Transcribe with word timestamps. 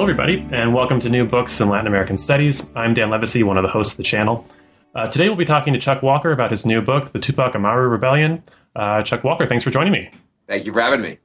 Hello, 0.00 0.08
everybody, 0.08 0.48
and 0.50 0.72
welcome 0.72 0.98
to 1.00 1.10
New 1.10 1.26
Books 1.26 1.60
in 1.60 1.68
Latin 1.68 1.86
American 1.86 2.16
Studies. 2.16 2.66
I'm 2.74 2.94
Dan 2.94 3.10
Livesay, 3.10 3.44
one 3.44 3.58
of 3.58 3.62
the 3.62 3.68
hosts 3.68 3.92
of 3.92 3.96
the 3.98 4.02
channel. 4.02 4.46
Uh, 4.94 5.08
today, 5.08 5.28
we'll 5.28 5.36
be 5.36 5.44
talking 5.44 5.74
to 5.74 5.78
Chuck 5.78 6.02
Walker 6.02 6.32
about 6.32 6.50
his 6.50 6.64
new 6.64 6.80
book, 6.80 7.12
The 7.12 7.18
Tupac 7.18 7.54
Amaru 7.54 7.86
Rebellion. 7.86 8.42
Uh, 8.74 9.02
Chuck 9.02 9.24
Walker, 9.24 9.46
thanks 9.46 9.62
for 9.62 9.68
joining 9.70 9.92
me. 9.92 10.10
Thank 10.46 10.64
you 10.64 10.72
for 10.72 10.80
having 10.80 11.02
me. 11.02 11.18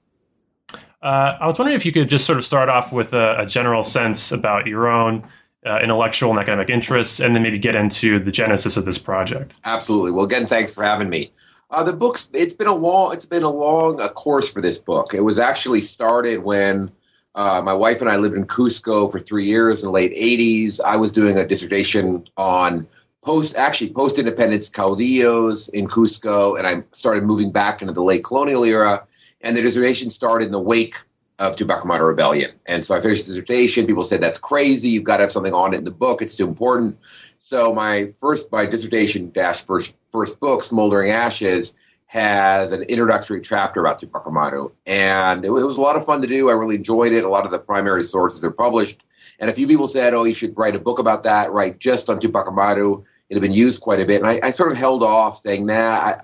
Uh, 1.02 1.38
I 1.40 1.48
was 1.48 1.58
wondering 1.58 1.78
if 1.78 1.86
you 1.86 1.94
could 1.94 2.10
just 2.10 2.26
sort 2.26 2.38
of 2.38 2.46
start 2.46 2.68
off 2.68 2.92
with 2.92 3.14
a, 3.14 3.44
a 3.44 3.46
general 3.46 3.86
sense 3.86 4.34
about 4.34 4.68
your 4.68 4.90
own 4.90 5.26
uh, 5.66 5.80
intellectual 5.82 6.32
and 6.32 6.40
academic 6.40 6.70
interests, 6.70 7.22
and 7.22 7.34
then 7.34 7.44
maybe 7.44 7.58
get 7.58 7.76
into 7.76 8.20
the 8.20 8.30
genesis 8.30 8.76
of 8.76 8.84
this 8.84 8.98
project. 8.98 9.58
Absolutely. 9.64 10.12
Well, 10.12 10.26
again, 10.26 10.48
thanks 10.48 10.74
for 10.74 10.84
having 10.84 11.10
me. 11.10 11.32
Uh, 11.72 11.82
the 11.82 11.94
book's 11.94 12.28
it's 12.34 12.54
been 12.54 12.68
a 12.68 12.76
long 12.76 13.14
it's 13.14 13.26
been 13.26 13.44
a 13.44 13.50
long 13.50 14.02
a 14.02 14.10
course 14.10 14.52
for 14.52 14.62
this 14.62 14.80
book. 14.80 15.14
It 15.14 15.22
was 15.22 15.40
actually 15.40 15.80
started 15.80 16.44
when 16.44 16.92
uh, 17.36 17.62
my 17.62 17.74
wife 17.74 18.02
and 18.02 18.10
I 18.10 18.16
lived 18.16 18.36
in 18.36 18.46
Cusco 18.46 19.12
for 19.12 19.20
three 19.20 19.46
years 19.46 19.82
in 19.82 19.88
the 19.88 19.92
late 19.92 20.14
80s. 20.16 20.80
I 20.80 20.96
was 20.96 21.12
doing 21.12 21.38
a 21.38 21.46
dissertation 21.46 22.28
on 22.38 22.88
post, 23.22 23.56
actually 23.56 23.92
post 23.92 24.18
independence 24.18 24.70
caudillos 24.70 25.70
in 25.70 25.88
Cusco, 25.88 26.58
and 26.58 26.66
I 26.66 26.84
started 26.94 27.24
moving 27.24 27.52
back 27.52 27.82
into 27.82 27.94
the 27.94 28.04
late 28.04 28.24
colonial 28.24 28.64
era. 28.64 29.06
And 29.42 29.56
the 29.56 29.62
dissertation 29.62 30.10
started 30.10 30.46
in 30.46 30.52
the 30.54 30.60
wake 30.60 30.96
of 31.38 31.58
Tupac 31.58 31.84
Rebellion. 31.84 32.52
And 32.66 32.84
so 32.84 32.96
I 32.96 33.02
finished 33.02 33.28
the 33.28 33.34
dissertation. 33.34 33.86
People 33.86 34.06
said, 34.06 34.22
that's 34.22 34.38
crazy. 34.38 34.90
You've 34.90 35.04
got 35.04 35.18
to 35.18 35.24
have 35.24 35.32
something 35.32 35.54
on 35.54 35.74
it 35.74 35.78
in 35.80 35.84
the 35.84 35.92
book. 35.92 36.22
It's 36.22 36.38
too 36.38 36.48
important. 36.48 36.98
So 37.38 37.74
my 37.74 38.12
first, 38.18 38.50
my 38.52 38.66
dissertation 38.66 39.30
dash 39.32 39.62
first, 39.62 39.98
first 40.12 40.40
book, 40.40 40.64
Smoldering 40.64 41.12
Ashes, 41.12 41.76
has 42.08 42.72
an 42.72 42.84
introductory 42.84 43.42
chapter 43.42 43.80
about 43.80 44.00
Tupac 44.00 44.26
Amaru, 44.28 44.70
and 44.86 45.44
it, 45.44 45.48
it, 45.48 45.52
was 45.52 45.78
a 45.78 45.82
lot 45.82 45.96
of 45.96 46.06
fun 46.06 46.22
to 46.22 46.28
do. 46.28 46.50
I 46.50 46.54
really 46.54 46.76
enjoyed 46.76 47.12
it. 47.12 47.24
A 47.24 47.30
lot 47.30 47.46
of 47.46 47.52
the 47.52 47.60
primary 47.60 48.04
sources 48.04 48.44
are 48.44 48.52
published, 48.52 49.04
and 49.40 49.50
a 49.50 49.54
few 49.54 49.68
people 49.68 49.88
said, 49.88 50.14
"Oh, 50.14 50.24
you 50.24 50.34
should 50.34 50.58
write 50.58 50.76
a 50.76 50.80
book 50.80 51.00
about 51.00 51.24
that, 51.24 51.52
write 51.52 51.80
just 51.80 52.10
on 52.10 52.20
Tupac 52.20 52.48
Amaru." 52.48 53.04
It 53.30 53.36
had 53.36 53.42
been 53.42 53.54
used 53.54 53.82
quite 53.82 54.00
a 54.00 54.06
bit, 54.06 54.22
and 54.22 54.30
I, 54.30 54.40
I 54.44 54.52
sort 54.52 54.72
of 54.72 54.78
held 54.78 55.04
off, 55.04 55.40
saying, 55.40 55.66
"Nah, 55.66 55.74
I, 55.76 56.22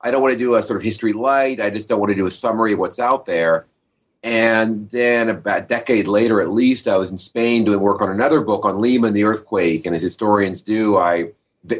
I 0.00 0.10
don't 0.10 0.22
want 0.22 0.32
to 0.32 0.38
do 0.38 0.56
a 0.56 0.62
sort 0.62 0.78
of 0.78 0.82
history 0.82 1.12
light. 1.12 1.60
I 1.60 1.70
just 1.70 1.88
don't 1.88 2.00
want 2.00 2.10
to 2.10 2.16
do 2.16 2.26
a 2.26 2.30
summary 2.30 2.72
of 2.72 2.78
what's 2.78 2.98
out 2.98 3.26
there." 3.26 3.66
And 4.22 4.90
then 4.90 5.30
about 5.30 5.58
a 5.58 5.66
decade 5.66 6.06
later, 6.06 6.42
at 6.42 6.50
least, 6.50 6.86
I 6.86 6.96
was 6.96 7.10
in 7.10 7.16
Spain 7.16 7.64
doing 7.64 7.80
work 7.80 8.02
on 8.02 8.10
another 8.10 8.42
book 8.42 8.66
on 8.66 8.80
Lima 8.80 9.06
and 9.06 9.16
the 9.16 9.24
earthquake. 9.24 9.86
And 9.86 9.94
as 9.94 10.02
historians 10.02 10.62
do, 10.62 10.98
I 10.98 11.30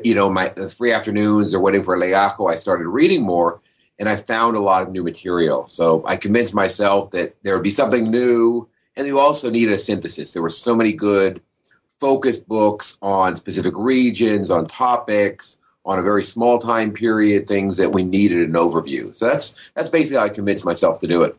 you 0.05 0.15
know, 0.15 0.31
my 0.31 0.51
free 0.51 0.93
afternoons 0.93 1.55
or 1.55 1.61
waiting 1.61 1.83
for 1.83 1.97
Leaco, 1.97 2.41
oh, 2.41 2.47
I 2.47 2.57
started 2.57 2.87
reading 2.87 3.23
more 3.23 3.61
and 3.99 4.09
I 4.09 4.17
found 4.17 4.57
a 4.57 4.61
lot 4.61 4.83
of 4.83 4.91
new 4.91 5.03
material. 5.03 5.67
So 5.67 6.03
I 6.07 6.17
convinced 6.17 6.55
myself 6.55 7.11
that 7.13 7.37
there 7.43 7.55
would 7.55 7.63
be 7.63 7.71
something 7.71 8.11
new 8.11 8.69
and 8.97 9.07
you 9.07 9.19
also 9.19 9.51
needed 9.51 9.73
a 9.73 9.79
synthesis. 9.79 10.33
There 10.33 10.43
were 10.43 10.51
so 10.51 10.75
many 10.75 10.93
good 10.93 11.41
focused 11.99 12.49
books 12.49 12.99
on 13.03 13.37
specific 13.37 13.75
regions, 13.77 14.51
on 14.51 14.67
topics, 14.67 15.59
on 15.85 15.99
a 15.99 16.03
very 16.03 16.23
small 16.23 16.59
time 16.59 16.93
period, 16.93 17.47
things 17.47 17.77
that 17.77 17.93
we 17.93 18.03
needed 18.03 18.49
an 18.49 18.55
overview. 18.55 19.15
So 19.15 19.27
that's 19.27 19.55
that's 19.75 19.89
basically 19.89 20.19
how 20.19 20.25
I 20.25 20.29
convinced 20.31 20.65
myself 20.65 21.01
to 21.01 21.07
do 21.07 21.23
it. 21.23 21.37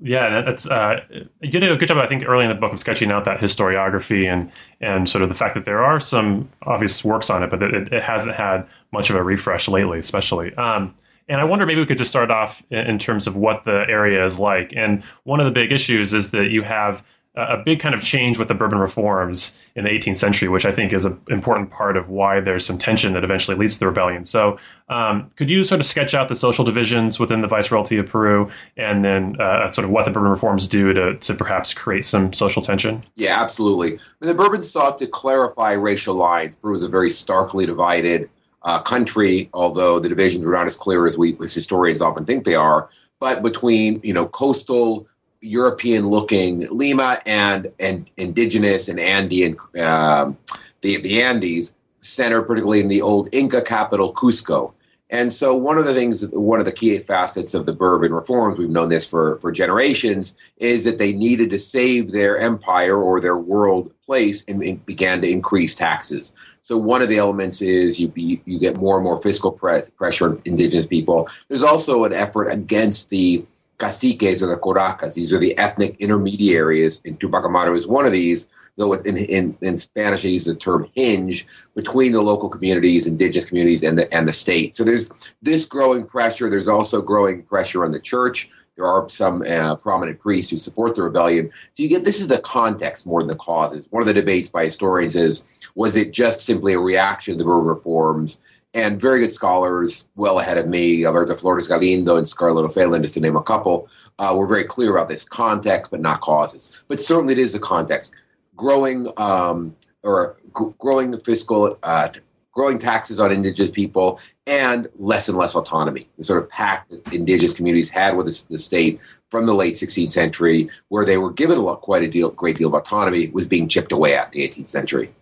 Yeah, 0.00 0.42
that's 0.42 0.68
uh, 0.68 1.00
you 1.40 1.58
did 1.58 1.62
a 1.70 1.76
good 1.76 1.88
job, 1.88 1.96
I 1.96 2.06
think, 2.06 2.24
early 2.26 2.44
in 2.44 2.50
the 2.50 2.54
book 2.54 2.72
of 2.72 2.78
sketching 2.78 3.10
out 3.10 3.24
that 3.24 3.40
historiography 3.40 4.26
and 4.26 4.52
and 4.80 5.08
sort 5.08 5.22
of 5.22 5.30
the 5.30 5.34
fact 5.34 5.54
that 5.54 5.64
there 5.64 5.82
are 5.82 6.00
some 6.00 6.50
obvious 6.62 7.02
works 7.02 7.30
on 7.30 7.42
it, 7.42 7.48
but 7.48 7.62
it, 7.62 7.92
it 7.92 8.02
hasn't 8.02 8.34
had 8.34 8.66
much 8.92 9.08
of 9.08 9.16
a 9.16 9.22
refresh 9.22 9.68
lately, 9.68 9.98
especially. 9.98 10.54
Um, 10.56 10.94
and 11.28 11.40
I 11.40 11.44
wonder 11.44 11.64
maybe 11.64 11.80
we 11.80 11.86
could 11.86 11.98
just 11.98 12.10
start 12.10 12.30
off 12.30 12.62
in, 12.70 12.78
in 12.86 12.98
terms 12.98 13.26
of 13.26 13.36
what 13.36 13.64
the 13.64 13.86
area 13.88 14.24
is 14.24 14.38
like. 14.38 14.72
And 14.76 15.02
one 15.24 15.40
of 15.40 15.46
the 15.46 15.50
big 15.52 15.72
issues 15.72 16.12
is 16.12 16.30
that 16.30 16.50
you 16.50 16.62
have 16.62 17.02
a 17.36 17.58
big 17.58 17.80
kind 17.80 17.94
of 17.94 18.02
change 18.02 18.38
with 18.38 18.48
the 18.48 18.54
Bourbon 18.54 18.78
reforms 18.78 19.56
in 19.74 19.84
the 19.84 19.90
18th 19.90 20.16
century, 20.16 20.48
which 20.48 20.64
I 20.64 20.72
think 20.72 20.92
is 20.92 21.04
an 21.04 21.20
important 21.28 21.70
part 21.70 21.96
of 21.96 22.08
why 22.08 22.40
there's 22.40 22.64
some 22.64 22.78
tension 22.78 23.12
that 23.12 23.24
eventually 23.24 23.56
leads 23.56 23.74
to 23.74 23.80
the 23.80 23.86
rebellion. 23.86 24.24
So, 24.24 24.58
um, 24.88 25.30
could 25.36 25.50
you 25.50 25.62
sort 25.62 25.80
of 25.80 25.86
sketch 25.86 26.14
out 26.14 26.28
the 26.28 26.34
social 26.34 26.64
divisions 26.64 27.18
within 27.18 27.42
the 27.42 27.48
Viceroyalty 27.48 27.98
of 27.98 28.06
Peru, 28.06 28.48
and 28.76 29.04
then 29.04 29.38
uh, 29.40 29.68
sort 29.68 29.84
of 29.84 29.90
what 29.90 30.06
the 30.06 30.10
Bourbon 30.10 30.30
reforms 30.30 30.66
do 30.66 30.92
to, 30.94 31.16
to 31.16 31.34
perhaps 31.34 31.74
create 31.74 32.04
some 32.04 32.32
social 32.32 32.62
tension? 32.62 33.02
Yeah, 33.16 33.40
absolutely. 33.40 33.88
I 33.88 33.98
mean, 34.20 34.28
the 34.28 34.34
Bourbons 34.34 34.70
sought 34.70 34.98
to 34.98 35.06
clarify 35.06 35.72
racial 35.72 36.14
lines. 36.14 36.56
Peru 36.56 36.72
was 36.72 36.82
a 36.82 36.88
very 36.88 37.10
starkly 37.10 37.66
divided 37.66 38.30
uh, 38.62 38.80
country, 38.80 39.50
although 39.52 40.00
the 40.00 40.08
divisions 40.08 40.44
were 40.44 40.52
not 40.52 40.66
as 40.66 40.76
clear 40.76 41.06
as 41.06 41.18
we 41.18 41.36
as 41.42 41.52
historians 41.52 42.00
often 42.00 42.24
think 42.24 42.44
they 42.44 42.54
are. 42.54 42.88
But 43.20 43.42
between 43.42 44.00
you 44.02 44.14
know 44.14 44.26
coastal 44.26 45.06
European 45.46 46.08
looking 46.08 46.66
Lima 46.70 47.20
and 47.26 47.72
and 47.78 48.10
indigenous 48.16 48.88
and 48.88 49.00
Andean 49.00 49.56
um, 49.80 50.36
the 50.80 51.00
the 51.00 51.22
Andes 51.22 51.74
center, 52.00 52.42
particularly 52.42 52.80
in 52.80 52.88
the 52.88 53.02
old 53.02 53.28
Inca 53.32 53.62
capital 53.62 54.12
Cusco. 54.12 54.72
And 55.10 55.32
so 55.32 55.54
one 55.54 55.78
of 55.78 55.84
the 55.84 55.94
things, 55.94 56.26
one 56.30 56.58
of 56.58 56.64
the 56.64 56.72
key 56.72 56.98
facets 56.98 57.54
of 57.54 57.64
the 57.64 57.72
Bourbon 57.72 58.12
reforms, 58.12 58.58
we've 58.58 58.68
known 58.68 58.88
this 58.88 59.06
for, 59.06 59.38
for 59.38 59.52
generations, 59.52 60.34
is 60.56 60.82
that 60.82 60.98
they 60.98 61.12
needed 61.12 61.48
to 61.50 61.60
save 61.60 62.10
their 62.10 62.38
empire 62.38 63.00
or 63.00 63.20
their 63.20 63.36
world 63.36 63.92
place 64.04 64.42
and, 64.48 64.62
and 64.64 64.84
began 64.84 65.20
to 65.20 65.30
increase 65.30 65.76
taxes. 65.76 66.34
So 66.60 66.76
one 66.76 67.02
of 67.02 67.08
the 67.08 67.18
elements 67.18 67.62
is 67.62 68.00
you 68.00 68.08
be, 68.08 68.42
you 68.46 68.58
get 68.58 68.78
more 68.78 68.96
and 68.96 69.04
more 69.04 69.20
fiscal 69.22 69.52
pre- 69.52 69.82
pressure 69.96 70.28
on 70.28 70.42
indigenous 70.44 70.88
people. 70.88 71.28
There's 71.46 71.62
also 71.62 72.02
an 72.02 72.12
effort 72.12 72.48
against 72.48 73.08
the 73.10 73.46
caciques 73.78 74.42
or 74.42 74.46
the 74.46 74.56
curacas. 74.56 75.14
These 75.14 75.32
are 75.32 75.38
the 75.38 75.56
ethnic 75.58 75.96
intermediaries, 76.00 77.00
and 77.04 77.18
Tupac 77.18 77.44
Amaru 77.44 77.74
is 77.74 77.86
one 77.86 78.06
of 78.06 78.12
these, 78.12 78.48
though 78.76 78.92
in, 78.94 79.16
in, 79.16 79.56
in 79.60 79.78
Spanish 79.78 80.22
they 80.22 80.30
use 80.30 80.44
the 80.44 80.54
term 80.54 80.88
hinge 80.94 81.46
between 81.74 82.12
the 82.12 82.22
local 82.22 82.48
communities, 82.48 83.06
indigenous 83.06 83.48
communities, 83.48 83.82
and 83.82 83.98
the, 83.98 84.12
and 84.12 84.28
the 84.28 84.32
state. 84.32 84.74
So 84.74 84.84
there's 84.84 85.10
this 85.42 85.64
growing 85.64 86.06
pressure. 86.06 86.48
There's 86.48 86.68
also 86.68 87.00
growing 87.00 87.42
pressure 87.42 87.84
on 87.84 87.92
the 87.92 88.00
church. 88.00 88.50
There 88.76 88.86
are 88.86 89.08
some 89.08 89.40
uh, 89.42 89.76
prominent 89.76 90.20
priests 90.20 90.50
who 90.50 90.58
support 90.58 90.94
the 90.94 91.02
rebellion. 91.02 91.50
So 91.72 91.82
you 91.82 91.88
get 91.88 92.04
this 92.04 92.20
is 92.20 92.28
the 92.28 92.38
context 92.38 93.06
more 93.06 93.20
than 93.20 93.28
the 93.28 93.36
causes. 93.36 93.86
One 93.88 94.02
of 94.02 94.06
the 94.06 94.12
debates 94.12 94.50
by 94.50 94.66
historians 94.66 95.16
is 95.16 95.44
was 95.74 95.96
it 95.96 96.12
just 96.12 96.42
simply 96.42 96.74
a 96.74 96.78
reaction 96.78 97.38
to 97.38 97.44
the 97.44 97.50
reforms 97.50 98.38
and 98.76 99.00
very 99.00 99.20
good 99.20 99.32
scholars 99.32 100.04
well 100.16 100.38
ahead 100.38 100.58
of 100.58 100.68
me, 100.68 101.06
Alberto 101.06 101.34
Flores 101.34 101.66
Galindo 101.66 102.18
and 102.18 102.28
Scarlett 102.28 102.66
O'Phelan, 102.66 103.00
just 103.00 103.14
to 103.14 103.20
name 103.20 103.34
a 103.34 103.42
couple, 103.42 103.88
uh, 104.18 104.34
were 104.36 104.46
very 104.46 104.64
clear 104.64 104.94
about 104.94 105.08
this 105.08 105.24
context, 105.24 105.90
but 105.90 106.00
not 106.00 106.20
causes. 106.20 106.82
But 106.86 107.00
certainly 107.00 107.32
it 107.32 107.38
is 107.38 107.54
the 107.54 107.58
context. 107.58 108.14
Growing 108.54 109.10
um, 109.16 109.74
or 110.02 110.36
g- 110.58 110.74
growing 110.78 111.10
the 111.10 111.18
fiscal, 111.18 111.78
uh, 111.82 112.10
growing 112.52 112.78
taxes 112.78 113.18
on 113.18 113.32
indigenous 113.32 113.70
people, 113.70 114.20
and 114.46 114.88
less 114.98 115.30
and 115.30 115.38
less 115.38 115.54
autonomy. 115.54 116.06
The 116.18 116.24
sort 116.24 116.42
of 116.42 116.50
pact 116.50 116.90
that 116.90 117.14
indigenous 117.14 117.54
communities 117.54 117.88
had 117.88 118.14
with 118.14 118.26
the, 118.26 118.44
the 118.50 118.58
state 118.58 119.00
from 119.30 119.46
the 119.46 119.54
late 119.54 119.76
16th 119.76 120.10
century, 120.10 120.68
where 120.88 121.06
they 121.06 121.16
were 121.16 121.32
given 121.32 121.56
a 121.56 121.62
lot, 121.62 121.80
quite 121.80 122.02
a 122.02 122.08
deal, 122.08 122.30
great 122.30 122.58
deal 122.58 122.68
of 122.68 122.74
autonomy, 122.74 123.28
was 123.28 123.48
being 123.48 123.68
chipped 123.68 123.92
away 123.92 124.14
at 124.14 124.34
in 124.34 124.40
the 124.42 124.48
18th 124.48 124.68
century. 124.68 125.14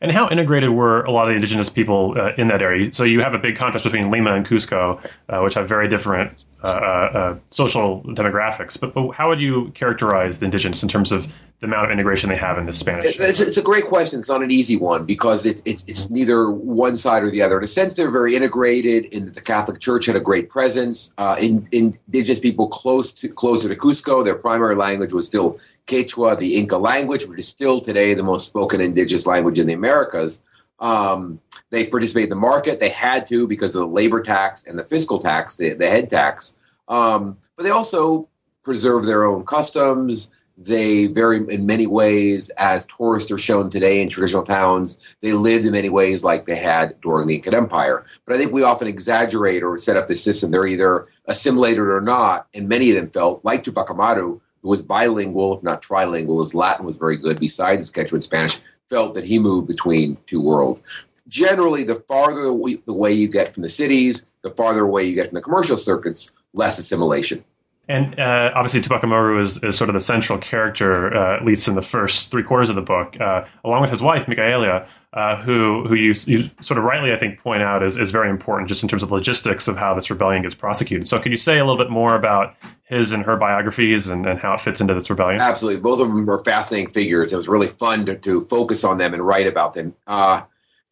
And 0.00 0.12
how 0.12 0.28
integrated 0.28 0.70
were 0.70 1.02
a 1.02 1.10
lot 1.10 1.28
of 1.28 1.32
the 1.32 1.36
indigenous 1.36 1.68
people 1.68 2.14
uh, 2.16 2.32
in 2.36 2.48
that 2.48 2.62
area? 2.62 2.92
So 2.92 3.04
you 3.04 3.20
have 3.20 3.34
a 3.34 3.38
big 3.38 3.56
contrast 3.56 3.84
between 3.84 4.10
Lima 4.10 4.34
and 4.34 4.46
Cusco, 4.46 5.00
uh, 5.28 5.40
which 5.40 5.54
have 5.54 5.68
very 5.68 5.88
different 5.88 6.36
uh, 6.62 6.66
uh, 6.66 7.18
uh, 7.18 7.38
social 7.50 8.02
demographics. 8.04 8.80
But, 8.80 8.94
but, 8.94 9.10
how 9.12 9.28
would 9.28 9.40
you 9.40 9.70
characterize 9.74 10.38
the 10.40 10.46
indigenous 10.46 10.82
in 10.82 10.88
terms 10.88 11.12
of 11.12 11.32
the 11.60 11.66
amount 11.66 11.84
of 11.86 11.90
integration 11.90 12.30
they 12.30 12.36
have 12.36 12.58
in 12.58 12.66
the 12.66 12.72
Spanish? 12.72 13.20
It's, 13.20 13.40
it's 13.40 13.56
a 13.56 13.62
great 13.62 13.86
question. 13.86 14.18
It's 14.18 14.28
not 14.28 14.42
an 14.42 14.50
easy 14.50 14.76
one 14.76 15.04
because 15.04 15.44
it, 15.44 15.60
it's, 15.64 15.84
it's 15.86 16.10
neither 16.10 16.50
one 16.50 16.96
side 16.96 17.22
or 17.22 17.30
the 17.30 17.42
other. 17.42 17.58
In 17.58 17.64
a 17.64 17.68
sense, 17.68 17.94
they're 17.94 18.10
very 18.10 18.34
integrated 18.34 19.04
in 19.06 19.26
that 19.26 19.34
the 19.34 19.42
Catholic 19.42 19.80
Church 19.80 20.06
had 20.06 20.16
a 20.16 20.20
great 20.20 20.48
presence. 20.48 21.12
Uh, 21.18 21.36
in, 21.38 21.68
indigenous 21.72 22.40
people 22.40 22.68
close 22.68 23.12
to 23.12 23.28
closer 23.28 23.68
to 23.68 23.76
Cusco, 23.76 24.24
their 24.24 24.34
primary 24.34 24.76
language 24.76 25.12
was 25.12 25.26
still 25.26 25.60
Quechua, 25.86 26.36
the 26.36 26.56
Inca 26.56 26.76
language, 26.76 27.26
which 27.26 27.38
is 27.38 27.48
still 27.48 27.80
today 27.80 28.14
the 28.14 28.22
most 28.22 28.46
spoken 28.48 28.80
indigenous 28.80 29.26
language 29.26 29.58
in 29.58 29.66
the 29.66 29.72
Americas. 29.72 30.42
Um, 30.78 31.40
they 31.70 31.86
participate 31.86 32.24
in 32.24 32.30
the 32.30 32.36
market. 32.36 32.80
They 32.80 32.88
had 32.88 33.26
to 33.28 33.46
because 33.46 33.74
of 33.74 33.80
the 33.80 33.86
labor 33.86 34.22
tax 34.22 34.64
and 34.66 34.78
the 34.78 34.84
fiscal 34.84 35.18
tax, 35.18 35.56
the, 35.56 35.74
the 35.74 35.88
head 35.88 36.10
tax. 36.10 36.56
Um, 36.88 37.38
but 37.56 37.62
they 37.62 37.70
also 37.70 38.28
preserve 38.62 39.06
their 39.06 39.24
own 39.24 39.44
customs. 39.44 40.30
They 40.58 41.06
very, 41.06 41.36
in 41.52 41.66
many 41.66 41.86
ways, 41.86 42.50
as 42.56 42.86
tourists 42.86 43.30
are 43.30 43.38
shown 43.38 43.68
today 43.68 44.00
in 44.00 44.08
traditional 44.08 44.42
towns, 44.42 44.98
they 45.20 45.32
lived 45.32 45.66
in 45.66 45.72
many 45.72 45.90
ways 45.90 46.24
like 46.24 46.46
they 46.46 46.56
had 46.56 46.98
during 47.02 47.26
the 47.26 47.34
Inca 47.36 47.54
Empire. 47.54 48.06
But 48.24 48.34
I 48.34 48.38
think 48.38 48.52
we 48.52 48.62
often 48.62 48.88
exaggerate 48.88 49.62
or 49.62 49.76
set 49.76 49.98
up 49.98 50.08
the 50.08 50.16
system. 50.16 50.50
They're 50.50 50.66
either 50.66 51.08
assimilated 51.26 51.86
or 51.86 52.00
not, 52.00 52.46
and 52.54 52.68
many 52.68 52.90
of 52.90 52.96
them 52.96 53.10
felt 53.10 53.44
like 53.44 53.64
Tupac 53.64 53.90
Amaru, 53.90 54.40
who 54.66 54.70
was 54.70 54.82
bilingual, 54.82 55.56
if 55.56 55.62
not 55.62 55.80
trilingual. 55.80 56.42
His 56.42 56.52
Latin 56.52 56.84
was 56.84 56.98
very 56.98 57.16
good, 57.16 57.38
besides 57.38 57.82
his 57.82 57.92
Quechua 57.92 58.14
and 58.14 58.22
Spanish, 58.24 58.58
felt 58.90 59.14
that 59.14 59.22
he 59.22 59.38
moved 59.38 59.68
between 59.68 60.18
two 60.26 60.40
worlds. 60.40 60.82
Generally, 61.28 61.84
the 61.84 61.94
farther 61.94 62.46
the 62.46 62.92
way 62.92 63.12
you 63.12 63.28
get 63.28 63.52
from 63.52 63.62
the 63.62 63.68
cities, 63.68 64.26
the 64.42 64.50
farther 64.50 64.82
away 64.82 65.04
you 65.04 65.14
get 65.14 65.28
from 65.28 65.36
the 65.36 65.40
commercial 65.40 65.76
circuits, 65.76 66.32
less 66.52 66.80
assimilation. 66.80 67.44
And 67.88 68.18
uh, 68.18 68.50
obviously, 68.54 68.80
Tupac 68.80 69.04
Amaru 69.04 69.40
is, 69.40 69.62
is 69.62 69.76
sort 69.76 69.88
of 69.88 69.94
the 69.94 70.00
central 70.00 70.38
character, 70.38 71.14
uh, 71.16 71.36
at 71.36 71.44
least 71.44 71.68
in 71.68 71.76
the 71.76 71.82
first 71.82 72.32
three 72.32 72.42
quarters 72.42 72.68
of 72.68 72.74
the 72.74 72.82
book, 72.82 73.16
uh, 73.20 73.44
along 73.64 73.82
with 73.82 73.90
his 73.90 74.02
wife, 74.02 74.26
Micaela, 74.26 74.88
uh, 75.12 75.36
who 75.36 75.86
who 75.86 75.94
you, 75.94 76.12
you, 76.26 76.50
sort 76.60 76.78
of 76.78 76.84
rightly, 76.84 77.12
I 77.12 77.16
think, 77.16 77.38
point 77.38 77.62
out 77.62 77.84
is, 77.84 77.96
is 77.96 78.10
very 78.10 78.28
important 78.28 78.68
just 78.68 78.82
in 78.82 78.88
terms 78.88 79.04
of 79.04 79.12
logistics 79.12 79.68
of 79.68 79.76
how 79.76 79.94
this 79.94 80.10
rebellion 80.10 80.42
gets 80.42 80.54
prosecuted. 80.54 81.06
So, 81.06 81.20
could 81.20 81.30
you 81.30 81.38
say 81.38 81.58
a 81.58 81.64
little 81.64 81.78
bit 81.78 81.90
more 81.90 82.16
about 82.16 82.56
his 82.88 83.12
and 83.12 83.24
her 83.24 83.36
biographies 83.36 84.08
and, 84.08 84.26
and 84.26 84.38
how 84.38 84.54
it 84.54 84.60
fits 84.60 84.80
into 84.80 84.92
this 84.92 85.08
rebellion? 85.08 85.40
Absolutely. 85.40 85.80
Both 85.80 86.00
of 86.00 86.08
them 86.08 86.28
are 86.28 86.42
fascinating 86.42 86.90
figures. 86.90 87.32
It 87.32 87.36
was 87.36 87.46
really 87.48 87.68
fun 87.68 88.04
to, 88.06 88.16
to 88.16 88.40
focus 88.42 88.82
on 88.82 88.98
them 88.98 89.14
and 89.14 89.24
write 89.24 89.46
about 89.46 89.74
them. 89.74 89.94
Uh, 90.08 90.42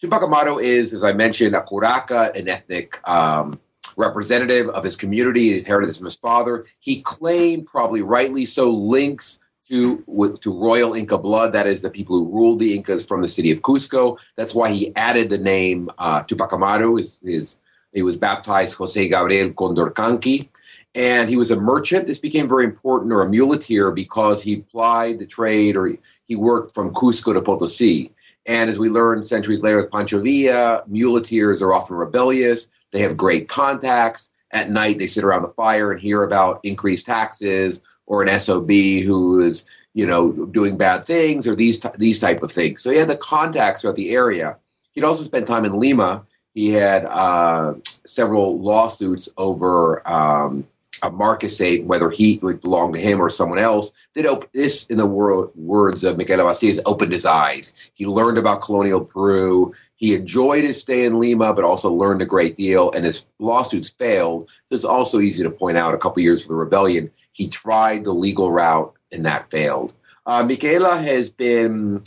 Tupac 0.01 0.23
Amaru 0.23 0.59
is, 0.59 0.95
as 0.95 1.03
I 1.03 1.13
mentioned, 1.13 1.57
a 1.57 1.63
Curaca, 1.63 2.35
an 2.39 2.49
ethnic 2.49 3.01
um, 3.09 3.59
representative 3.97 4.69
of 4.71 4.85
his 4.85 4.97
community. 4.97 5.53
He 5.53 5.59
inherited 5.59 5.89
this 5.89 5.99
from 5.99 6.07
his 6.07 6.15
father. 6.15 6.67
He 6.81 7.03
claimed, 7.03 7.67
probably 7.67 8.03
rightly 8.03 8.45
so, 8.45 8.71
links 8.71 9.41
to 9.69 10.03
with, 10.07 10.41
to 10.41 10.53
royal 10.53 10.95
Inca 10.95 11.19
blood. 11.19 11.53
That 11.53 11.67
is, 11.67 11.81
the 11.81 11.91
people 11.91 12.19
who 12.19 12.31
ruled 12.31 12.59
the 12.59 12.75
Incas 12.75 13.07
from 13.07 13.23
the 13.23 13.29
city 13.29 13.51
of 13.51 13.63
Cusco. 13.63 14.19
That's 14.37 14.55
why 14.55 14.71
he 14.71 14.95
added 14.97 15.31
the 15.31 15.39
name 15.39 15.91
uh, 15.99 16.23
Tupac 16.23 16.53
Amaru. 16.53 16.97
His, 16.97 17.21
his, 17.25 17.61
he 17.93 18.03
was 18.03 18.17
baptized 18.17 18.75
Jose 18.75 19.09
Gabriel 19.09 19.51
Condorcanqui. 19.51 20.49
And 20.97 21.29
he 21.29 21.37
was 21.37 21.51
a 21.51 21.57
merchant. 21.57 22.07
This 22.07 22.19
became 22.19 22.47
very 22.47 22.65
important, 22.65 23.13
or 23.13 23.23
a 23.23 23.27
muleteer, 23.27 23.93
because 23.93 24.43
he 24.43 24.57
plied 24.57 25.19
the 25.19 25.27
trade 25.27 25.77
or 25.77 25.87
he, 25.87 25.99
he 26.27 26.37
worked 26.37 26.73
from 26.73 26.95
Cusco 26.95 27.33
to 27.33 27.41
Potosi. 27.41 28.11
And 28.47 28.69
as 28.69 28.79
we 28.79 28.91
learned 28.91 29.27
centuries 29.27 29.63
later 29.63 29.79
with 29.79 29.91
Pancho 29.91 30.21
Villa, 30.21 30.85
muleteers 30.87 31.63
are 31.63 31.73
often 31.73 31.97
rebellious. 31.97 32.69
They 32.95 33.01
have 33.01 33.17
great 33.17 33.49
contacts. 33.49 34.31
At 34.53 34.71
night, 34.71 35.01
they 35.01 35.09
sit 35.09 35.25
around 35.25 35.43
the 35.43 35.49
fire 35.49 35.91
and 35.91 36.01
hear 36.01 36.23
about 36.23 36.61
increased 36.63 37.07
taxes 37.07 37.81
or 38.07 38.23
an 38.23 38.39
SOB 38.39 38.71
who 38.71 39.41
is, 39.41 39.65
you 39.95 40.07
know, 40.07 40.31
doing 40.31 40.77
bad 40.77 41.05
things 41.05 41.45
or 41.49 41.57
these 41.57 41.85
these 41.99 42.21
type 42.21 42.45
of 42.45 42.53
things. 42.53 42.83
So 42.83 42.91
he 42.91 42.99
had 42.99 43.09
the 43.09 43.17
contacts 43.17 43.81
throughout 43.81 43.97
the 43.97 44.11
area. 44.11 44.57
He'd 44.93 45.03
also 45.03 45.25
spent 45.25 45.49
time 45.49 45.65
in 45.65 45.81
Lima. 45.81 46.25
He 46.55 46.71
had 46.71 47.05
uh, 47.07 47.75
several 48.07 48.61
lawsuits 48.61 49.29
over 49.37 50.09
um, 50.09 50.65
a 51.03 51.11
marquisate, 51.11 51.85
whether 51.85 52.11
he 52.11 52.39
would 52.43 52.61
belong 52.61 52.93
to 52.93 53.01
him 53.01 53.21
or 53.21 53.31
someone 53.31 53.59
else, 53.59 53.93
that 54.15 54.27
op- 54.27 54.51
this, 54.53 54.87
in 54.87 54.97
the 54.97 55.07
wor- 55.07 55.51
words 55.55 56.05
of 56.05 56.17
Micaela 56.17 56.45
Vazquez, 56.45 56.81
opened 56.87 57.13
his 57.13 57.25
eyes. 57.25 57.73
He 57.95 58.07
learned 58.07 58.39
about 58.39 58.63
colonial 58.63 59.01
Peru. 59.01 59.73
He 59.97 60.15
enjoyed 60.15 60.65
his 60.65 60.81
stay 60.81 61.05
in 61.05 61.19
Lima, 61.19 61.53
but 61.53 61.65
also 61.65 61.93
learned 61.93 62.23
a 62.23 62.27
great 62.27 62.57
deal. 62.57 62.91
And 62.93 63.05
his 63.05 63.27
lawsuits 63.39 63.91
failed. 63.91 64.49
It's 64.71 64.85
also 64.85 65.21
easy 65.21 65.43
to 65.43 65.51
point 65.51 65.79
out 65.79 65.95
a 65.95 65.99
couple 65.99 66.23
years 66.23 66.43
for 66.43 66.49
the 66.49 66.55
rebellion, 66.55 67.11
he 67.33 67.49
tried 67.49 68.05
the 68.05 68.13
legal 68.13 68.51
route, 68.51 68.95
and 69.13 69.27
that 69.27 69.51
failed. 69.51 69.93
Uh, 70.27 70.47
has 70.49 71.29
been 71.29 72.03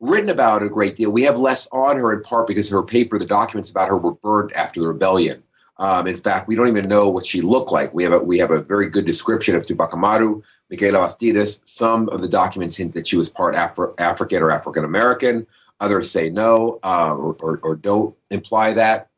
written 0.00 0.30
about 0.30 0.62
a 0.62 0.68
great 0.68 0.96
deal. 0.96 1.10
We 1.10 1.22
have 1.22 1.38
less 1.38 1.68
on 1.70 1.96
her 1.96 2.12
in 2.12 2.22
part 2.22 2.46
because 2.46 2.68
her 2.70 2.82
paper, 2.82 3.18
the 3.18 3.26
documents 3.26 3.70
about 3.70 3.88
her, 3.88 3.96
were 3.96 4.14
burned 4.14 4.52
after 4.54 4.80
the 4.80 4.88
rebellion. 4.88 5.42
Um, 5.80 6.06
in 6.06 6.14
fact, 6.14 6.46
we 6.46 6.54
don't 6.54 6.68
even 6.68 6.88
know 6.88 7.08
what 7.08 7.24
she 7.24 7.40
looked 7.40 7.72
like. 7.72 7.92
We 7.94 8.04
have 8.04 8.12
a, 8.12 8.18
we 8.18 8.38
have 8.38 8.50
a 8.50 8.60
very 8.60 8.90
good 8.90 9.06
description 9.06 9.56
of 9.56 9.66
Tupac 9.66 9.94
Amaru, 9.94 10.42
Micaela 10.68 10.98
Bastidas. 10.98 11.62
Some 11.64 12.10
of 12.10 12.20
the 12.20 12.28
documents 12.28 12.76
hint 12.76 12.92
that 12.92 13.08
she 13.08 13.16
was 13.16 13.30
part 13.30 13.54
Afri- 13.54 13.94
African 13.98 14.42
or 14.42 14.50
African 14.50 14.84
American. 14.84 15.46
Others 15.80 16.10
say 16.10 16.28
no 16.28 16.78
uh, 16.84 17.14
or, 17.14 17.34
or, 17.40 17.60
or, 17.62 17.74
don't 17.76 18.14
imply 18.30 18.74
that. 18.74 19.08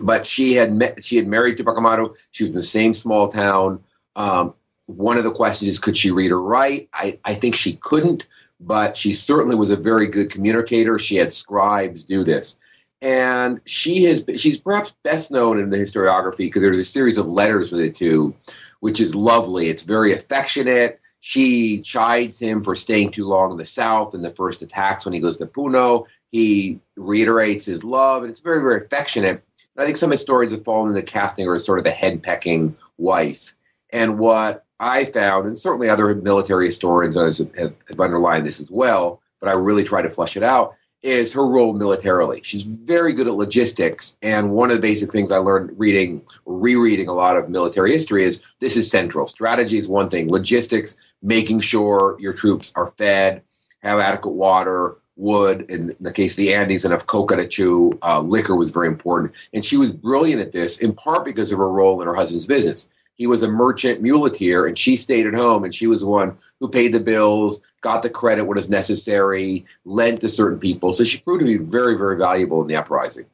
But 0.00 0.24
she 0.24 0.54
had 0.54 0.72
met, 0.72 1.02
she 1.02 1.16
had 1.16 1.26
married 1.26 1.58
Tupac 1.58 1.76
Amaru. 1.76 2.14
She 2.30 2.44
was 2.44 2.50
in 2.50 2.56
the 2.56 2.62
same 2.62 2.94
small 2.94 3.28
town. 3.28 3.82
Um, 4.14 4.54
one 4.86 5.18
of 5.18 5.24
the 5.24 5.32
questions 5.32 5.68
is, 5.68 5.80
could 5.80 5.96
she 5.96 6.12
read 6.12 6.30
or 6.30 6.40
write? 6.40 6.88
I, 6.94 7.18
I 7.24 7.34
think 7.34 7.56
she 7.56 7.78
couldn't, 7.78 8.26
but 8.60 8.96
she 8.96 9.12
certainly 9.12 9.56
was 9.56 9.70
a 9.70 9.76
very 9.76 10.06
good 10.06 10.30
communicator. 10.30 11.00
She 11.00 11.16
had 11.16 11.32
scribes 11.32 12.04
do 12.04 12.22
this 12.22 12.58
and 13.02 13.60
she 13.66 14.04
has 14.04 14.24
she's 14.36 14.56
perhaps 14.56 14.94
best 15.02 15.30
known 15.30 15.58
in 15.58 15.70
the 15.70 15.76
historiography 15.76 16.38
because 16.38 16.62
there's 16.62 16.78
a 16.78 16.84
series 16.84 17.18
of 17.18 17.26
letters 17.26 17.70
with 17.70 17.80
it 17.80 17.94
too, 17.94 18.34
which 18.80 19.00
is 19.00 19.14
lovely. 19.14 19.68
It's 19.68 19.82
very 19.82 20.14
affectionate. 20.14 21.00
She 21.20 21.80
chides 21.80 22.38
him 22.38 22.62
for 22.62 22.76
staying 22.76 23.10
too 23.10 23.26
long 23.26 23.50
in 23.50 23.56
the 23.56 23.66
South 23.66 24.14
in 24.14 24.22
the 24.22 24.30
first 24.30 24.62
attacks 24.62 25.04
when 25.04 25.12
he 25.12 25.20
goes 25.20 25.36
to 25.38 25.46
Puno. 25.46 26.06
He 26.28 26.80
reiterates 26.96 27.64
his 27.64 27.82
love, 27.82 28.22
and 28.22 28.30
it's 28.30 28.40
very, 28.40 28.60
very 28.60 28.76
affectionate. 28.76 29.42
And 29.76 29.82
I 29.82 29.84
think 29.84 29.96
some 29.96 30.10
historians 30.10 30.52
have 30.52 30.62
fallen 30.62 30.90
into 30.90 31.02
casting 31.02 31.46
her 31.46 31.54
as 31.54 31.64
sort 31.64 31.78
of 31.78 31.84
the 31.84 31.90
head 31.90 32.22
pecking 32.22 32.76
wife. 32.96 33.54
And 33.90 34.18
what 34.18 34.64
I 34.78 35.04
found, 35.04 35.46
and 35.46 35.58
certainly 35.58 35.88
other 35.88 36.14
military 36.14 36.66
historians 36.66 37.16
have, 37.16 37.54
have 37.56 38.00
underlined 38.00 38.46
this 38.46 38.60
as 38.60 38.70
well, 38.70 39.20
but 39.40 39.48
I 39.48 39.52
really 39.52 39.84
try 39.84 40.02
to 40.02 40.10
flesh 40.10 40.36
it 40.36 40.42
out, 40.42 40.74
is 41.02 41.32
her 41.32 41.46
role 41.46 41.72
militarily. 41.72 42.40
She's 42.42 42.62
very 42.64 43.12
good 43.12 43.26
at 43.26 43.34
logistics. 43.34 44.16
And 44.22 44.50
one 44.50 44.70
of 44.70 44.76
the 44.76 44.82
basic 44.82 45.12
things 45.12 45.30
I 45.30 45.38
learned 45.38 45.78
reading, 45.78 46.22
rereading 46.46 47.08
a 47.08 47.12
lot 47.14 47.36
of 47.36 47.48
military 47.48 47.92
history 47.92 48.24
is 48.24 48.42
this 48.60 48.76
is 48.76 48.90
central. 48.90 49.28
Strategy 49.28 49.78
is 49.78 49.86
one 49.86 50.08
thing, 50.08 50.30
logistics, 50.30 50.96
making 51.22 51.60
sure 51.60 52.16
your 52.18 52.32
troops 52.32 52.72
are 52.74 52.86
fed, 52.86 53.42
have 53.82 54.00
adequate 54.00 54.32
water, 54.32 54.96
wood, 55.16 55.66
in 55.68 55.96
the 56.00 56.12
case 56.12 56.32
of 56.32 56.36
the 56.36 56.54
Andes, 56.54 56.84
enough 56.84 57.06
coca 57.06 57.36
to 57.36 57.48
chew, 57.48 57.92
uh, 58.02 58.20
liquor 58.20 58.54
was 58.54 58.70
very 58.70 58.86
important. 58.86 59.32
And 59.52 59.64
she 59.64 59.76
was 59.76 59.90
brilliant 59.90 60.42
at 60.42 60.52
this, 60.52 60.78
in 60.78 60.92
part 60.92 61.24
because 61.24 61.52
of 61.52 61.58
her 61.58 61.70
role 61.70 62.00
in 62.00 62.06
her 62.06 62.14
husband's 62.14 62.46
business. 62.46 62.88
He 63.14 63.26
was 63.26 63.42
a 63.42 63.48
merchant 63.48 64.02
muleteer, 64.02 64.68
and 64.68 64.76
she 64.76 64.94
stayed 64.94 65.26
at 65.26 65.32
home, 65.32 65.64
and 65.64 65.74
she 65.74 65.86
was 65.86 66.00
the 66.00 66.06
one 66.06 66.36
who 66.60 66.68
paid 66.68 66.92
the 66.92 67.00
bills, 67.00 67.60
got 67.86 68.02
the 68.02 68.10
credit 68.10 68.44
when 68.44 68.58
it's 68.58 68.68
necessary, 68.68 69.64
lent 69.84 70.20
to 70.20 70.28
certain 70.28 70.58
people. 70.58 70.92
So 70.92 71.04
she 71.04 71.18
proved 71.20 71.38
to 71.40 71.46
be 71.46 71.56
very, 71.56 71.96
very 71.96 72.16
valuable 72.16 72.60
in 72.62 72.66
the 72.66 72.74
uprising. 72.74 73.26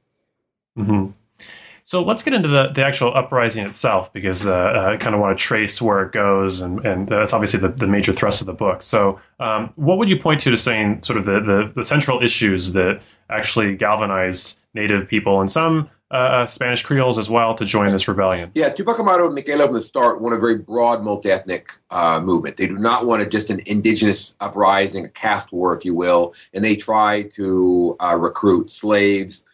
Mm-hmm. 0.79 1.13
So 1.85 2.03
let's 2.03 2.23
get 2.23 2.35
into 2.35 2.49
the, 2.49 2.69
the 2.69 2.85
actual 2.85 3.17
uprising 3.17 3.65
itself 3.65 4.13
because 4.13 4.47
uh, 4.47 4.53
uh 4.53 4.91
I 4.93 4.97
kind 4.99 5.15
of 5.15 5.23
want 5.23 5.37
to 5.37 5.43
trace 5.43 5.81
where 5.81 6.03
it 6.03 6.13
goes, 6.13 6.61
and, 6.61 6.85
and 6.85 7.09
that's 7.09 7.33
obviously 7.33 7.61
the, 7.61 7.71
the 7.71 7.87
major 7.87 8.13
thrust 8.13 8.43
of 8.43 8.47
the 8.47 8.53
book. 8.53 8.83
So, 8.83 9.19
um, 9.41 9.73
what 9.77 9.97
would 9.99 10.11
you 10.11 10.19
point 10.19 10.41
to 10.41 10.51
to 10.51 10.57
saying 10.57 11.03
sort 11.03 11.19
of 11.19 11.25
the, 11.25 11.41
the, 11.41 11.73
the 11.75 11.85
central 11.85 12.23
issues 12.23 12.73
that 12.75 13.01
actually 13.31 13.75
galvanized 13.75 14.59
Native 14.75 15.09
people 15.09 15.41
and 15.41 15.51
some 15.51 15.91
uh, 16.11 16.15
uh, 16.15 16.47
Spanish 16.47 16.83
Creoles 16.83 17.19
as 17.19 17.31
well 17.31 17.55
to 17.55 17.65
join 17.65 17.91
this 17.91 18.07
rebellion. 18.07 18.51
Yeah, 18.55 18.69
Tupac 18.69 18.99
Amaru 18.99 19.27
and 19.27 19.35
Micaela 19.35 19.65
from 19.65 19.75
the 19.75 19.81
start 19.81 20.21
want 20.21 20.35
a 20.35 20.39
very 20.39 20.57
broad 20.57 21.03
multi-ethnic 21.03 21.73
uh, 21.91 22.21
movement. 22.21 22.59
They 22.59 22.67
do 22.67 22.79
not 22.79 23.07
want 23.07 23.23
a, 23.23 23.27
just 23.27 23.51
an 23.51 23.63
indigenous 23.67 24.35
uprising, 24.41 25.07
a 25.07 25.09
caste 25.09 25.53
war, 25.53 25.75
if 25.77 25.85
you 25.85 25.95
will, 25.95 26.35
and 26.53 26.63
they 26.63 26.77
try 26.77 27.23
to 27.35 27.97
uh, 28.01 28.17
recruit 28.17 28.71
slaves, 28.71 29.47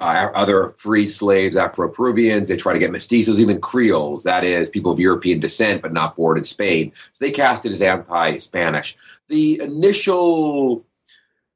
uh, 0.00 0.30
other 0.34 0.70
freed 0.70 1.10
slaves, 1.10 1.56
Afro-Peruvians. 1.56 2.46
They 2.46 2.56
try 2.56 2.72
to 2.72 2.78
get 2.78 2.92
mestizos, 2.92 3.38
even 3.38 3.60
Creoles, 3.60 4.22
that 4.22 4.44
is, 4.44 4.70
people 4.70 4.92
of 4.92 5.00
European 5.00 5.40
descent 5.40 5.82
but 5.82 5.92
not 5.92 6.16
born 6.16 6.38
in 6.38 6.44
Spain. 6.44 6.92
So 7.12 7.24
they 7.24 7.32
cast 7.32 7.66
it 7.66 7.72
as 7.72 7.82
anti-Spanish. 7.82 8.96
The 9.28 9.60
initial 9.60 10.84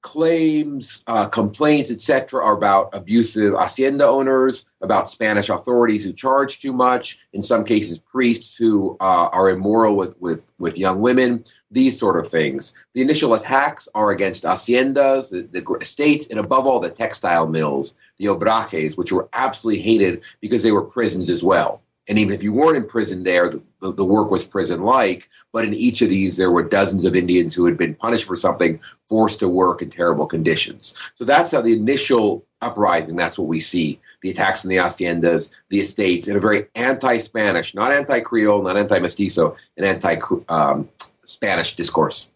claims, 0.02 1.02
uh, 1.06 1.26
complaints, 1.26 1.90
etc., 1.90 2.42
are 2.42 2.56
about 2.56 2.88
abusive 2.92 3.54
hacienda 3.54 4.06
owners, 4.06 4.64
about 4.80 5.10
Spanish 5.10 5.48
authorities 5.48 6.04
who 6.04 6.12
charge 6.12 6.60
too 6.60 6.72
much, 6.72 7.18
in 7.32 7.42
some 7.42 7.64
cases, 7.64 7.98
priests 7.98 8.56
who 8.56 8.96
uh, 9.00 9.28
are 9.32 9.50
immoral 9.50 9.96
with, 9.96 10.18
with, 10.20 10.40
with 10.58 10.78
young 10.78 11.00
women, 11.00 11.44
these 11.70 11.98
sort 11.98 12.18
of 12.18 12.28
things. 12.28 12.72
The 12.94 13.02
initial 13.02 13.34
attacks 13.34 13.88
are 13.94 14.10
against 14.10 14.44
haciendas, 14.44 15.30
the, 15.30 15.42
the 15.42 15.64
estates, 15.80 16.28
and 16.28 16.38
above 16.38 16.66
all, 16.66 16.80
the 16.80 16.90
textile 16.90 17.48
mills, 17.48 17.96
the 18.18 18.26
obrajes, 18.26 18.96
which 18.96 19.12
were 19.12 19.28
absolutely 19.32 19.82
hated 19.82 20.22
because 20.40 20.62
they 20.62 20.72
were 20.72 20.82
prisons 20.82 21.28
as 21.28 21.42
well. 21.42 21.82
And 22.08 22.18
even 22.18 22.34
if 22.34 22.42
you 22.42 22.52
weren't 22.52 22.76
in 22.76 22.86
prison 22.86 23.22
there, 23.22 23.48
the, 23.50 23.62
the, 23.80 23.92
the 23.92 24.04
work 24.04 24.30
was 24.30 24.44
prison 24.44 24.82
like. 24.82 25.28
But 25.52 25.64
in 25.64 25.74
each 25.74 26.00
of 26.02 26.08
these, 26.08 26.36
there 26.36 26.50
were 26.50 26.62
dozens 26.62 27.04
of 27.04 27.14
Indians 27.14 27.54
who 27.54 27.66
had 27.66 27.76
been 27.76 27.94
punished 27.94 28.24
for 28.24 28.36
something, 28.36 28.80
forced 29.06 29.40
to 29.40 29.48
work 29.48 29.82
in 29.82 29.90
terrible 29.90 30.26
conditions. 30.26 30.94
So 31.14 31.24
that's 31.24 31.52
how 31.52 31.60
the 31.60 31.72
initial 31.72 32.44
uprising, 32.60 33.16
that's 33.16 33.38
what 33.38 33.48
we 33.48 33.60
see. 33.60 34.00
the 34.22 34.30
attacks 34.30 34.64
on 34.64 34.68
the 34.68 34.76
haciendas, 34.76 35.50
the 35.68 35.80
estates, 35.80 36.28
in 36.28 36.36
a 36.36 36.40
very 36.40 36.66
anti-Spanish, 36.74 37.74
not 37.74 37.92
anti-Creole, 37.92 38.62
not 38.62 38.76
anti-Mestizo, 38.76 39.56
an 39.76 39.84
anti-Spanish 39.84 41.72
um, 41.72 41.76
discourse. 41.76 42.30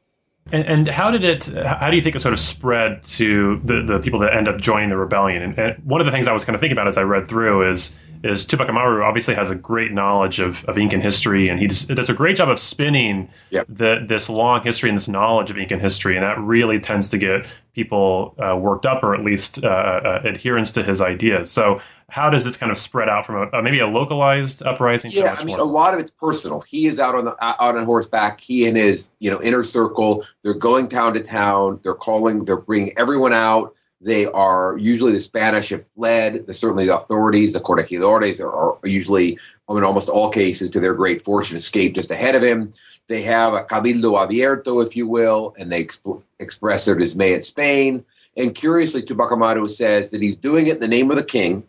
And, 0.52 0.64
and, 0.66 0.88
how 0.88 1.10
did 1.10 1.24
it? 1.24 1.46
How 1.46 1.88
do 1.88 1.96
you 1.96 2.02
think 2.02 2.14
it 2.14 2.20
sort 2.20 2.34
of 2.34 2.40
spread 2.40 3.02
to 3.04 3.58
the, 3.64 3.82
the 3.82 3.98
people 4.00 4.18
that 4.20 4.36
end 4.36 4.48
up 4.48 4.60
joining 4.60 4.90
the 4.90 4.98
rebellion? 4.98 5.42
And, 5.42 5.58
and, 5.58 5.84
one 5.84 6.02
of 6.02 6.04
the 6.04 6.12
things 6.12 6.28
I 6.28 6.32
was 6.32 6.44
kind 6.44 6.54
of 6.54 6.60
thinking 6.60 6.76
about 6.76 6.88
as 6.88 6.98
I 6.98 7.02
read 7.02 7.26
through 7.26 7.70
is 7.70 7.96
is 8.22 8.44
Tupac 8.44 8.68
Amaru 8.68 9.02
obviously 9.02 9.34
has 9.34 9.50
a 9.50 9.54
great 9.54 9.92
knowledge 9.92 10.38
of, 10.38 10.64
of 10.66 10.78
Incan 10.78 11.00
history, 11.00 11.48
and 11.48 11.58
he 11.58 11.66
does, 11.66 11.84
does 11.86 12.08
a 12.08 12.14
great 12.14 12.36
job 12.36 12.48
of 12.48 12.58
spinning 12.58 13.28
yep. 13.50 13.66
the, 13.68 14.04
this 14.06 14.28
long 14.28 14.62
history 14.62 14.88
and 14.88 14.96
this 14.96 15.08
knowledge 15.08 15.50
of 15.50 15.58
Incan 15.58 15.80
history, 15.80 16.16
and 16.16 16.22
that 16.22 16.38
really 16.38 16.78
tends 16.78 17.08
to 17.08 17.18
get 17.18 17.46
people 17.74 18.36
uh, 18.38 18.56
worked 18.56 18.86
up, 18.86 19.02
or 19.02 19.14
at 19.14 19.24
least 19.24 19.64
uh, 19.64 19.68
uh, 19.68 20.22
adherence 20.24 20.70
to 20.72 20.82
his 20.84 21.00
ideas. 21.00 21.50
So, 21.50 21.80
how 22.12 22.30
does 22.30 22.44
this 22.44 22.56
kind 22.56 22.70
of 22.70 22.76
spread 22.76 23.08
out 23.08 23.24
from 23.24 23.36
a, 23.36 23.56
uh, 23.56 23.62
maybe 23.62 23.80
a 23.80 23.86
localized 23.86 24.62
uprising? 24.62 25.10
Yeah, 25.10 25.36
I 25.38 25.44
mean, 25.44 25.56
more? 25.56 25.66
a 25.66 25.68
lot 25.68 25.94
of 25.94 26.00
it's 26.00 26.10
personal. 26.10 26.60
He 26.60 26.86
is 26.86 26.98
out 26.98 27.14
on 27.14 27.24
the 27.24 27.32
uh, 27.44 27.56
out 27.58 27.76
on 27.76 27.84
horseback. 27.84 28.40
He 28.40 28.66
and 28.66 28.76
his 28.76 29.12
you 29.18 29.30
know 29.30 29.42
inner 29.42 29.64
circle. 29.64 30.24
They're 30.42 30.54
going 30.54 30.88
town 30.88 31.14
to 31.14 31.22
town. 31.22 31.80
They're 31.82 31.94
calling. 31.94 32.44
They're 32.44 32.56
bringing 32.56 32.96
everyone 32.96 33.32
out 33.32 33.74
they 34.02 34.26
are 34.26 34.76
usually 34.78 35.12
the 35.12 35.20
Spanish 35.20 35.68
have 35.68 35.86
fled. 35.90 36.46
The, 36.46 36.52
certainly, 36.52 36.86
the 36.86 36.96
authorities, 36.96 37.52
the 37.52 37.60
corregidores, 37.60 38.40
are, 38.40 38.52
are 38.52 38.78
usually, 38.82 39.38
in 39.68 39.84
almost 39.84 40.08
all 40.08 40.28
cases, 40.28 40.70
to 40.70 40.80
their 40.80 40.94
great 40.94 41.22
fortune, 41.22 41.56
escaped 41.56 41.94
just 41.94 42.10
ahead 42.10 42.34
of 42.34 42.42
him. 42.42 42.72
They 43.06 43.22
have 43.22 43.54
a 43.54 43.62
cabildo 43.62 44.14
abierto, 44.14 44.84
if 44.84 44.96
you 44.96 45.06
will, 45.06 45.54
and 45.56 45.70
they 45.70 45.84
exp- 45.84 46.22
express 46.40 46.84
their 46.84 46.96
dismay 46.96 47.34
at 47.34 47.44
Spain. 47.44 48.04
And 48.36 48.54
curiously, 48.54 49.02
Tupac 49.02 49.30
Amaru 49.30 49.68
says 49.68 50.10
that 50.10 50.22
he's 50.22 50.36
doing 50.36 50.66
it 50.66 50.76
in 50.76 50.80
the 50.80 50.88
name 50.88 51.10
of 51.10 51.16
the 51.16 51.24
king, 51.24 51.62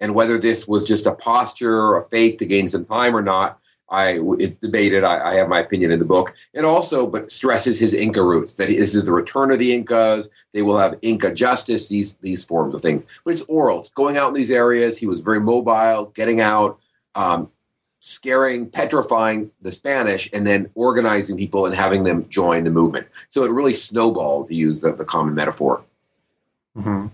and 0.00 0.14
whether 0.14 0.38
this 0.38 0.68
was 0.68 0.84
just 0.84 1.06
a 1.06 1.12
posture, 1.12 1.96
a 1.96 2.02
fake 2.02 2.38
to 2.38 2.46
gain 2.46 2.68
some 2.68 2.84
time 2.84 3.16
or 3.16 3.22
not, 3.22 3.60
I 3.90 4.20
it's 4.38 4.58
debated. 4.58 5.02
I, 5.02 5.30
I, 5.30 5.34
have 5.36 5.48
my 5.48 5.60
opinion 5.60 5.90
in 5.90 5.98
the 5.98 6.04
book, 6.04 6.34
and 6.52 6.66
also, 6.66 7.06
but 7.06 7.32
stresses 7.32 7.78
his 7.78 7.94
Inca 7.94 8.22
roots. 8.22 8.54
That 8.54 8.68
this 8.68 8.94
is 8.94 9.04
the 9.04 9.12
return 9.12 9.50
of 9.50 9.58
the 9.58 9.72
Incas. 9.72 10.28
They 10.52 10.60
will 10.60 10.76
have 10.78 10.98
Inca 11.00 11.32
justice. 11.32 11.88
These 11.88 12.14
these 12.16 12.44
forms 12.44 12.74
of 12.74 12.82
things, 12.82 13.04
but 13.24 13.32
it's 13.32 13.42
oral. 13.42 13.80
It's 13.80 13.88
going 13.88 14.18
out 14.18 14.28
in 14.28 14.34
these 14.34 14.50
areas. 14.50 14.98
He 14.98 15.06
was 15.06 15.20
very 15.20 15.40
mobile, 15.40 16.12
getting 16.14 16.42
out, 16.42 16.78
um, 17.14 17.50
scaring, 18.00 18.68
petrifying 18.68 19.50
the 19.62 19.72
Spanish, 19.72 20.28
and 20.34 20.46
then 20.46 20.68
organizing 20.74 21.38
people 21.38 21.64
and 21.64 21.74
having 21.74 22.04
them 22.04 22.28
join 22.28 22.64
the 22.64 22.70
movement. 22.70 23.06
So 23.30 23.44
it 23.44 23.50
really 23.50 23.72
snowballed, 23.72 24.48
to 24.48 24.54
use 24.54 24.82
the, 24.82 24.92
the 24.92 25.04
common 25.04 25.34
metaphor. 25.34 25.82
Mm-hmm. 26.76 27.06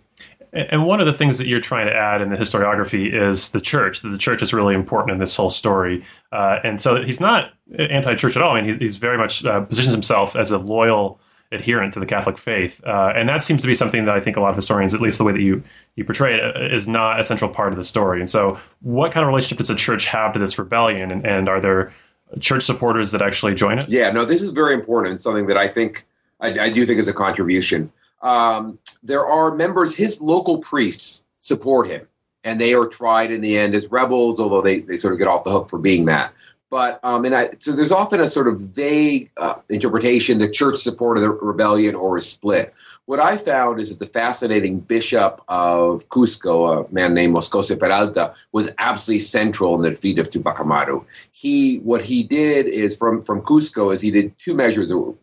And 0.55 0.87
one 0.87 1.01
of 1.01 1.07
the 1.07 1.13
things 1.13 1.39
that 1.39 1.49
you're 1.49 1.61
trying 1.61 1.87
to 1.87 1.93
add 1.93 2.23
in 2.23 2.31
the 2.31 2.37
historiography 2.37 3.13
is 3.13 3.51
the 3.51 3.61
church. 3.61 4.01
That 4.01 4.11
the 4.11 4.19
church 4.19 4.41
is 4.41 4.55
really 4.55 4.75
important 4.75 5.13
in 5.13 5.19
this 5.19 5.35
whole 5.35 5.51
story, 5.51 6.05
uh, 6.33 6.61
and 6.63 6.81
so 6.81 7.03
he's 7.03 7.21
not 7.21 7.53
anti-church 7.77 8.37
at 8.37 8.43
all. 8.43 8.57
I 8.57 8.63
mean, 8.63 8.79
he's 8.79 8.97
very 8.97 9.19
much 9.19 9.45
uh, 9.45 9.63
positions 9.63 9.93
himself 9.93 10.37
as 10.37 10.53
a 10.53 10.59
loyal 10.59 11.19
adherent 11.51 11.93
to 11.95 12.01
the 12.01 12.07
Catholic 12.07 12.39
faith, 12.39 12.81
uh, 12.87 13.13
and 13.17 13.29
that 13.29 13.43
seems 13.43 13.63
to 13.63 13.69
be 13.69 13.75
something 13.75 14.05
that 14.05 14.15
I 14.15 14.21
think 14.21 14.37
a 14.37 14.41
lot 14.41 14.51
of 14.51 14.57
historians, 14.57 14.95
at 14.95 15.01
least 15.01 15.19
the 15.19 15.25
way 15.25 15.33
that 15.33 15.41
you 15.41 15.61
you 15.97 16.05
portray 16.05 16.37
it, 16.37 16.57
uh, 16.57 16.91
not 16.91 17.19
a 17.19 17.25
central 17.25 17.51
part 17.51 17.73
of 17.73 17.77
the 17.77 17.85
story. 17.85 18.21
And 18.21 18.31
so, 18.31 18.59
what 18.81 19.11
kind 19.11 19.25
of 19.25 19.29
relationship 19.29 19.59
does 19.59 19.69
the 19.69 19.75
church 19.75 20.07
have 20.07 20.33
to 20.35 20.39
this 20.39 20.57
rebellion, 20.57 21.11
and, 21.11 21.27
and 21.27 21.49
are 21.49 21.61
there 21.61 21.93
church 22.39 22.63
supporters 22.63 23.11
that 23.11 23.23
actually 23.23 23.55
join 23.55 23.79
it? 23.79 23.89
Yeah, 23.89 24.13
no, 24.13 24.25
this 24.25 24.41
is 24.41 24.51
very 24.51 24.75
important. 24.75 25.21
Something 25.21 25.47
that 25.49 25.57
I 25.57 25.67
think 25.67 26.07
I, 26.41 26.59
I 26.61 26.71
do 26.71 26.87
think 26.87 27.01
is 27.01 27.09
a 27.09 27.13
contribution 27.13 27.93
um, 28.25 28.79
there 29.03 29.27
are 29.27 29.55
members, 29.55 29.95
his 29.95 30.21
local 30.21 30.59
priests 30.59 31.25
support 31.41 31.87
him, 31.87 32.09
and 32.43 32.61
they 32.61 32.75
are 32.75 32.87
tried 32.87 33.31
in 33.31 33.41
the 33.41 33.57
end 33.57 33.75
as 33.75 33.91
rebels, 33.93 34.41
although 34.41 34.63
they, 34.63 34.81
they 34.81 34.97
sort 34.97 35.13
of 35.13 35.19
get 35.19 35.29
off 35.29 35.45
the 35.45 35.51
hook 35.51 35.69
for 35.69 35.79
being 35.79 36.07
that. 36.07 36.33
But 36.71 36.99
um, 37.05 37.25
and 37.25 37.35
I, 37.37 37.51
so 37.61 37.71
there's 37.73 37.93
often 37.93 38.21
a 38.21 38.27
sort 38.27 38.49
of 38.49 38.59
vague 38.59 39.31
uh, 39.37 39.57
interpretation 39.69 40.39
the 40.39 40.49
church 40.49 40.79
supported 40.79 41.21
the 41.21 41.29
rebellion 41.31 41.95
or 41.95 42.19
is 42.19 42.29
split. 42.29 42.75
What 43.07 43.21
I 43.21 43.37
found 43.37 43.79
is 43.81 43.91
that 43.91 43.99
the 43.99 44.07
fascinating 44.07 44.81
bishop 44.81 45.43
of 45.49 46.09
Cusco, 46.09 46.89
a 46.89 46.93
man 46.93 47.13
named 47.13 47.37
Moscoso 47.37 47.79
Peralta, 47.79 48.35
was 48.53 48.71
absolutely 48.79 49.21
central 49.21 49.75
in 49.75 49.83
the 49.83 49.91
defeat 49.91 50.19
of 50.19 50.31
Tupac 50.31 50.59
Amaru. 50.59 51.05
He, 51.31 51.77
what 51.81 52.03
he 52.03 52.23
did 52.23 52.67
is 52.67 52.97
from 52.97 53.21
from 53.23 53.43
Cusco 53.43 53.95
is 53.95 54.01
he 54.01 54.11
did 54.11 54.37
two 54.39 54.55
measures 54.55 54.89
that 54.89 54.99
were 54.99 55.15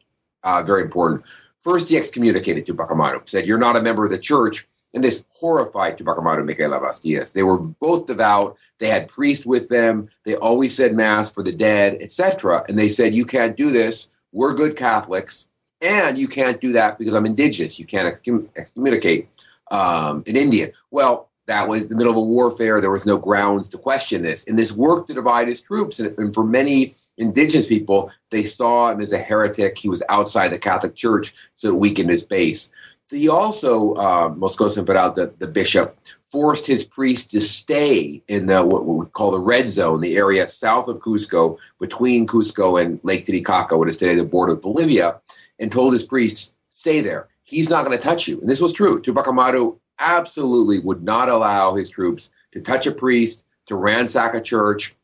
uh, 0.44 0.62
very 0.62 0.84
important. 0.84 1.24
First, 1.62 1.90
he 1.90 1.98
excommunicated 1.98 2.66
Tupac 2.66 2.90
Amaru, 2.92 3.22
said, 3.26 3.46
You're 3.46 3.58
not 3.58 3.78
a 3.78 3.82
member 3.82 4.04
of 4.04 4.12
the 4.12 4.18
church. 4.18 4.68
And 4.94 5.04
this 5.04 5.24
horrified 5.30 5.98
Tupac 5.98 6.18
Amaru 6.18 6.40
and 6.40 6.48
Micaela. 6.48 6.92
They 7.34 7.44
were 7.44 7.60
both 7.80 8.08
devout. 8.08 8.58
They 8.80 8.90
had 8.90 9.08
priests 9.08 9.46
with 9.46 9.70
them. 9.70 10.10
They 10.26 10.36
always 10.36 10.76
said 10.76 10.94
mass 10.94 11.32
for 11.32 11.44
the 11.44 11.52
dead, 11.52 12.00
etc. 12.02 12.66
And 12.68 12.78
they 12.78 12.90
said, 12.90 13.16
You 13.16 13.26
can't 13.26 13.56
do 13.56 13.72
this. 13.72 14.10
We're 14.34 14.54
good 14.54 14.76
Catholics. 14.76 15.48
And 15.82 16.18
you 16.18 16.28
can't 16.28 16.60
do 16.60 16.74
that 16.74 16.98
because 16.98 17.14
I'm 17.14 17.26
indigenous. 17.26 17.80
You 17.80 17.86
can't 17.86 18.20
excommunicate 18.56 19.30
um, 19.72 20.24
an 20.28 20.36
Indian. 20.36 20.72
Well, 20.92 21.30
that 21.48 21.68
was 21.68 21.88
the 21.88 21.96
middle 21.96 22.12
of 22.12 22.18
a 22.18 22.22
warfare. 22.22 22.82
There 22.82 22.92
was 22.92 23.06
no 23.06 23.18
grounds 23.18 23.70
to 23.70 23.78
question 23.78 24.22
this. 24.22 24.46
And 24.46 24.60
this 24.60 24.72
worked 24.72 25.08
to 25.08 25.14
divide 25.14 25.48
his 25.48 25.62
troops. 25.62 26.00
And, 26.00 26.18
and 26.20 26.34
for 26.34 26.44
many 26.44 26.96
indigenous 27.18 27.68
people, 27.68 28.12
they 28.30 28.44
saw 28.44 28.92
him 28.92 29.02
as 29.02 29.12
a 29.12 29.18
heretic. 29.18 29.78
He 29.78 29.90
was 29.90 30.04
outside 30.10 30.50
the 30.50 30.60
Catholic 30.60 30.96
Church, 30.96 31.34
so 31.56 31.70
it 31.70 31.76
weakened 31.76 32.10
his 32.10 32.24
base. 32.24 32.72
He 33.10 33.28
also, 33.28 33.94
uh, 33.96 34.30
Moscoso 34.30 34.86
Peralta, 34.86 35.34
the 35.38 35.48
bishop, 35.48 35.98
forced 36.30 36.66
his 36.66 36.86
priests 36.86 37.30
to 37.32 37.42
stay 37.42 38.24
in 38.30 38.46
the 38.46 38.64
what 38.64 38.86
we 38.86 39.06
call 39.08 39.32
the 39.32 39.40
red 39.40 39.70
zone, 39.70 40.00
the 40.00 40.16
area 40.16 40.48
south 40.48 40.88
of 40.88 41.00
Cusco, 41.00 41.58
between 41.80 42.26
Cusco 42.26 42.82
and 42.82 43.02
Lake 43.04 43.26
Titicaca, 43.26 43.78
what 43.78 43.90
is 43.90 43.98
today 43.98 44.16
the 44.16 44.24
border 44.24 44.54
of 44.54 44.62
Bolivia, 44.62 45.20
and 45.60 45.70
told 45.70 45.92
his 45.92 46.04
priests, 46.04 46.56
stay 46.70 47.02
there. 47.02 47.28
He's 47.44 47.70
not 47.70 47.86
going 47.86 47.98
to 47.98 48.04
touch 48.04 48.30
you. 48.30 48.40
And 48.40 48.50
this 48.50 48.62
was 48.62 48.72
true. 48.72 49.02
Tupac 49.02 49.28
Amaru 49.28 49.76
absolutely 50.00 50.80
would 50.80 51.04
not 51.04 51.28
allow 51.28 51.76
his 51.76 51.90
troops 51.90 52.32
to 52.54 52.62
touch 52.62 52.88
a 52.88 52.92
priest, 52.94 53.44
to 53.68 53.76
ransack 53.76 54.34
a 54.34 54.42
church, 54.42 54.96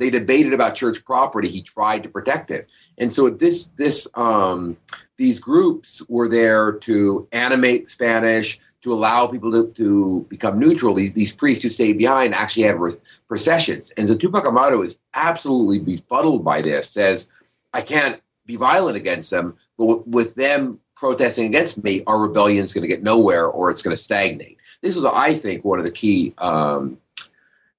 they 0.00 0.10
debated 0.10 0.54
about 0.54 0.74
church 0.74 1.04
property. 1.04 1.48
He 1.48 1.60
tried 1.60 2.02
to 2.02 2.08
protect 2.08 2.50
it, 2.50 2.68
and 2.96 3.12
so 3.12 3.28
this 3.28 3.66
this 3.76 4.08
um, 4.14 4.76
these 5.18 5.38
groups 5.38 6.02
were 6.08 6.26
there 6.26 6.72
to 6.72 7.28
animate 7.32 7.90
Spanish, 7.90 8.58
to 8.82 8.94
allow 8.94 9.26
people 9.26 9.52
to, 9.52 9.70
to 9.72 10.26
become 10.30 10.58
neutral. 10.58 10.94
These, 10.94 11.12
these 11.12 11.34
priests 11.34 11.62
who 11.62 11.68
stayed 11.68 11.98
behind 11.98 12.34
actually 12.34 12.62
had 12.62 12.80
re- 12.80 12.96
processions, 13.28 13.90
and 13.96 14.08
so 14.08 14.16
Tupac 14.16 14.46
Amaru 14.46 14.80
is 14.82 14.98
absolutely 15.12 15.78
befuddled 15.78 16.42
by 16.42 16.62
this. 16.62 16.88
Says, 16.88 17.28
"I 17.74 17.82
can't 17.82 18.20
be 18.46 18.56
violent 18.56 18.96
against 18.96 19.30
them, 19.30 19.54
but 19.76 19.84
w- 19.84 20.04
with 20.06 20.34
them 20.34 20.80
protesting 20.96 21.44
against 21.44 21.84
me, 21.84 22.02
our 22.06 22.18
rebellion 22.18 22.64
is 22.64 22.72
going 22.72 22.82
to 22.82 22.88
get 22.88 23.02
nowhere, 23.02 23.46
or 23.46 23.70
it's 23.70 23.82
going 23.82 23.94
to 23.94 24.02
stagnate." 24.02 24.56
This 24.80 24.96
was, 24.96 25.04
I 25.04 25.34
think, 25.34 25.62
one 25.62 25.78
of 25.78 25.84
the 25.84 25.90
key 25.90 26.32
um, 26.38 26.96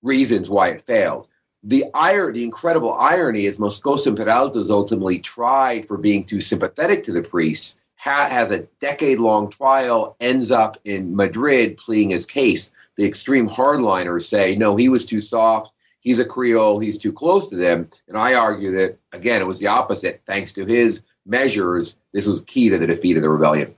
reasons 0.03 0.51
why 0.51 0.69
it 0.69 0.81
failed 0.81 1.27
the 1.63 1.85
irony, 1.93 2.39
the 2.39 2.45
incredible 2.45 2.93
irony 2.93 3.45
is 3.45 3.59
Moscoso 3.59 4.15
Peralta 4.15 4.59
is 4.59 4.71
ultimately 4.71 5.19
tried 5.19 5.87
for 5.87 5.97
being 5.97 6.23
too 6.23 6.39
sympathetic 6.39 7.03
to 7.03 7.11
the 7.11 7.21
priests, 7.21 7.79
ha- 7.97 8.27
has 8.27 8.49
a 8.51 8.63
decade 8.79 9.19
long 9.19 9.49
trial, 9.49 10.15
ends 10.19 10.49
up 10.49 10.77
in 10.85 11.15
Madrid 11.15 11.77
pleading 11.77 12.09
his 12.09 12.25
case. 12.25 12.71
The 12.97 13.05
extreme 13.05 13.47
hardliners 13.47 14.23
say, 14.23 14.55
no, 14.55 14.75
he 14.75 14.89
was 14.89 15.05
too 15.05 15.21
soft. 15.21 15.71
He's 16.01 16.19
a 16.19 16.25
Creole. 16.25 16.79
He's 16.79 16.97
too 16.97 17.13
close 17.13 17.49
to 17.49 17.55
them. 17.55 17.87
And 18.07 18.17
I 18.17 18.33
argue 18.33 18.71
that, 18.71 18.97
again, 19.13 19.41
it 19.41 19.47
was 19.47 19.59
the 19.59 19.67
opposite. 19.67 20.21
Thanks 20.25 20.51
to 20.53 20.65
his 20.65 21.03
measures, 21.27 21.97
this 22.11 22.25
was 22.25 22.41
key 22.41 22.69
to 22.69 22.79
the 22.79 22.87
defeat 22.87 23.17
of 23.17 23.21
the 23.21 23.29
rebellion. 23.29 23.75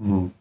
Mm. 0.00 0.32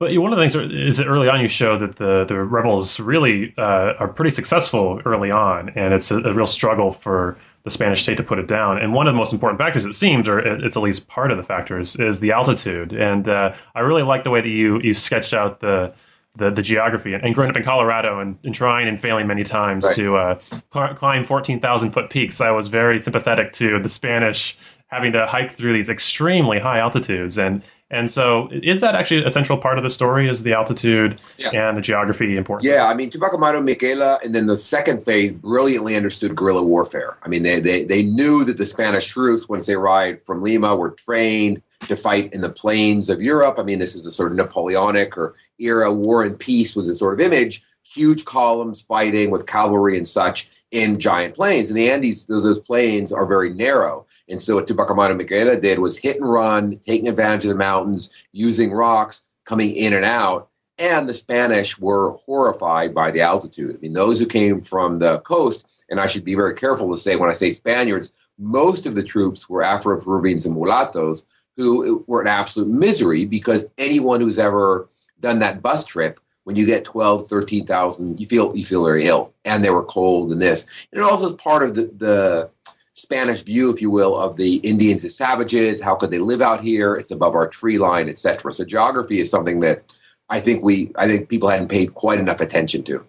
But 0.00 0.16
one 0.16 0.32
of 0.32 0.38
the 0.38 0.48
things 0.48 0.54
is 0.72 0.98
that 0.98 1.08
early 1.08 1.28
on 1.28 1.40
you 1.40 1.48
show 1.48 1.76
that 1.76 1.96
the 1.96 2.24
the 2.24 2.38
rebels 2.38 3.00
really 3.00 3.52
uh, 3.58 3.94
are 3.98 4.06
pretty 4.06 4.30
successful 4.30 5.02
early 5.04 5.32
on, 5.32 5.70
and 5.70 5.92
it's 5.92 6.12
a, 6.12 6.18
a, 6.18 6.32
real 6.32 6.46
struggle 6.46 6.92
for 6.92 7.36
the 7.64 7.70
Spanish 7.70 8.02
state 8.02 8.16
to 8.18 8.22
put 8.22 8.38
it 8.38 8.46
down. 8.46 8.78
And 8.78 8.94
one 8.94 9.08
of 9.08 9.14
the 9.14 9.18
most 9.18 9.32
important 9.32 9.58
factors, 9.58 9.84
it 9.84 9.94
seems, 9.94 10.28
or 10.28 10.38
it's 10.38 10.76
at 10.76 10.82
least 10.84 11.08
part 11.08 11.32
of 11.32 11.36
the 11.36 11.42
factors, 11.42 11.96
is 11.96 12.20
the 12.20 12.30
altitude. 12.30 12.92
And 12.92 13.28
uh, 13.28 13.54
I 13.74 13.80
really 13.80 14.04
like 14.04 14.22
the 14.22 14.30
way 14.30 14.40
that 14.40 14.48
you 14.48 14.80
you 14.80 14.94
sketched 14.94 15.34
out 15.34 15.58
the 15.58 15.92
the, 16.36 16.50
the 16.50 16.62
geography 16.62 17.14
and, 17.14 17.24
and 17.24 17.34
growing 17.34 17.50
up 17.50 17.56
in 17.56 17.64
Colorado 17.64 18.20
and, 18.20 18.38
and 18.44 18.54
trying 18.54 18.86
and 18.86 19.00
failing 19.00 19.26
many 19.26 19.42
times 19.42 19.84
right. 19.84 19.96
to 19.96 20.16
uh, 20.16 20.38
climb 20.70 21.24
14,000 21.24 21.90
foot 21.90 22.10
peaks, 22.10 22.40
I 22.40 22.52
was 22.52 22.68
very 22.68 23.00
sympathetic 23.00 23.52
to 23.54 23.80
the 23.80 23.88
Spanish 23.88 24.56
having 24.86 25.12
to 25.12 25.26
hike 25.26 25.50
through 25.50 25.72
these 25.72 25.88
extremely 25.88 26.58
high 26.58 26.78
altitudes. 26.78 27.38
And 27.38 27.62
and 27.90 28.10
so, 28.10 28.48
is 28.50 28.80
that 28.80 28.94
actually 28.94 29.24
a 29.24 29.30
central 29.30 29.56
part 29.56 29.78
of 29.78 29.84
the 29.84 29.88
story? 29.90 30.28
Is 30.28 30.42
the 30.42 30.52
altitude 30.52 31.20
yeah. 31.38 31.50
and 31.52 31.76
the 31.76 31.80
geography 31.80 32.36
important? 32.36 32.70
Yeah, 32.70 32.86
I 32.86 32.92
mean, 32.92 33.08
Tupac 33.08 33.32
Amaru, 33.32 33.62
Micaela, 33.62 34.20
and 34.22 34.34
then 34.34 34.46
the 34.46 34.58
second 34.58 35.02
phase 35.02 35.32
brilliantly 35.32 35.96
understood 35.96 36.36
guerrilla 36.36 36.62
warfare. 36.62 37.16
I 37.22 37.28
mean, 37.28 37.44
they, 37.44 37.60
they, 37.60 37.84
they 37.84 38.02
knew 38.02 38.44
that 38.44 38.58
the 38.58 38.66
Spanish 38.66 39.06
troops, 39.06 39.48
once 39.48 39.66
they 39.66 39.74
arrived 39.74 40.20
from 40.20 40.42
Lima, 40.42 40.76
were 40.76 40.90
trained 40.90 41.62
to 41.86 41.96
fight 41.96 42.32
in 42.34 42.42
the 42.42 42.50
plains 42.50 43.08
of 43.08 43.22
Europe. 43.22 43.58
I 43.58 43.62
mean, 43.62 43.78
this 43.78 43.94
is 43.94 44.04
a 44.04 44.10
sort 44.12 44.32
of 44.32 44.36
Napoleonic 44.36 45.16
or 45.16 45.34
era 45.58 45.90
war 45.90 46.24
and 46.24 46.38
peace 46.38 46.76
was 46.76 46.88
a 46.88 46.94
sort 46.94 47.14
of 47.14 47.20
image. 47.20 47.62
huge 47.84 48.24
columns 48.24 48.82
fighting 48.82 49.30
with 49.30 49.46
cavalry 49.46 49.96
and 49.96 50.06
such 50.06 50.48
in 50.70 51.00
giant 51.00 51.34
plains. 51.34 51.70
And 51.70 51.78
the 51.78 51.90
Andes, 51.90 52.26
those, 52.26 52.42
those 52.42 52.60
plains 52.60 53.12
are 53.12 53.26
very 53.26 53.54
narrow. 53.54 54.04
And 54.28 54.40
so 54.40 54.56
what 54.56 54.68
Tupac 54.68 54.94
Micaela 55.16 55.56
did 55.56 55.78
was 55.78 55.96
hit 55.96 56.16
and 56.16 56.28
run, 56.28 56.78
taking 56.78 57.08
advantage 57.08 57.44
of 57.44 57.50
the 57.50 57.54
mountains, 57.54 58.10
using 58.32 58.72
rocks, 58.72 59.22
coming 59.44 59.74
in 59.74 59.94
and 59.94 60.04
out. 60.04 60.50
And 60.78 61.08
the 61.08 61.14
Spanish 61.14 61.78
were 61.78 62.12
horrified 62.24 62.94
by 62.94 63.10
the 63.10 63.22
altitude. 63.22 63.76
I 63.76 63.78
mean, 63.80 63.94
those 63.94 64.18
who 64.18 64.26
came 64.26 64.60
from 64.60 64.98
the 64.98 65.18
coast, 65.20 65.66
and 65.90 65.98
I 66.00 66.06
should 66.06 66.24
be 66.24 66.34
very 66.34 66.54
careful 66.54 66.92
to 66.92 67.00
say 67.00 67.16
when 67.16 67.30
I 67.30 67.32
say 67.32 67.50
Spaniards, 67.50 68.12
most 68.38 68.86
of 68.86 68.94
the 68.94 69.02
troops 69.02 69.48
were 69.48 69.62
Afro 69.62 70.00
Peruvians 70.00 70.46
and 70.46 70.54
mulattoes 70.54 71.26
who 71.56 72.04
were 72.06 72.20
in 72.20 72.28
absolute 72.28 72.68
misery 72.68 73.24
because 73.24 73.66
anyone 73.76 74.20
who's 74.20 74.38
ever 74.38 74.88
done 75.20 75.40
that 75.40 75.60
bus 75.60 75.84
trip 75.84 76.20
when 76.44 76.54
you 76.54 76.64
get 76.64 76.84
12 76.84 77.28
13,000 77.28 78.20
you 78.20 78.26
feel 78.26 78.56
you 78.56 78.64
feel 78.64 78.84
very 78.84 79.06
ill 79.06 79.34
and 79.44 79.62
they 79.62 79.70
were 79.70 79.84
cold 79.84 80.30
and 80.30 80.40
this 80.40 80.64
and 80.92 81.00
it 81.00 81.04
also 81.04 81.30
is 81.30 81.32
part 81.34 81.64
of 81.64 81.74
the, 81.74 81.90
the 81.96 82.50
Spanish 82.98 83.42
view 83.42 83.70
if 83.72 83.80
you 83.80 83.90
will 83.90 84.16
of 84.16 84.36
the 84.36 84.56
Indians 84.56 85.04
as 85.04 85.16
savages 85.16 85.80
how 85.80 85.94
could 85.94 86.10
they 86.10 86.18
live 86.18 86.42
out 86.42 86.62
here 86.62 86.94
it's 86.94 87.10
above 87.10 87.34
our 87.34 87.48
tree 87.48 87.78
line 87.78 88.08
etc 88.08 88.52
so 88.52 88.64
geography 88.64 89.20
is 89.20 89.30
something 89.30 89.60
that 89.60 89.84
I 90.28 90.40
think 90.40 90.62
we 90.62 90.92
I 90.96 91.06
think 91.06 91.28
people 91.28 91.48
hadn't 91.48 91.68
paid 91.68 91.94
quite 91.94 92.18
enough 92.18 92.40
attention 92.40 92.82
to 92.84 93.04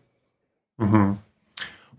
mm-hmm. 0.80 1.14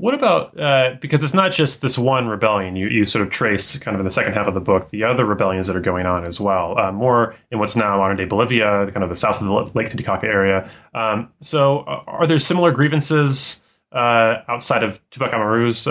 What 0.01 0.15
about 0.15 0.59
uh, 0.59 0.97
because 0.99 1.23
it's 1.23 1.35
not 1.35 1.53
just 1.53 1.83
this 1.83 1.99
one 1.99 2.27
rebellion? 2.27 2.75
You 2.75 2.89
you 2.89 3.05
sort 3.05 3.21
of 3.21 3.31
trace 3.31 3.79
kind 3.79 3.95
of 3.95 4.01
in 4.01 4.05
the 4.05 4.11
second 4.11 4.33
half 4.33 4.47
of 4.47 4.55
the 4.55 4.61
book 4.61 4.89
the 4.89 5.05
other 5.05 5.27
rebellions 5.27 5.67
that 5.67 5.77
are 5.77 5.81
going 5.81 6.07
on 6.07 6.25
as 6.25 6.41
well, 6.41 6.79
uh, 6.79 6.91
more 6.91 7.37
in 7.51 7.59
what's 7.59 7.77
now 7.77 7.99
modern 7.99 8.17
day 8.17 8.25
Bolivia, 8.25 8.91
kind 8.93 9.05
of 9.05 9.11
the 9.11 9.17
south 9.17 9.43
of 9.43 9.47
the 9.47 9.79
Lake 9.79 9.91
Titicaca 9.91 10.27
area. 10.27 10.71
Um, 10.95 11.31
so, 11.43 11.81
uh, 11.81 12.03
are 12.07 12.27
there 12.27 12.39
similar 12.39 12.73
grievances 12.73 13.63
uh, 13.93 14.37
outside 14.49 14.83
of 14.83 14.99
Tupac 15.11 15.33
Amaru's 15.33 15.87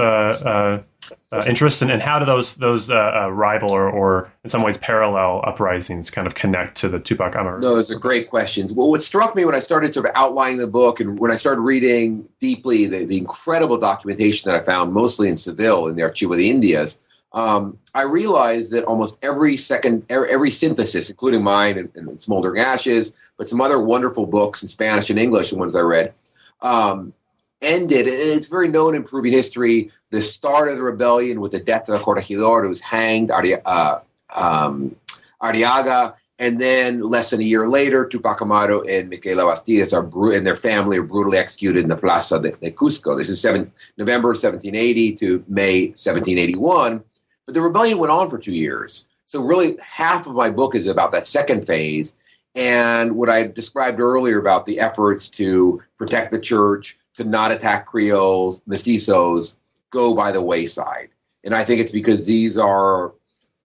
uh, 1.32 1.44
interests, 1.48 1.82
and, 1.82 1.92
and 1.92 2.02
how 2.02 2.20
do 2.20 2.26
those 2.26 2.56
those 2.56 2.90
uh, 2.90 2.96
uh, 2.96 3.30
rival 3.30 3.72
or, 3.72 3.90
or 3.90 4.32
in 4.44 4.50
some 4.50 4.62
ways 4.64 4.78
parallel 4.78 5.42
uprisings 5.46 6.10
kind 6.10 6.28
of 6.28 6.36
connect 6.36 6.78
to 6.78 6.90
the 6.90 7.00
Tupac 7.00 7.36
Amaru? 7.36 7.60
No, 7.60 7.76
those 7.76 7.92
are 7.92 8.00
great 8.00 8.30
questions. 8.30 8.74
Well, 8.74 8.90
what 8.90 9.02
struck 9.02 9.36
me 9.36 9.46
when 9.46 9.56
I 9.56 9.60
started 9.60 9.94
sort 9.94 10.06
of 10.06 10.12
outlining 10.16 10.58
the 10.58 10.68
book 10.68 11.00
and 11.00 11.20
when 11.20 11.32
I 11.32 11.36
started 11.36 11.62
reading 11.62 12.28
deeply 12.40 12.88
the, 12.88 13.06
the 13.06 13.18
incredible 13.18 13.78
documentation 13.78 14.52
that 14.52 14.60
I 14.60 14.64
found, 14.64 14.94
mostly 14.94 15.30
in 15.30 15.38
Seville 15.38 15.88
in 15.88 15.96
the 15.96 16.02
Archivo 16.02 16.36
de 16.36 16.50
Indias, 16.50 17.00
um, 17.34 17.78
I 17.94 18.04
realized 18.04 18.72
that 18.72 18.86
almost 18.86 19.20
every 19.22 19.56
second, 19.56 20.06
every 20.10 20.52
synthesis, 20.52 21.10
including 21.10 21.44
mine 21.44 21.78
and, 21.78 21.90
and 21.96 22.20
Smoldering 22.20 22.62
Ashes, 22.62 23.14
but 23.38 23.48
some 23.48 23.62
other 23.62 23.80
wonderful 23.80 24.26
books 24.26 24.62
in 24.62 24.68
Spanish 24.68 25.10
and 25.10 25.20
English, 25.20 25.52
the 25.52 25.58
ones 25.58 25.76
I 25.76 25.82
read, 25.82 26.14
um, 26.62 27.14
ended, 27.62 28.08
and 28.08 28.18
it's 28.18 28.48
very 28.48 28.68
known 28.68 28.96
in 28.96 29.04
Peruvian 29.04 29.36
history, 29.36 29.92
the 30.12 30.22
start 30.22 30.70
of 30.70 30.78
the 30.78 30.84
rebellion 30.84 31.40
with 31.40 31.52
the 31.52 31.60
death 31.60 31.88
of 31.90 31.98
the 31.98 32.04
corregidor 32.04 32.64
who 32.64 32.70
was 32.70 32.82
hanged, 32.82 33.32
uh, 33.32 34.00
um, 34.34 34.96
Arriaga, 35.42 36.16
and 36.40 36.60
then 36.60 37.02
less 37.02 37.32
than 37.32 37.42
a 37.42 37.44
year 37.44 37.68
later, 37.68 38.06
Tupac 38.06 38.42
Amaru 38.42 38.82
and 38.84 39.10
Micaela 39.10 39.44
Bastidas 39.44 39.94
are 39.94 40.02
bru- 40.02 40.34
and 40.34 40.48
their 40.48 40.56
family 40.56 40.98
are 40.98 41.04
brutally 41.04 41.38
executed 41.38 41.84
in 41.84 41.90
the 41.90 41.98
Plaza 41.98 42.40
de, 42.40 42.52
de 42.52 42.72
Cusco. 42.72 43.18
This 43.18 43.30
is 43.30 43.42
seven, 43.42 43.72
November 43.98 44.30
1780 44.30 45.16
to 45.18 45.44
May 45.50 45.88
1781. 45.88 47.04
But 47.46 47.54
the 47.54 47.62
rebellion 47.62 47.98
went 47.98 48.12
on 48.12 48.30
for 48.30 48.38
two 48.38 48.54
years. 48.54 49.06
So 49.28 49.42
really, 49.42 49.78
half 49.82 50.28
of 50.28 50.34
my 50.34 50.50
book 50.50 50.76
is 50.76 50.88
about 50.88 51.12
that 51.12 51.28
second 51.28 51.68
phase, 51.68 52.16
and 52.56 53.16
what 53.16 53.30
I 53.30 53.44
described 53.44 54.00
earlier 54.00 54.40
about 54.40 54.66
the 54.66 54.80
efforts 54.80 55.30
to 55.30 55.82
protect 55.98 56.32
the 56.32 56.40
church, 56.40 56.98
to 57.18 57.24
not 57.26 57.52
attack 57.52 57.86
Creoles, 57.86 58.62
mestizos, 58.62 59.58
go 59.92 60.14
by 60.14 60.32
the 60.32 60.42
wayside. 60.42 61.10
And 61.44 61.56
I 61.56 61.64
think 61.64 61.82
it's 61.82 61.92
because 61.92 62.26
these 62.26 62.58
are 62.58 63.14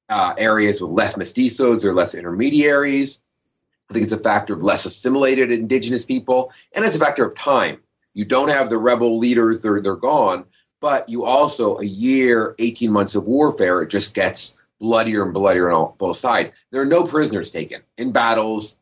uh, 0.09 0.35
areas 0.39 0.81
with 0.81 0.91
less 0.91 1.17
mestizos 1.17 1.85
or 1.85 1.95
less 1.95 2.15
intermediaries. 2.15 3.21
I 3.91 3.95
think 3.95 4.05
it's 4.05 4.13
a 4.13 4.19
factor 4.19 4.55
of 4.55 4.63
less 4.63 4.87
assimilated 4.87 5.51
indigenous 5.51 6.05
people, 6.05 6.53
and 6.73 6.85
it's 6.85 6.97
a 6.97 7.01
factor 7.01 7.25
of 7.25 7.35
time. 7.37 7.81
You 8.15 8.25
don't 8.25 8.49
have 8.49 8.71
the 8.71 8.79
rebel 8.79 9.19
leaders, 9.19 9.61
they're, 9.61 9.81
they're 9.81 9.97
gone, 9.97 10.45
but 10.81 11.09
you 11.09 11.25
also, 11.25 11.79
a 11.79 11.85
year, 11.85 12.55
18 12.59 12.91
months 12.91 13.15
of 13.15 13.27
warfare, 13.27 13.83
it 13.83 13.89
just 13.89 14.15
gets 14.15 14.55
bloodier 14.81 15.25
and 15.25 15.35
bloodier 15.35 15.71
on 15.71 15.75
all, 15.75 15.97
both 15.99 16.17
sides. 16.17 16.53
There 16.71 16.81
are 16.81 16.87
no 16.87 17.05
prisoners 17.05 17.51
taken. 17.51 17.83
In 17.99 18.13
battles, 18.13 18.77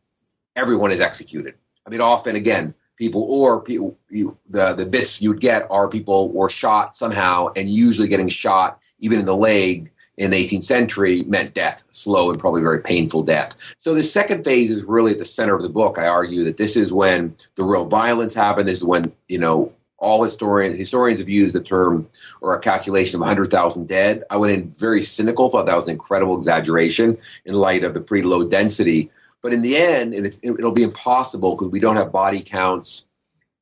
everyone 0.57 0.93
is 0.93 1.01
executed. 1.01 1.55
I 1.87 1.91
mean, 1.91 2.01
often, 2.01 2.37
again, 2.37 2.75
people 2.97 3.23
or 3.23 3.61
people, 3.61 3.97
you, 4.11 4.37
the 4.51 4.75
the 4.75 4.87
bits 4.87 5.21
you'd 5.21 5.41
get 5.41 5.67
are 5.71 5.89
people 5.89 6.31
were 6.33 6.49
shot 6.49 6.95
somehow 6.95 7.49
and 7.57 7.71
usually 7.71 8.09
getting 8.09 8.29
shot 8.29 8.79
even 8.99 9.19
in 9.19 9.27
the 9.27 9.37
leg 9.37 9.91
in 10.19 10.31
the 10.31 10.49
18th 10.49 10.65
century 10.65 11.25
meant 11.25 11.55
death 11.55 11.85
slow 11.91 12.31
and 12.31 12.39
probably 12.39 12.61
very 12.61 12.81
painful 12.81 13.23
death. 13.23 13.57
So 13.79 13.95
the 13.95 14.05
second 14.05 14.45
phase 14.45 14.71
is 14.71 14.83
really 14.85 15.13
at 15.13 15.19
the 15.19 15.25
center 15.25 15.57
of 15.57 15.63
the 15.63 15.69
book. 15.69 15.99
I 15.99 16.07
argue 16.07 16.45
that 16.45 16.59
this 16.59 16.77
is 16.77 16.93
when 16.93 17.35
the 17.55 17.65
real 17.65 17.87
violence 17.87 18.35
happened. 18.35 18.69
This 18.69 18.79
is 18.79 18.85
when 18.85 19.13
you 19.29 19.39
know 19.39 19.73
all 19.99 20.23
historians 20.23 20.77
historians 20.77 21.21
have 21.21 21.29
used 21.29 21.55
the 21.55 21.63
term 21.63 22.09
or 22.41 22.55
a 22.55 22.61
calculation 22.61 23.17
of 23.17 23.21
100,000 23.21 23.87
dead. 23.87 24.25
I 24.31 24.37
went 24.37 24.53
in 24.53 24.71
very 24.71 25.01
cynical, 25.01 25.49
thought 25.49 25.67
that 25.67 25.77
was 25.77 25.87
an 25.87 25.95
incredible 25.95 26.37
exaggeration 26.37 27.17
in 27.47 27.55
light 27.55 27.85
of 27.85 27.95
the 27.95 28.01
pretty 28.01 28.27
low 28.27 28.47
density 28.47 29.11
but 29.43 29.53
in 29.53 29.61
the 29.61 29.77
end, 29.77 30.15
and 30.15 30.27
it'll 30.43 30.71
be 30.71 30.85
impossible 30.85 31.57
because 31.57 31.71
we 31.71 31.81
don't 31.81 31.97
have 31.97 32.13
body 32.13 32.43
counts. 32.43 33.05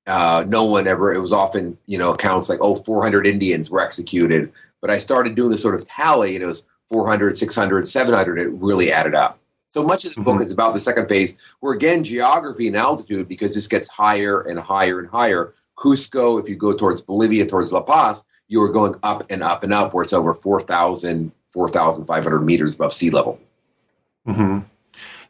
Uh, 0.07 0.45
no 0.47 0.65
one 0.65 0.87
ever, 0.87 1.13
it 1.13 1.21
was 1.21 1.33
often, 1.33 1.77
you 1.87 1.97
know, 1.99 2.13
accounts 2.13 2.49
like, 2.49 2.59
oh, 2.61 2.75
400 2.75 3.27
Indians 3.27 3.71
were 3.71 3.81
executed. 3.81 4.53
But 4.81 4.91
I 4.91 4.99
started 4.99 5.35
doing 5.35 5.51
this 5.51 5.63
sort 5.63 5.75
of 5.75 5.85
tally, 5.87 6.37
and 6.37 6.43
it 6.43 6.47
was 6.47 6.65
400, 6.89 7.37
600, 7.37 7.89
700. 7.89 8.39
It 8.39 8.49
really 8.49 8.93
added 8.93 9.15
up. 9.15 9.39
So 9.69 9.83
much 9.83 10.05
of 10.05 10.15
the 10.15 10.21
book 10.21 10.37
mm-hmm. 10.37 10.47
is 10.47 10.53
about 10.53 10.75
the 10.75 10.81
second 10.81 11.09
phase, 11.09 11.37
where 11.61 11.73
again, 11.73 12.03
geography 12.03 12.67
and 12.67 12.77
altitude, 12.77 13.29
because 13.29 13.55
this 13.55 13.69
gets 13.69 13.89
higher 13.89 14.43
and 14.43 14.59
higher 14.59 14.99
and 14.99 15.09
higher. 15.09 15.55
Cusco, 15.79 16.41
if 16.41 16.49
you 16.49 16.57
go 16.57 16.77
towards 16.77 17.01
Bolivia, 17.01 17.47
towards 17.47 17.73
La 17.73 17.81
Paz, 17.81 18.25
you 18.49 18.61
are 18.63 18.69
going 18.69 18.97
up 19.05 19.25
and 19.31 19.43
up 19.43 19.63
and 19.63 19.73
up, 19.73 19.95
where 19.95 20.03
it's 20.03 20.13
over 20.13 20.35
4,000, 20.35 21.31
4,500 21.45 22.41
meters 22.41 22.75
above 22.75 22.93
sea 22.93 23.11
level. 23.11 23.39
Mm-hmm. 24.27 24.59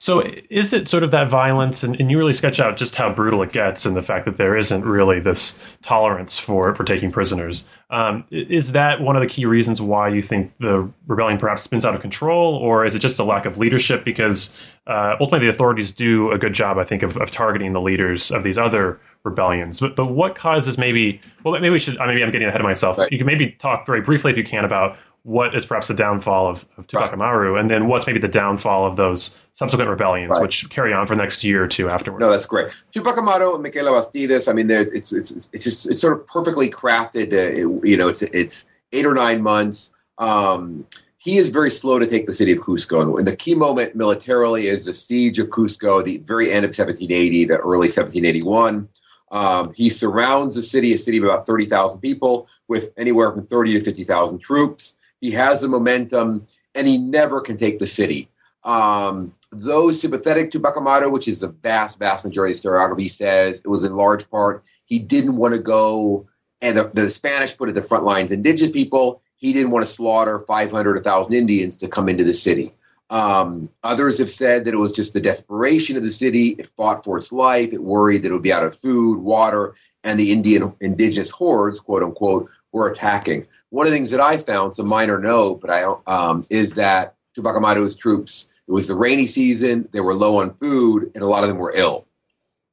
So 0.00 0.24
is 0.48 0.72
it 0.72 0.88
sort 0.88 1.02
of 1.02 1.10
that 1.10 1.28
violence, 1.28 1.82
and, 1.82 1.94
and, 2.00 2.10
you 2.10 2.16
really 2.16 2.32
sketch 2.32 2.58
out 2.58 2.78
just 2.78 2.96
how 2.96 3.12
brutal 3.12 3.42
it 3.42 3.52
gets, 3.52 3.84
and 3.84 3.94
the 3.94 4.00
fact 4.00 4.24
that 4.24 4.38
there 4.38 4.56
isn't 4.56 4.82
really 4.82 5.20
this 5.20 5.60
tolerance 5.82 6.38
for 6.38 6.74
for 6.74 6.84
taking 6.84 7.12
prisoners. 7.12 7.68
Um, 7.90 8.24
is 8.30 8.72
that 8.72 9.02
one 9.02 9.14
of 9.14 9.20
the 9.20 9.28
key 9.28 9.44
reasons 9.44 9.82
why 9.82 10.08
you 10.08 10.22
think 10.22 10.54
the 10.58 10.90
rebellion 11.06 11.38
perhaps 11.38 11.62
spins 11.62 11.84
out 11.84 11.94
of 11.94 12.00
control, 12.00 12.54
or 12.54 12.86
is 12.86 12.94
it 12.94 13.00
just 13.00 13.18
a 13.18 13.24
lack 13.24 13.44
of 13.44 13.58
leadership? 13.58 14.02
Because 14.02 14.58
uh, 14.86 15.16
ultimately, 15.20 15.46
the 15.46 15.52
authorities 15.52 15.90
do 15.90 16.32
a 16.32 16.38
good 16.38 16.54
job, 16.54 16.78
I 16.78 16.84
think, 16.84 17.02
of, 17.02 17.18
of 17.18 17.30
targeting 17.30 17.74
the 17.74 17.80
leaders 17.82 18.30
of 18.30 18.42
these 18.42 18.56
other 18.56 18.98
rebellions. 19.24 19.80
But 19.80 19.96
but 19.96 20.06
what 20.06 20.34
causes 20.34 20.78
maybe? 20.78 21.20
Well, 21.44 21.52
maybe 21.52 21.68
we 21.68 21.78
should. 21.78 21.98
Maybe 21.98 22.22
I'm 22.22 22.30
getting 22.30 22.48
ahead 22.48 22.62
of 22.62 22.66
myself. 22.66 22.96
Right. 22.96 23.12
You 23.12 23.18
can 23.18 23.26
maybe 23.26 23.50
talk 23.58 23.84
very 23.84 24.00
briefly, 24.00 24.30
if 24.30 24.38
you 24.38 24.44
can, 24.44 24.64
about 24.64 24.96
what 25.22 25.54
is 25.54 25.66
perhaps 25.66 25.88
the 25.88 25.94
downfall 25.94 26.48
of, 26.48 26.64
of 26.76 26.87
Tupac 26.87 27.06
right. 27.06 27.14
Amaru, 27.14 27.56
and 27.56 27.68
then 27.68 27.88
what's 27.88 28.06
maybe 28.06 28.18
the 28.18 28.28
downfall 28.28 28.87
of 28.87 28.96
those 28.96 29.37
subsequent 29.52 29.90
rebellions, 29.90 30.30
right. 30.35 30.42
which 30.42 30.68
carry 30.70 30.92
on 30.92 31.06
for 31.06 31.14
the 31.14 31.22
next 31.22 31.44
year 31.44 31.62
or 31.62 31.68
two 31.68 31.90
afterwards. 31.90 32.20
No, 32.20 32.30
that's 32.30 32.46
great. 32.46 32.72
Tupac 32.92 33.18
Amaru 33.18 33.54
and 33.54 33.62
Micaela 33.62 33.90
Bastidas. 33.90 34.48
I 34.48 34.52
mean, 34.52 34.70
it's 34.70 35.12
it's 35.12 35.30
it's 35.52 35.64
just 35.64 35.90
it's 35.90 36.00
sort 36.00 36.14
of 36.14 36.26
perfectly 36.26 36.70
crafted. 36.70 37.33
Uh, 37.33 37.80
it, 37.80 37.88
you 37.88 37.96
know, 37.96 38.09
it's 38.09 38.22
it's 38.22 38.68
eight 38.92 39.06
or 39.06 39.14
nine 39.14 39.42
months. 39.42 39.92
Um, 40.18 40.87
he 41.18 41.37
is 41.37 41.50
very 41.50 41.70
slow 41.70 41.98
to 41.98 42.06
take 42.06 42.26
the 42.26 42.33
city 42.33 42.52
of 42.52 42.61
Cusco, 42.61 43.18
and 43.18 43.26
the 43.26 43.37
key 43.37 43.54
moment 43.54 43.94
militarily 43.94 44.68
is 44.68 44.87
the 44.87 44.94
siege 44.94 45.38
of 45.38 45.50
Cusco, 45.50 46.02
the 46.02 46.18
very 46.18 46.50
end 46.50 46.64
of 46.64 46.70
1780 46.70 47.48
to 47.48 47.56
early 47.59 47.88
1781. 47.88 48.88
Um, 49.30 49.72
he 49.74 49.90
surrounds 49.90 50.54
the 50.54 50.62
city, 50.62 50.94
a 50.94 50.98
city 50.98 51.18
of 51.18 51.24
about 51.24 51.46
30,000 51.46 52.00
people, 52.00 52.48
with 52.68 52.90
anywhere 52.96 53.30
from 53.30 53.44
30 53.44 53.74
to 53.74 53.80
50,000 53.85 54.38
troops. 54.38 54.94
He 55.20 55.30
has 55.33 55.61
the 55.61 55.68
momentum, 55.68 56.46
and 56.74 56.87
he 56.87 56.98
never 56.98 57.40
can 57.40 57.56
take 57.56 57.78
the 57.78 57.87
city. 57.87 58.28
Um, 58.64 59.35
those 59.52 60.00
sympathetic 60.00 60.50
to 60.52 60.59
Tupac 60.59 61.11
which 61.11 61.28
is 61.28 61.40
the 61.40 61.48
vast, 61.48 61.98
vast 61.98 62.24
majority 62.24 62.54
of 62.54 62.61
historiography, 62.61 63.11
says 63.11 63.61
it 63.61 63.68
was 63.68 63.85
in 63.85 63.96
large 63.96 64.30
part 64.30 64.64
he 64.90 64.98
didn't 64.98 65.37
want 65.37 65.54
to 65.54 65.61
go, 65.61 66.26
and 66.61 66.76
the, 66.76 66.90
the 66.92 67.09
Spanish 67.09 67.56
put 67.56 67.68
at 67.68 67.74
the 67.76 67.83
front 67.83 68.04
lines 68.04 68.33
indigenous 68.33 68.72
people. 68.72 69.22
He 69.37 69.54
didn't 69.54 69.70
want 69.70 69.87
to 69.87 69.90
slaughter 69.90 70.38
500, 70.38 70.96
1,000 70.96 71.33
Indians 71.33 71.76
to 71.78 71.88
come 71.88 72.09
into 72.09 72.24
the 72.24 72.35
city. 72.35 72.74
Um, 73.09 73.70
others 73.83 74.18
have 74.18 74.28
said 74.28 74.64
that 74.64 74.74
it 74.74 74.78
was 74.78 74.92
just 74.92 75.14
the 75.14 75.20
desperation 75.20 75.96
of 75.96 76.02
the 76.02 76.11
city. 76.11 76.56
It 76.59 76.66
fought 76.66 77.04
for 77.04 77.16
its 77.16 77.33
life. 77.33 77.72
It 77.72 77.83
worried 77.83 78.22
that 78.22 78.30
it 78.30 78.33
would 78.33 78.42
be 78.42 78.52
out 78.52 78.64
of 78.64 78.76
food, 78.76 79.18
water, 79.18 79.74
and 80.04 80.18
the 80.18 80.33
Indian 80.33 80.74
indigenous 80.80 81.30
hordes, 81.30 81.80
quote 81.80 82.02
unquote, 82.02 82.50
were 82.72 82.90
attacking. 82.90 83.46
One 83.70 83.87
of 83.87 83.92
the 83.92 83.96
things 83.96 84.11
that 84.11 84.20
I 84.20 84.37
found, 84.37 84.74
some 84.74 84.88
minor 84.88 85.18
note, 85.18 85.61
but 85.61 85.70
I 85.70 85.94
um, 86.06 86.46
is 86.50 86.74
that 86.74 87.14
Tupac 87.35 87.56
Amaru's 87.56 87.96
troops. 87.96 88.50
It 88.66 88.72
was 88.72 88.88
the 88.88 88.94
rainy 88.94 89.26
season. 89.26 89.88
They 89.92 90.00
were 90.00 90.14
low 90.14 90.38
on 90.38 90.54
food, 90.54 91.11
and 91.14 91.22
a 91.22 91.26
lot 91.26 91.44
of 91.44 91.48
them 91.48 91.59
were 91.59 91.72
ill. 91.74 92.06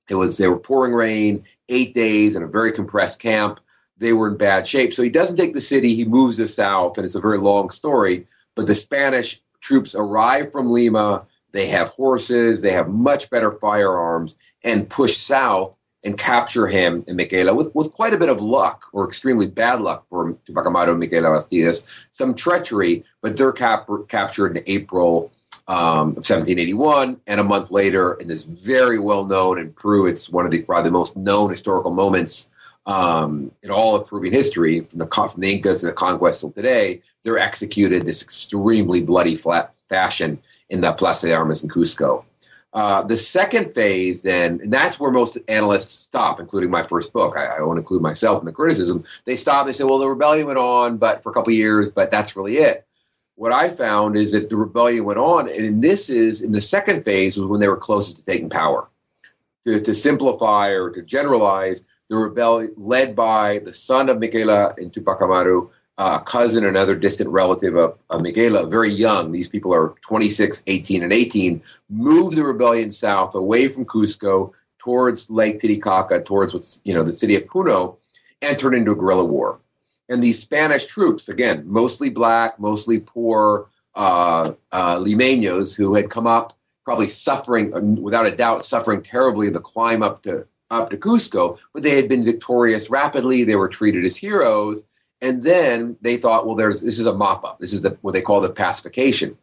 It 0.09 0.15
was 0.15 0.37
they 0.37 0.47
were 0.47 0.59
pouring 0.59 0.93
rain, 0.93 1.43
eight 1.69 1.93
days 1.93 2.35
in 2.35 2.43
a 2.43 2.47
very 2.47 2.71
compressed 2.71 3.19
camp. 3.19 3.59
They 3.97 4.13
were 4.13 4.29
in 4.29 4.37
bad 4.37 4.65
shape. 4.65 4.93
So 4.93 5.03
he 5.03 5.09
doesn't 5.09 5.37
take 5.37 5.53
the 5.53 5.61
city. 5.61 5.95
He 5.95 6.05
moves 6.05 6.37
to 6.37 6.47
south, 6.47 6.97
and 6.97 7.05
it's 7.05 7.15
a 7.15 7.21
very 7.21 7.37
long 7.37 7.69
story. 7.69 8.25
But 8.55 8.67
the 8.67 8.75
Spanish 8.75 9.41
troops 9.61 9.93
arrive 9.93 10.51
from 10.51 10.71
Lima. 10.71 11.25
They 11.51 11.67
have 11.67 11.89
horses. 11.89 12.61
They 12.61 12.73
have 12.73 12.89
much 12.89 13.29
better 13.29 13.51
firearms, 13.51 14.35
and 14.63 14.89
push 14.89 15.17
south 15.17 15.76
and 16.03 16.17
capture 16.17 16.67
him 16.67 17.03
and 17.07 17.17
Micaela 17.17 17.53
with, 17.53 17.73
with 17.75 17.91
quite 17.91 18.13
a 18.13 18.17
bit 18.17 18.29
of 18.29 18.39
luck, 18.39 18.85
or 18.93 19.07
extremely 19.07 19.47
bad 19.47 19.81
luck 19.81 20.05
for 20.09 20.37
Tupac 20.45 20.65
Amaru 20.65 20.91
and 20.91 20.99
Micaela 20.99 21.29
Bastidas. 21.29 21.85
Some 22.11 22.33
treachery, 22.33 23.03
but 23.21 23.37
they're 23.37 23.51
cap- 23.51 23.89
captured 24.07 24.55
in 24.55 24.63
April 24.67 25.31
um, 25.67 26.11
of 26.11 26.23
1781, 26.23 27.19
and 27.27 27.39
a 27.39 27.43
month 27.43 27.71
later, 27.71 28.13
in 28.15 28.27
this 28.27 28.43
very 28.43 28.99
well 28.99 29.25
known 29.25 29.59
in 29.59 29.73
Peru, 29.73 30.07
it's 30.07 30.29
one 30.29 30.45
of 30.45 30.51
the 30.51 30.61
probably 30.61 30.89
the 30.89 30.93
most 30.93 31.17
known 31.17 31.49
historical 31.49 31.91
moments 31.91 32.49
um, 32.85 33.49
in 33.63 33.69
all 33.69 33.95
of 33.95 34.07
Peruvian 34.07 34.33
history, 34.33 34.79
from 34.79 34.99
the 34.99 35.07
from 35.07 35.41
the 35.41 35.51
Incas 35.51 35.81
to 35.81 35.87
the 35.87 35.93
conquest 35.93 36.39
till 36.39 36.51
today. 36.51 37.01
They're 37.23 37.37
executed 37.37 38.05
this 38.05 38.23
extremely 38.23 39.01
bloody 39.01 39.35
flat 39.35 39.73
fashion 39.89 40.41
in 40.69 40.79
the 40.79 40.93
Plaza 40.93 41.27
de 41.27 41.33
Armas 41.33 41.63
in 41.63 41.69
Cusco. 41.69 42.23
Uh, 42.73 43.01
the 43.01 43.17
second 43.17 43.73
phase, 43.73 44.21
then, 44.21 44.59
and 44.61 44.71
that's 44.71 44.99
where 44.99 45.11
most 45.11 45.37
analysts 45.47 45.93
stop, 45.93 46.39
including 46.39 46.69
my 46.69 46.83
first 46.83 47.13
book. 47.13 47.35
I, 47.37 47.45
I 47.45 47.61
won't 47.61 47.79
include 47.79 48.01
myself 48.01 48.41
in 48.41 48.45
the 48.45 48.51
criticism. 48.51 49.03
They 49.25 49.35
stop. 49.35 49.65
They 49.65 49.73
say, 49.73 49.83
"Well, 49.83 49.99
the 49.99 50.07
rebellion 50.07 50.47
went 50.47 50.59
on, 50.59 50.97
but 50.97 51.23
for 51.23 51.31
a 51.31 51.33
couple 51.33 51.53
years, 51.53 51.89
but 51.89 52.11
that's 52.11 52.35
really 52.35 52.57
it." 52.57 52.87
what 53.37 53.51
I 53.51 53.69
found 53.69 54.17
is 54.17 54.31
that 54.31 54.49
the 54.49 54.55
rebellion 54.55 55.05
went 55.05 55.19
on, 55.19 55.47
and 55.47 55.81
this 55.81 56.09
is 56.09 56.41
in 56.41 56.51
the 56.51 56.59
second 56.59 57.03
phase 57.03 57.37
was 57.37 57.47
when 57.47 57.59
they 57.59 57.67
were 57.67 57.77
closest 57.77 58.17
to 58.17 58.25
taking 58.25 58.49
power. 58.49 58.89
To, 59.65 59.79
to 59.79 59.93
simplify 59.93 60.69
or 60.69 60.89
to 60.89 61.03
generalize, 61.03 61.83
the 62.09 62.15
rebellion 62.15 62.73
led 62.77 63.15
by 63.15 63.59
the 63.59 63.73
son 63.73 64.09
of 64.09 64.17
Micaela 64.17 64.73
and 64.77 64.91
Tupac 64.91 65.21
Amaru, 65.21 65.69
a 65.97 66.19
cousin, 66.19 66.65
another 66.65 66.95
distant 66.95 67.29
relative 67.29 67.75
of, 67.75 67.97
of 68.09 68.21
Micaela, 68.21 68.67
very 68.67 68.93
young. 68.93 69.31
These 69.31 69.49
people 69.49 69.73
are 69.73 69.95
26, 70.01 70.63
18, 70.67 71.03
and 71.03 71.13
18. 71.13 71.61
Moved 71.89 72.37
the 72.37 72.43
rebellion 72.43 72.91
south 72.91 73.35
away 73.35 73.67
from 73.67 73.85
Cusco 73.85 74.51
towards 74.77 75.29
Lake 75.29 75.59
Titicaca, 75.59 76.21
towards 76.21 76.53
what's 76.53 76.81
you 76.83 76.93
know 76.93 77.03
the 77.03 77.13
city 77.13 77.35
of 77.35 77.43
Puno, 77.43 77.97
entered 78.41 78.73
into 78.73 78.91
a 78.91 78.95
guerrilla 78.95 79.25
war 79.25 79.59
and 80.09 80.23
these 80.23 80.39
Spanish 80.39 80.85
troops, 80.85 81.29
again, 81.29 81.63
mostly 81.65 82.09
black, 82.09 82.59
mostly 82.59 82.99
poor 82.99 83.69
uh, 83.95 84.53
uh, 84.71 84.97
limeños 84.97 85.75
who 85.75 85.95
had 85.95 86.09
come 86.09 86.27
up, 86.27 86.57
probably 86.85 87.07
suffering, 87.07 87.73
uh, 87.73 87.81
without 87.81 88.25
a 88.25 88.35
doubt, 88.35 88.63
suffering 88.63 89.01
terribly 89.01 89.47
in 89.47 89.53
the 89.53 89.59
climb 89.59 90.01
up 90.03 90.23
to 90.23 90.45
up 90.69 90.89
to 90.89 90.97
Cusco, 90.97 91.57
but 91.73 91.81
they 91.81 91.95
had 91.95 92.09
been 92.09 92.25
victorious 92.25 92.89
rapidly. 92.89 93.45
They 93.45 93.55
were 93.55 93.69
treated 93.69 94.03
as 94.03 94.17
heroes, 94.17 94.83
and 95.21 95.41
then 95.41 95.97
they 96.01 96.17
thought, 96.17 96.45
well, 96.45 96.55
there's 96.55 96.81
this 96.81 96.99
is 96.99 97.05
a 97.05 97.13
mop 97.13 97.43
up. 97.43 97.59
This 97.59 97.73
is 97.73 97.81
the, 97.81 97.97
what 98.01 98.13
they 98.13 98.21
call 98.21 98.41
the 98.41 98.49
pacification. 98.49 99.37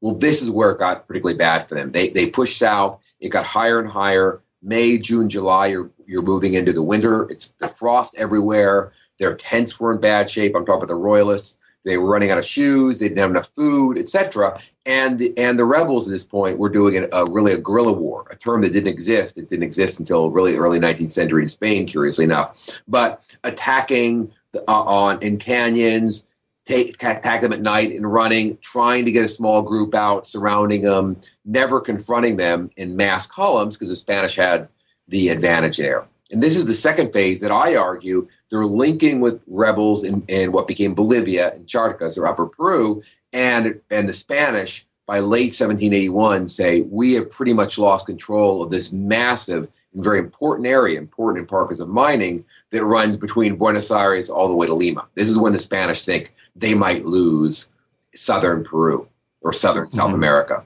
Well, 0.00 0.14
this 0.14 0.42
is 0.42 0.50
where 0.50 0.70
it 0.70 0.78
got 0.78 1.06
particularly 1.06 1.38
bad 1.38 1.66
for 1.66 1.74
them. 1.74 1.92
They 1.92 2.10
they 2.10 2.26
pushed 2.26 2.58
south. 2.58 3.00
It 3.20 3.30
got 3.30 3.46
higher 3.46 3.80
and 3.80 3.88
higher. 3.88 4.42
May, 4.62 4.98
June, 4.98 5.28
July, 5.28 5.68
you're 5.68 5.90
you're 6.06 6.22
moving 6.22 6.54
into 6.54 6.72
the 6.72 6.82
winter. 6.82 7.30
It's 7.30 7.48
the 7.58 7.68
frost 7.68 8.14
everywhere. 8.16 8.92
Their 9.18 9.34
tents 9.36 9.78
were 9.78 9.92
in 9.92 10.00
bad 10.00 10.28
shape. 10.28 10.54
I'm 10.54 10.66
talking 10.66 10.82
about 10.82 10.88
the 10.88 10.96
royalists. 10.96 11.58
They 11.84 11.98
were 11.98 12.08
running 12.08 12.30
out 12.30 12.38
of 12.38 12.44
shoes. 12.44 12.98
They 12.98 13.08
didn't 13.08 13.20
have 13.20 13.30
enough 13.30 13.48
food, 13.48 13.98
etc. 13.98 14.58
And 14.86 15.18
the, 15.18 15.36
and 15.36 15.58
the 15.58 15.66
rebels 15.66 16.08
at 16.08 16.12
this 16.12 16.24
point 16.24 16.58
were 16.58 16.70
doing 16.70 16.96
a, 16.96 17.08
a, 17.12 17.30
really 17.30 17.52
a 17.52 17.58
guerrilla 17.58 17.92
war, 17.92 18.26
a 18.30 18.36
term 18.36 18.62
that 18.62 18.72
didn't 18.72 18.88
exist. 18.88 19.36
It 19.36 19.50
didn't 19.50 19.64
exist 19.64 20.00
until 20.00 20.30
really 20.30 20.56
early 20.56 20.80
19th 20.80 21.12
century 21.12 21.42
in 21.42 21.48
Spain, 21.48 21.86
curiously 21.86 22.24
enough. 22.24 22.80
But 22.88 23.22
attacking 23.44 24.32
Uh, 24.56 24.82
on 24.82 25.22
in 25.22 25.38
canyons, 25.38 26.24
take 26.66 26.94
attack 27.02 27.40
them 27.40 27.52
at 27.52 27.60
night 27.60 27.92
and 27.92 28.10
running, 28.10 28.56
trying 28.58 29.04
to 29.04 29.12
get 29.12 29.24
a 29.24 29.28
small 29.28 29.62
group 29.62 29.94
out, 29.94 30.26
surrounding 30.26 30.82
them, 30.82 31.16
never 31.44 31.80
confronting 31.80 32.36
them 32.36 32.70
in 32.76 32.96
mass 32.96 33.26
columns 33.26 33.76
because 33.76 33.90
the 33.90 33.96
Spanish 33.96 34.36
had 34.36 34.68
the 35.08 35.28
advantage 35.28 35.76
there. 35.76 36.06
And 36.30 36.42
this 36.42 36.56
is 36.56 36.64
the 36.64 36.74
second 36.74 37.12
phase 37.12 37.40
that 37.40 37.52
I 37.52 37.76
argue 37.76 38.26
they're 38.50 38.64
linking 38.64 39.20
with 39.20 39.44
rebels 39.46 40.04
in, 40.04 40.22
in 40.28 40.52
what 40.52 40.66
became 40.66 40.94
Bolivia 40.94 41.52
and 41.52 41.66
Charcas 41.66 42.16
or 42.16 42.26
Upper 42.26 42.46
Peru, 42.46 43.02
and 43.32 43.80
and 43.90 44.08
the 44.08 44.12
Spanish 44.12 44.86
by 45.06 45.18
late 45.18 45.52
1781 45.52 46.48
say 46.48 46.80
we 46.82 47.12
have 47.12 47.30
pretty 47.30 47.52
much 47.52 47.76
lost 47.76 48.06
control 48.06 48.62
of 48.62 48.70
this 48.70 48.90
massive 48.90 49.68
and 49.92 50.02
very 50.02 50.18
important 50.18 50.66
area, 50.66 50.98
important 50.98 51.42
in 51.42 51.46
part 51.46 51.68
because 51.68 51.80
of 51.80 51.88
mining, 51.88 52.44
that 52.74 52.84
runs 52.84 53.16
between 53.16 53.54
Buenos 53.54 53.92
Aires 53.92 54.28
all 54.28 54.48
the 54.48 54.54
way 54.54 54.66
to 54.66 54.74
Lima. 54.74 55.06
This 55.14 55.28
is 55.28 55.38
when 55.38 55.52
the 55.52 55.60
Spanish 55.60 56.02
think 56.02 56.34
they 56.56 56.74
might 56.74 57.04
lose 57.04 57.70
southern 58.16 58.64
Peru 58.64 59.08
or 59.42 59.52
southern 59.52 59.84
mm-hmm. 59.84 59.96
South 59.96 60.12
America. 60.12 60.64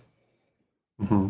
Mm-hmm. 1.02 1.28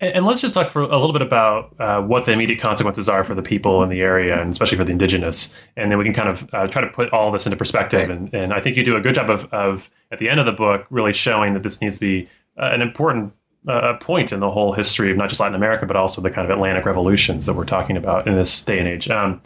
And, 0.00 0.12
and, 0.16 0.26
let's 0.26 0.42
just 0.42 0.52
talk 0.54 0.70
for 0.70 0.82
a 0.82 0.98
little 0.98 1.14
bit 1.14 1.22
about 1.22 1.74
uh, 1.80 2.02
what 2.02 2.26
the 2.26 2.32
immediate 2.32 2.60
consequences 2.60 3.08
are 3.08 3.24
for 3.24 3.34
the 3.34 3.42
people 3.42 3.82
in 3.82 3.88
the 3.88 4.02
area, 4.02 4.38
and 4.38 4.50
especially 4.50 4.76
for 4.76 4.84
the 4.84 4.92
indigenous. 4.92 5.54
And 5.76 5.90
then 5.90 5.96
we 5.96 6.04
can 6.04 6.12
kind 6.12 6.28
of 6.28 6.48
uh, 6.52 6.66
try 6.66 6.82
to 6.82 6.88
put 6.88 7.10
all 7.10 7.32
this 7.32 7.46
into 7.46 7.56
perspective. 7.56 8.10
And, 8.10 8.32
and, 8.34 8.52
I 8.52 8.60
think 8.60 8.76
you 8.76 8.84
do 8.84 8.96
a 8.96 9.00
good 9.00 9.14
job 9.14 9.30
of, 9.30 9.52
of, 9.54 9.88
at 10.12 10.18
the 10.18 10.28
end 10.28 10.38
of 10.38 10.44
the 10.44 10.52
book, 10.52 10.86
really 10.90 11.14
showing 11.14 11.54
that 11.54 11.62
this 11.62 11.80
needs 11.80 11.94
to 11.94 12.00
be 12.00 12.28
uh, 12.58 12.70
an 12.72 12.82
important 12.82 13.32
uh, 13.66 13.96
point 14.00 14.32
in 14.32 14.40
the 14.40 14.50
whole 14.50 14.74
history 14.74 15.10
of 15.10 15.16
not 15.16 15.30
just 15.30 15.40
Latin 15.40 15.54
America, 15.54 15.86
but 15.86 15.96
also 15.96 16.20
the 16.20 16.30
kind 16.30 16.44
of 16.44 16.50
Atlantic 16.50 16.84
revolutions 16.84 17.46
that 17.46 17.54
we're 17.54 17.64
talking 17.64 17.96
about 17.96 18.28
in 18.28 18.34
this 18.34 18.62
day 18.64 18.78
and 18.78 18.86
age. 18.86 19.08
Um, 19.08 19.40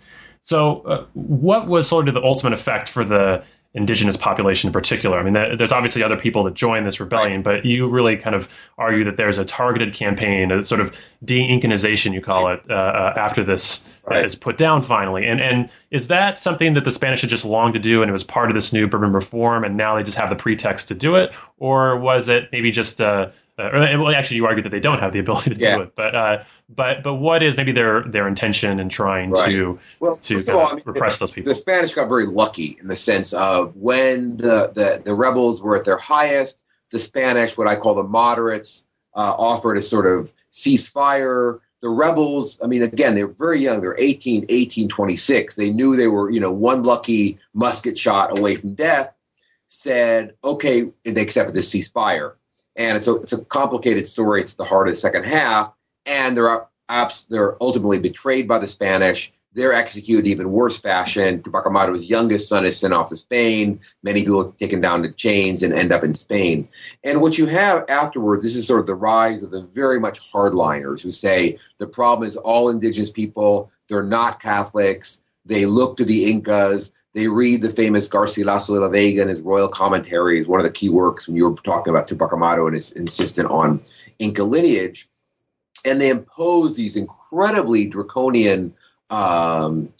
so, 0.49 0.81
uh, 0.87 1.05
what 1.13 1.67
was 1.67 1.87
sort 1.87 2.09
of 2.09 2.15
the 2.15 2.23
ultimate 2.23 2.55
effect 2.55 2.89
for 2.89 3.05
the 3.05 3.45
indigenous 3.75 4.17
population 4.17 4.69
in 4.69 4.73
particular. 4.73 5.19
I 5.19 5.23
mean, 5.23 5.35
there's 5.35 5.73
obviously 5.73 6.03
other 6.03 6.17
people 6.17 6.43
that 6.45 6.55
join 6.55 6.85
this 6.85 6.99
rebellion, 7.01 7.43
but 7.43 7.67
you 7.67 7.87
really 7.87 8.17
kind 8.17 8.35
of 8.35 8.49
argue 8.79 9.05
that 9.05 9.19
there's 9.19 9.37
a 9.37 9.45
targeted 9.45 9.93
campaign, 9.93 10.51
a 10.51 10.63
sort 10.63 10.81
of 10.81 10.97
de-Incanization, 11.23 12.15
you 12.15 12.23
call 12.23 12.51
it, 12.51 12.63
uh, 12.71 12.73
uh, 12.73 13.15
after 13.19 13.45
this 13.45 13.87
right. 14.07 14.25
is 14.25 14.35
put 14.35 14.57
down 14.57 14.81
finally. 14.81 15.27
And 15.27 15.39
and 15.39 15.69
is 15.91 16.09
that 16.09 16.39
something 16.39 16.73
that 16.73 16.85
the 16.85 16.91
Spanish 16.91 17.21
had 17.21 17.29
just 17.29 17.45
longed 17.45 17.75
to 17.75 17.81
do, 17.81 18.01
and 18.01 18.09
it 18.09 18.13
was 18.13 18.25
part 18.25 18.49
of 18.49 18.55
this 18.55 18.73
new 18.73 18.89
Bourbon 18.89 19.13
reform, 19.13 19.65
and 19.65 19.77
now 19.77 19.97
they 19.97 20.03
just 20.03 20.17
have 20.17 20.31
the 20.31 20.37
pretext 20.37 20.89
to 20.89 20.95
do 20.95 21.17
it, 21.17 21.35
or 21.59 21.99
was 21.99 22.31
it 22.31 22.49
maybe 22.53 22.71
just 22.71 23.03
uh, 23.03 23.29
uh, 23.59 23.71
well, 23.99 24.15
actually, 24.15 24.37
you 24.37 24.47
argue 24.47 24.63
that 24.63 24.71
they 24.71 24.81
don't 24.81 25.01
have 25.01 25.13
the 25.13 25.19
ability 25.19 25.55
to 25.55 25.61
yeah. 25.61 25.77
do 25.77 25.83
it, 25.83 25.95
but 25.97 26.15
uh, 26.15 26.45
but 26.69 27.03
but 27.03 27.15
what 27.15 27.43
is 27.43 27.57
maybe 27.57 27.73
their 27.73 28.03
their 28.05 28.29
intention 28.29 28.79
in 28.79 28.89
trying 28.89 29.31
right. 29.31 29.51
to 29.51 29.79
well, 29.99 30.17
to 30.17 30.53
all, 30.53 30.69
I 30.69 30.75
mean, 30.75 30.83
repress 30.87 31.19
those 31.19 31.33
people? 31.33 31.53
The 31.53 31.59
Spanish 31.59 31.95
got 31.95 32.09
very 32.09 32.27
lucky 32.27 32.79
in 32.81 32.87
the 32.87 32.97
sense 32.97 33.33
of 33.33 33.75
when 33.77 34.37
the, 34.37 34.71
the, 34.75 35.03
the 35.05 35.15
rebels 35.15 35.61
were 35.61 35.77
at 35.77 35.85
their 35.85 35.99
highest, 35.99 36.63
the 36.91 36.99
Spanish, 36.99 37.59
what 37.59 37.67
I 37.67 37.75
call 37.75 37.95
the 37.95 38.05
moderates, 38.05 38.87
uh, 39.15 39.35
offered 39.37 39.77
a 39.77 39.83
sort 39.83 40.07
of 40.07 40.33
ceasefire. 40.53 41.61
The 41.81 41.89
rebels, 41.89 42.61
I 42.63 42.67
mean, 42.67 42.83
again, 42.83 43.15
they 43.15 43.23
were 43.23 43.33
very 43.33 43.61
young. 43.61 43.81
They're 43.81 43.99
18, 43.99 44.47
18, 44.49 44.89
26. 44.89 45.55
They 45.55 45.71
knew 45.71 45.97
they 45.97 46.09
were, 46.09 46.29
you 46.29 46.41
know, 46.41 46.51
one 46.51 46.83
lucky 46.83 47.39
musket 47.55 47.97
shot 47.97 48.37
away 48.37 48.57
from 48.57 48.75
death. 48.75 49.15
Said, 49.69 50.35
okay, 50.43 50.91
they 51.05 51.21
accepted 51.21 51.55
the 51.55 51.61
ceasefire 51.61 52.35
and 52.79 52.97
it's 52.97 53.09
a 53.09 53.17
it's 53.17 53.33
a 53.33 53.45
complicated 53.45 54.07
story. 54.07 54.41
It's 54.41 54.55
the 54.55 54.65
heart 54.65 54.89
of 54.89 54.95
the 54.95 55.01
second 55.01 55.25
half, 55.25 55.75
and 56.07 56.37
they're 56.37 56.67
they're 57.29 57.63
ultimately 57.63 57.99
betrayed 57.99 58.49
by 58.49 58.59
the 58.59 58.67
Spanish. 58.67 59.33
They're 59.53 59.75
executed 59.75 60.27
even 60.27 60.53
worse 60.53 60.79
fashion. 60.79 61.43
Tupac 61.43 61.65
Amaru's 61.65 62.09
youngest 62.09 62.49
son 62.49 62.65
is 62.65 62.79
sent 62.79 62.95
off 62.95 63.09
to 63.09 63.17
Spain. 63.17 63.81
Many 64.03 64.23
people 64.23 64.47
are 64.47 64.53
taken 64.53 64.81
down 64.81 65.03
to 65.03 65.13
chains 65.13 65.63
and 65.63 65.75
end 65.75 65.91
up 65.91 66.05
in 66.05 66.15
Spain. 66.15 66.69
And 67.03 67.21
what 67.21 67.39
you 67.39 67.47
have 67.47 67.85
afterwards, 67.89 68.45
this 68.45 68.55
is 68.55 68.67
sort 68.67 68.81
of 68.81 68.87
the 68.87 68.95
rise 68.95 69.43
of 69.43 69.51
the 69.51 69.63
very 69.63 69.99
much 69.99 70.21
hardliners 70.33 71.01
who 71.01 71.11
say 71.11 71.59
the 71.79 71.87
problem 71.87 72.29
is 72.29 72.37
all 72.37 72.69
indigenous 72.69 73.11
people. 73.11 73.73
They're 73.89 74.03
not 74.03 74.41
Catholics. 74.41 75.23
They 75.45 75.67
look 75.67 75.97
to 75.97 76.05
the 76.05 76.31
Incas 76.31 76.93
they 77.15 77.27
read 77.27 77.63
the 77.63 77.71
famous 77.71 78.09
Garcilaso 78.09 78.75
de 78.75 78.81
la 78.81 78.89
Vega 78.89 79.23
and 79.23 79.31
his 79.31 79.41
royal 79.41 79.69
commentaries, 79.69 80.47
one 80.47 80.61
of 80.61 80.65
the 80.65 80.71
key 80.71 80.89
works 80.89 81.27
when 81.27 81.37
you 81.37 81.49
were 81.49 81.57
talking 81.57 81.91
about 81.91 82.07
Tupac 82.07 82.33
Amaru 82.33 82.67
and 82.67 82.75
his 82.75 82.93
insistent 82.93 83.51
on 83.51 83.81
Inca 84.19 84.45
lineage. 84.45 85.09
And 85.85 86.01
they 86.01 86.11
impose 86.11 86.77
these 86.77 86.97
incredibly 86.97 87.87
draconian 87.87 88.75
um, 89.11 89.93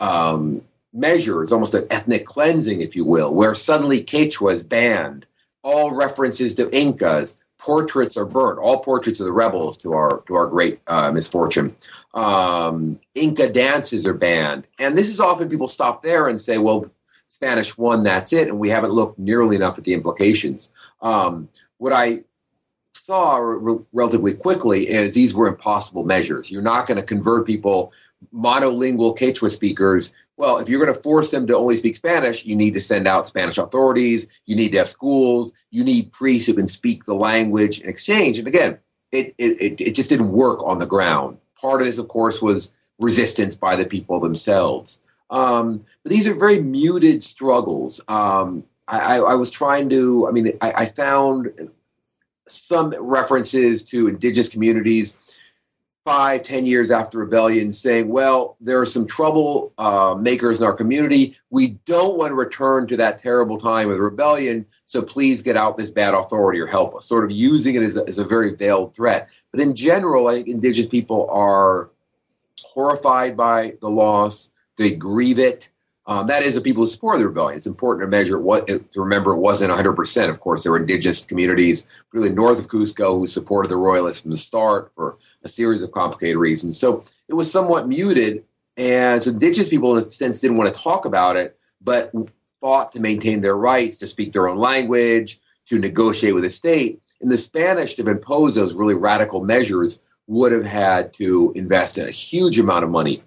um, 0.00 0.62
measures, 0.92 1.52
almost 1.52 1.74
an 1.74 1.86
ethnic 1.90 2.24
cleansing, 2.24 2.80
if 2.80 2.96
you 2.96 3.04
will, 3.04 3.34
where 3.34 3.54
suddenly 3.54 4.02
Quechua 4.02 4.54
is 4.54 4.62
banned, 4.62 5.26
all 5.62 5.90
references 5.90 6.54
to 6.54 6.74
Incas, 6.74 7.36
portraits 7.66 8.16
are 8.16 8.24
burnt. 8.24 8.60
All 8.60 8.78
portraits 8.78 9.18
of 9.18 9.26
the 9.26 9.32
rebels, 9.32 9.76
to 9.78 9.92
our 9.92 10.22
to 10.28 10.36
our 10.36 10.46
great 10.46 10.80
uh, 10.86 11.10
misfortune. 11.10 11.74
Um, 12.14 13.00
Inca 13.16 13.52
dances 13.52 14.06
are 14.06 14.14
banned, 14.14 14.68
and 14.78 14.96
this 14.96 15.08
is 15.08 15.18
often 15.18 15.48
people 15.48 15.66
stop 15.66 16.00
there 16.00 16.28
and 16.28 16.40
say, 16.40 16.58
"Well, 16.58 16.88
Spanish 17.28 17.76
won, 17.76 18.04
that's 18.04 18.32
it," 18.32 18.46
and 18.46 18.60
we 18.60 18.70
haven't 18.70 18.92
looked 18.92 19.18
nearly 19.18 19.56
enough 19.56 19.78
at 19.78 19.84
the 19.84 19.94
implications. 19.94 20.70
Um, 21.02 21.48
what 21.78 21.92
I 21.92 22.22
saw 22.94 23.36
re- 23.38 23.84
relatively 23.92 24.34
quickly 24.34 24.88
is 24.88 25.14
these 25.14 25.34
were 25.34 25.48
impossible 25.48 26.04
measures. 26.04 26.52
You're 26.52 26.62
not 26.62 26.86
going 26.86 27.00
to 27.00 27.02
convert 27.02 27.46
people 27.46 27.92
monolingual 28.32 29.18
Quechua 29.18 29.50
speakers. 29.50 30.12
Well, 30.36 30.58
if 30.58 30.68
you're 30.68 30.84
going 30.84 30.94
to 30.94 31.02
force 31.02 31.30
them 31.30 31.46
to 31.46 31.56
only 31.56 31.76
speak 31.76 31.96
Spanish, 31.96 32.44
you 32.44 32.56
need 32.56 32.74
to 32.74 32.80
send 32.80 33.08
out 33.08 33.26
Spanish 33.26 33.56
authorities. 33.56 34.26
You 34.44 34.54
need 34.54 34.72
to 34.72 34.78
have 34.78 34.88
schools. 34.88 35.52
You 35.70 35.82
need 35.82 36.12
priests 36.12 36.46
who 36.46 36.54
can 36.54 36.68
speak 36.68 37.04
the 37.04 37.14
language 37.14 37.80
in 37.80 37.88
exchange. 37.88 38.38
And 38.38 38.46
again, 38.46 38.78
it, 39.12 39.34
it, 39.38 39.80
it 39.80 39.90
just 39.92 40.10
didn't 40.10 40.32
work 40.32 40.62
on 40.62 40.78
the 40.78 40.86
ground. 40.86 41.38
Part 41.58 41.80
of 41.80 41.86
this, 41.86 41.98
of 41.98 42.08
course, 42.08 42.42
was 42.42 42.74
resistance 42.98 43.54
by 43.54 43.76
the 43.76 43.86
people 43.86 44.20
themselves. 44.20 45.00
Um, 45.30 45.84
but 46.02 46.10
these 46.10 46.26
are 46.26 46.34
very 46.34 46.60
muted 46.60 47.22
struggles. 47.22 48.00
Um, 48.08 48.64
I, 48.88 49.16
I, 49.18 49.34
was 49.34 49.50
trying 49.50 49.88
to, 49.90 50.28
I 50.28 50.30
mean, 50.30 50.56
I, 50.60 50.72
I, 50.72 50.86
found 50.86 51.70
some 52.46 52.94
references 53.00 53.82
to 53.84 54.06
indigenous 54.06 54.48
communities 54.48 55.16
five, 56.06 56.44
ten 56.44 56.64
years 56.64 56.92
after 56.92 57.18
rebellion 57.18 57.72
saying, 57.72 58.08
well, 58.08 58.56
there 58.60 58.80
are 58.80 58.86
some 58.86 59.08
trouble 59.08 59.72
uh, 59.76 60.14
makers 60.16 60.60
in 60.60 60.64
our 60.64 60.72
community. 60.72 61.36
We 61.50 61.78
don't 61.84 62.16
want 62.16 62.30
to 62.30 62.36
return 62.36 62.86
to 62.86 62.96
that 62.98 63.18
terrible 63.18 63.58
time 63.58 63.90
of 63.90 63.98
rebellion, 63.98 64.64
so 64.86 65.02
please 65.02 65.42
get 65.42 65.56
out 65.56 65.76
this 65.76 65.90
bad 65.90 66.14
authority 66.14 66.60
or 66.60 66.68
help 66.68 66.94
us, 66.94 67.06
sort 67.06 67.24
of 67.24 67.32
using 67.32 67.74
it 67.74 67.82
as 67.82 67.96
a, 67.96 68.06
as 68.06 68.20
a 68.20 68.24
very 68.24 68.54
veiled 68.54 68.94
threat. 68.94 69.28
But 69.50 69.60
in 69.60 69.74
general, 69.74 70.28
I 70.28 70.34
think 70.34 70.46
indigenous 70.46 70.88
people 70.88 71.28
are 71.28 71.90
horrified 72.62 73.36
by 73.36 73.74
the 73.80 73.90
loss. 73.90 74.52
They 74.76 74.94
grieve 74.94 75.40
it. 75.40 75.70
Um, 76.08 76.28
that 76.28 76.44
is 76.44 76.54
the 76.54 76.60
people 76.60 76.84
who 76.84 76.86
support 76.86 77.18
the 77.18 77.26
rebellion. 77.26 77.58
It's 77.58 77.66
important 77.66 78.06
to 78.06 78.08
measure 78.08 78.38
what 78.38 78.68
to 78.68 78.84
remember 78.94 79.32
it 79.32 79.38
wasn't 79.38 79.72
100%. 79.72 80.30
Of 80.30 80.40
course, 80.40 80.62
there 80.62 80.70
were 80.70 80.78
indigenous 80.78 81.24
communities 81.24 81.86
really 82.12 82.30
north 82.30 82.58
of 82.58 82.68
Cusco 82.68 83.18
who 83.18 83.26
supported 83.26 83.68
the 83.68 83.76
royalists 83.76 84.22
from 84.22 84.30
the 84.30 84.36
start 84.36 84.92
for 84.94 85.18
a 85.42 85.48
series 85.48 85.82
of 85.82 85.90
complicated 85.90 86.36
reasons. 86.36 86.78
So 86.78 87.02
it 87.28 87.34
was 87.34 87.50
somewhat 87.50 87.88
muted, 87.88 88.44
and 88.76 89.20
so 89.20 89.30
indigenous 89.30 89.68
people, 89.68 89.96
in 89.96 90.04
a 90.04 90.12
sense, 90.12 90.40
didn't 90.40 90.58
want 90.58 90.74
to 90.74 90.80
talk 90.80 91.06
about 91.06 91.36
it, 91.36 91.58
but 91.80 92.12
fought 92.60 92.92
to 92.92 93.00
maintain 93.00 93.40
their 93.40 93.56
rights 93.56 93.98
to 93.98 94.06
speak 94.06 94.32
their 94.32 94.48
own 94.48 94.58
language, 94.58 95.40
to 95.68 95.78
negotiate 95.78 96.34
with 96.34 96.44
the 96.44 96.50
state. 96.50 97.00
And 97.20 97.30
the 97.30 97.38
Spanish, 97.38 97.94
to 97.94 98.08
impose 98.08 98.54
those 98.54 98.74
really 98.74 98.94
radical 98.94 99.44
measures, 99.44 100.00
would 100.28 100.52
have 100.52 100.66
had 100.66 101.12
to 101.14 101.52
invest 101.56 101.98
in 101.98 102.06
a 102.06 102.12
huge 102.12 102.58
amount 102.58 102.84
of 102.84 102.90
money. 102.90 103.22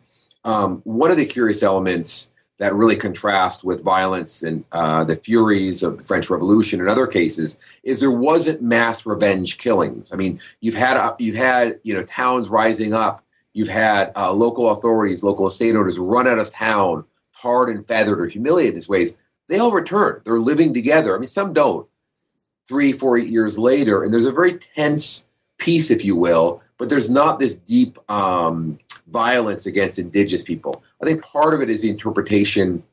Um, 0.46 0.82
one 0.86 1.12
of 1.12 1.18
the 1.18 1.26
curious 1.26 1.64
elements 1.64 2.32
that 2.60 2.76
really 2.76 2.96
contrast 2.96 3.64
with 3.64 3.82
violence 3.84 4.44
and 4.44 4.64
uh, 4.74 5.04
the 5.06 5.16
furies 5.16 5.82
of 5.82 5.98
the 5.98 6.04
French 6.04 6.30
Revolution 6.30 6.82
and 6.82 6.90
other 6.90 7.08
cases 7.08 7.58
is 7.84 8.00
there 8.00 8.12
wasn't 8.12 8.62
mass 8.62 9.06
revenge 9.06 9.58
killings. 9.58 10.12
I 10.12 10.18
mean, 10.18 10.40
you've 10.60 10.76
had 10.76 10.98
uh, 10.98 11.16
you've 11.18 11.36
had 11.36 11.80
you 11.84 11.94
know 11.94 12.04
towns 12.04 12.50
rising 12.50 12.94
up. 12.94 13.24
You've 13.54 13.70
had 13.70 14.12
uh, 14.16 14.32
local 14.32 14.70
authorities, 14.70 15.24
local 15.24 15.48
estate 15.48 15.76
owners 15.76 15.98
run 15.98 16.28
out 16.28 16.38
of 16.38 16.50
town, 16.50 17.06
tarred 17.42 17.70
and 17.70 17.88
feathered 17.88 18.20
or 18.20 18.28
humiliated 18.28 18.74
in 18.74 18.76
these 18.76 18.90
ways. 18.90 19.16
They 19.48 19.58
all 19.58 19.72
return. 19.72 20.22
They're 20.24 20.40
living 20.40 20.74
together. 20.74 21.16
I 21.16 21.20
mean, 21.20 21.28
some 21.28 21.54
don't. 21.54 21.88
Three, 22.68 22.92
four 22.92 23.18
years 23.18 23.58
later, 23.58 24.04
and 24.04 24.14
there's 24.14 24.28
a 24.28 24.32
very 24.32 24.60
tense 24.60 25.26
peace, 25.58 25.90
if 25.90 26.06
you 26.06 26.16
will, 26.16 26.62
but 26.78 26.88
there's 26.88 27.10
not 27.10 27.40
this 27.40 27.58
deep 27.58 27.98
um, 28.12 28.78
violence 29.12 29.66
against 29.66 29.98
indigenous 29.98 30.44
people. 30.44 30.84
I 31.02 31.06
think 31.06 31.24
part 31.24 31.54
of 31.54 31.62
it 31.62 31.70
is 31.70 31.82
the 31.82 31.90
interpretation 31.90 32.84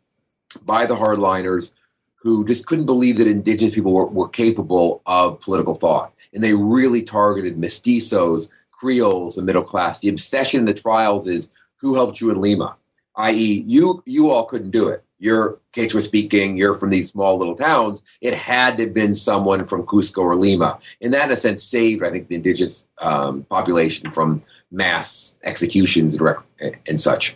by 0.65 0.87
the 0.87 0.97
hardliners 0.97 1.73
who 2.15 2.45
just 2.45 2.67
couldn't 2.67 2.87
believe 2.87 3.19
that 3.19 3.27
indigenous 3.27 3.75
people 3.75 3.93
were, 3.93 4.07
were 4.07 4.29
capable 4.29 5.03
of 5.07 5.41
political 5.41 5.75
thought. 5.75 6.13
And 6.33 6.43
they 6.43 6.55
really 6.55 7.03
targeted 7.03 7.57
mestizos, 7.57 8.49
Creoles, 8.71 9.37
the 9.37 9.43
middle 9.43 9.63
class. 9.63 10.01
The 10.01 10.09
obsession 10.09 10.61
in 10.61 10.67
the 10.67 10.75
trials 10.75 11.27
is 11.27 11.49
who 11.77 11.95
helped 11.95 12.21
you 12.21 12.31
in 12.31 12.41
Lima, 12.41 12.77
i.e., 13.17 13.65
you 13.67 14.03
you 14.05 14.31
all 14.31 14.45
couldn't 14.45 14.71
do 14.71 14.89
it. 14.89 15.03
You're 15.19 15.59
Quechua 15.73 16.03
speaking, 16.03 16.59
you're 16.59 16.75
from 16.75 16.91
these 16.91 17.11
small 17.11 17.39
little 17.39 17.57
towns. 17.57 18.03
It 18.21 18.35
had 18.35 18.77
to 18.77 18.85
have 18.85 18.93
been 18.93 19.15
someone 19.15 19.65
from 19.65 19.85
Cusco 19.85 20.19
or 20.19 20.37
Lima. 20.37 20.79
And 21.01 21.15
that, 21.15 21.27
in 21.27 21.33
a 21.33 21.37
sense, 21.37 21.63
saved, 21.63 22.03
I 22.03 22.11
think, 22.11 22.29
the 22.29 22.35
indigenous 22.35 22.87
um, 22.99 23.45
population 23.45 24.11
from 24.11 24.43
mass 24.71 25.39
executions 25.43 26.19
and, 26.61 26.77
and 26.87 27.01
such. 27.01 27.35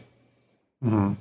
Mm-hmm. 0.84 1.14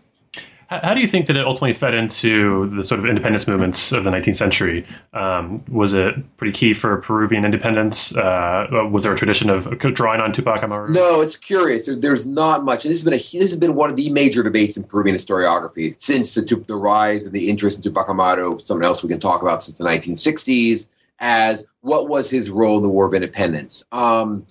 How, 0.69 0.79
how, 0.83 0.93
do 0.93 1.01
you 1.01 1.07
think 1.07 1.25
that 1.25 1.35
it 1.35 1.45
ultimately 1.45 1.73
fed 1.73 1.95
into 1.95 2.67
the 2.67 2.83
sort 2.83 2.99
of 2.99 3.07
independence 3.07 3.47
movements 3.47 3.91
of 3.91 4.03
the 4.03 4.11
19th 4.11 4.35
century? 4.35 4.85
Um, 5.13 5.63
was 5.67 5.95
it 5.95 6.13
pretty 6.37 6.53
key 6.53 6.75
for 6.75 7.01
Peruvian 7.01 7.43
independence? 7.43 8.15
Uh, 8.15 8.67
was 8.91 9.03
there 9.03 9.13
a 9.13 9.17
tradition 9.17 9.49
of 9.49 9.67
drawing 9.79 10.21
on 10.21 10.31
Tupac 10.31 10.61
Amaru? 10.61 10.93
No, 10.93 11.21
it's 11.21 11.37
curious. 11.37 11.89
There's 11.91 12.27
not 12.27 12.63
much. 12.63 12.83
This 12.83 12.91
has 12.91 13.03
been 13.03 13.13
a, 13.13 13.17
this 13.17 13.49
has 13.49 13.57
been 13.57 13.73
one 13.73 13.89
of 13.89 13.95
the 13.95 14.11
major 14.11 14.43
debates 14.43 14.77
in 14.77 14.83
Peruvian 14.83 15.15
historiography 15.15 15.99
since 15.99 16.35
the, 16.35 16.41
the 16.67 16.75
rise 16.75 17.25
of 17.25 17.31
the 17.31 17.49
interest 17.49 17.77
in 17.77 17.83
Tupac 17.83 18.07
Amaru. 18.07 18.59
Something 18.59 18.85
else 18.85 19.01
we 19.01 19.09
can 19.09 19.19
talk 19.19 19.41
about 19.41 19.63
since 19.63 19.79
the 19.79 19.85
1960s 19.85 20.87
as 21.19 21.65
what 21.81 22.07
was 22.07 22.29
his 22.29 22.51
role 22.51 22.77
in 22.77 22.83
the 22.83 22.89
War 22.89 23.05
of 23.05 23.13
Independence. 23.15 23.83
Um, 23.91 24.45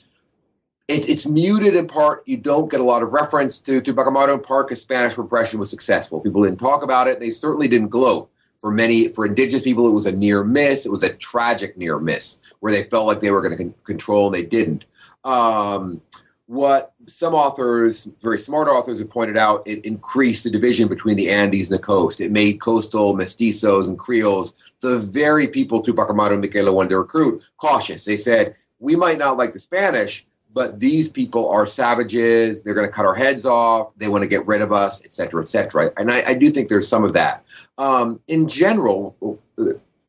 it's, 0.89 1.07
it's 1.07 1.27
muted 1.27 1.77
in 1.77 1.87
part. 1.87 2.23
You 2.27 2.39
don't 2.39 2.71
get 2.71 2.81
a 2.81 2.85
lot 2.85 3.03
of 3.03 3.13
reference 3.13 3.61
to, 3.61 3.73
to 3.73 3.81
Tupac 3.83 4.07
Amaru 4.07 4.35
in 4.35 4.41
part 4.41 4.69
because 4.69 4.81
Spanish 4.81 5.19
repression 5.19 5.61
was 5.61 5.71
successful. 5.71 6.21
People 6.21 6.43
didn't 6.43 6.59
talk 6.59 6.83
about 6.83 7.07
it. 7.07 7.21
They 7.21 7.31
certainly 7.31 7.69
didn't 7.69 7.89
gloat. 7.89 8.31
For 8.61 8.73
many, 8.73 9.09
for 9.09 9.25
indigenous 9.25 9.63
people, 9.63 9.87
it 9.87 9.93
was 9.93 10.07
a 10.07 10.13
near 10.13 10.43
miss. 10.43 10.85
It 10.85 10.91
was 10.91 11.05
a 11.05 11.15
tragic 11.15 11.77
near 11.77 12.01
miss 12.01 12.39
where 12.59 12.73
they 12.73 12.83
felt 12.83 13.07
like 13.07 13.21
they 13.21 13.31
were 13.31 13.41
going 13.41 13.57
to 13.57 13.65
con- 13.65 13.75
control 13.85 14.27
and 14.27 14.35
they 14.35 14.43
didn't. 14.43 14.85
Um, 15.23 16.01
what 16.47 16.95
some 17.07 17.35
authors, 17.35 18.07
very 18.21 18.39
smart 18.39 18.67
authors, 18.67 18.99
have 18.99 19.11
pointed 19.11 19.37
out, 19.37 19.63
it 19.67 19.85
increased 19.85 20.43
the 20.43 20.51
division 20.51 20.89
between 20.89 21.17
the 21.17 21.31
Andes 21.31 21.71
and 21.71 21.79
the 21.79 21.83
coast. 21.83 22.21
It 22.21 22.33
made 22.33 22.61
coastal 22.61 23.15
mestizos 23.15 23.87
and 23.87 23.99
Creoles, 23.99 24.55
the 24.81 24.99
very 24.99 25.47
people 25.47 25.83
Tupac 25.83 26.09
Amaru 26.11 26.33
and 26.33 26.41
Micaela 26.41 26.73
wanted 26.73 26.89
to 26.89 26.99
recruit, 26.99 27.43
cautious. 27.59 28.05
They 28.05 28.17
said, 28.17 28.57
we 28.81 28.97
might 28.97 29.19
not 29.19 29.37
like 29.37 29.53
the 29.53 29.59
Spanish, 29.59 30.27
but 30.53 30.79
these 30.79 31.09
people 31.09 31.49
are 31.51 31.67
savages. 31.67 32.63
They're 32.63 32.75
going 32.75 32.87
to 32.87 32.93
cut 32.93 33.07
our 33.07 33.15
heads 33.15 33.45
off. 33.45 33.93
They 33.97 34.09
want 34.09 34.23
to 34.23 34.29
get 34.29 34.47
rid 34.47 34.63
of 34.63 34.73
us, 34.73 35.05
et 35.05 35.13
cetera, 35.13 35.43
et 35.43 35.49
cetera. 35.49 35.93
And 35.97 36.11
I, 36.11 36.23
I 36.29 36.35
do 36.35 36.51
think 36.51 36.69
there's 36.69 36.89
some 36.89 37.05
of 37.05 37.13
that. 37.13 37.45
Um, 37.77 38.21
in 38.29 38.49
general, 38.49 39.39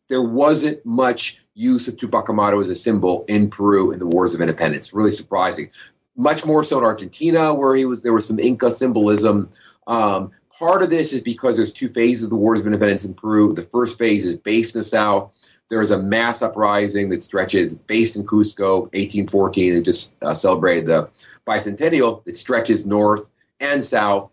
there 0.07 0.21
wasn't 0.21 0.83
much 0.85 1.41
use 1.53 1.87
of 1.87 1.97
Tupac 1.97 2.29
Amaru 2.29 2.61
as 2.61 2.69
a 2.69 2.75
symbol 2.75 3.25
in 3.27 3.49
Peru 3.49 3.91
in 3.91 3.99
the 3.99 4.07
wars 4.07 4.33
of 4.33 4.41
independence. 4.41 4.93
Really 4.93 5.11
surprising. 5.11 5.69
Much 6.15 6.45
more 6.45 6.63
so 6.63 6.77
in 6.77 6.83
Argentina, 6.83 7.53
where 7.53 7.75
he 7.75 7.85
was. 7.85 8.01
There 8.01 8.13
was 8.13 8.25
some 8.25 8.39
Inca 8.39 8.71
symbolism. 8.71 9.49
Um, 9.87 10.31
part 10.57 10.81
of 10.81 10.89
this 10.89 11.13
is 11.13 11.21
because 11.21 11.57
there's 11.57 11.73
two 11.73 11.89
phases 11.89 12.23
of 12.23 12.29
the 12.29 12.35
wars 12.35 12.61
of 12.61 12.65
independence 12.65 13.05
in 13.05 13.13
Peru. 13.13 13.53
The 13.53 13.63
first 13.63 13.97
phase 13.97 14.25
is 14.25 14.37
based 14.37 14.75
in 14.75 14.79
the 14.81 14.85
south 14.85 15.31
there 15.69 15.81
is 15.81 15.91
a 15.91 15.97
mass 15.97 16.41
uprising 16.41 17.09
that 17.09 17.23
stretches 17.23 17.75
based 17.75 18.15
in 18.15 18.25
Cusco, 18.25 18.81
1814. 18.93 19.73
They 19.73 19.81
just 19.81 20.11
uh, 20.21 20.33
celebrated 20.33 20.87
the 20.87 21.09
bicentennial. 21.47 22.23
It 22.25 22.35
stretches 22.35 22.85
north 22.85 23.31
and 23.59 23.83
south, 23.83 24.31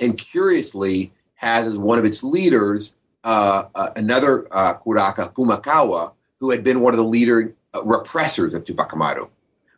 and 0.00 0.16
curiously 0.16 1.12
has 1.34 1.66
as 1.66 1.76
one 1.76 1.98
of 1.98 2.04
its 2.04 2.22
leaders 2.22 2.94
uh, 3.24 3.64
uh, 3.74 3.90
another 3.96 4.46
uh, 4.52 4.74
Curaca, 4.74 5.32
Pumacahua, 5.32 6.12
who 6.40 6.50
had 6.50 6.64
been 6.64 6.80
one 6.80 6.92
of 6.92 6.98
the 6.98 7.04
leader 7.04 7.54
uh, 7.74 7.80
repressors 7.82 8.54
of 8.54 8.64
Tupac 8.64 8.92
Amaru. 8.92 9.28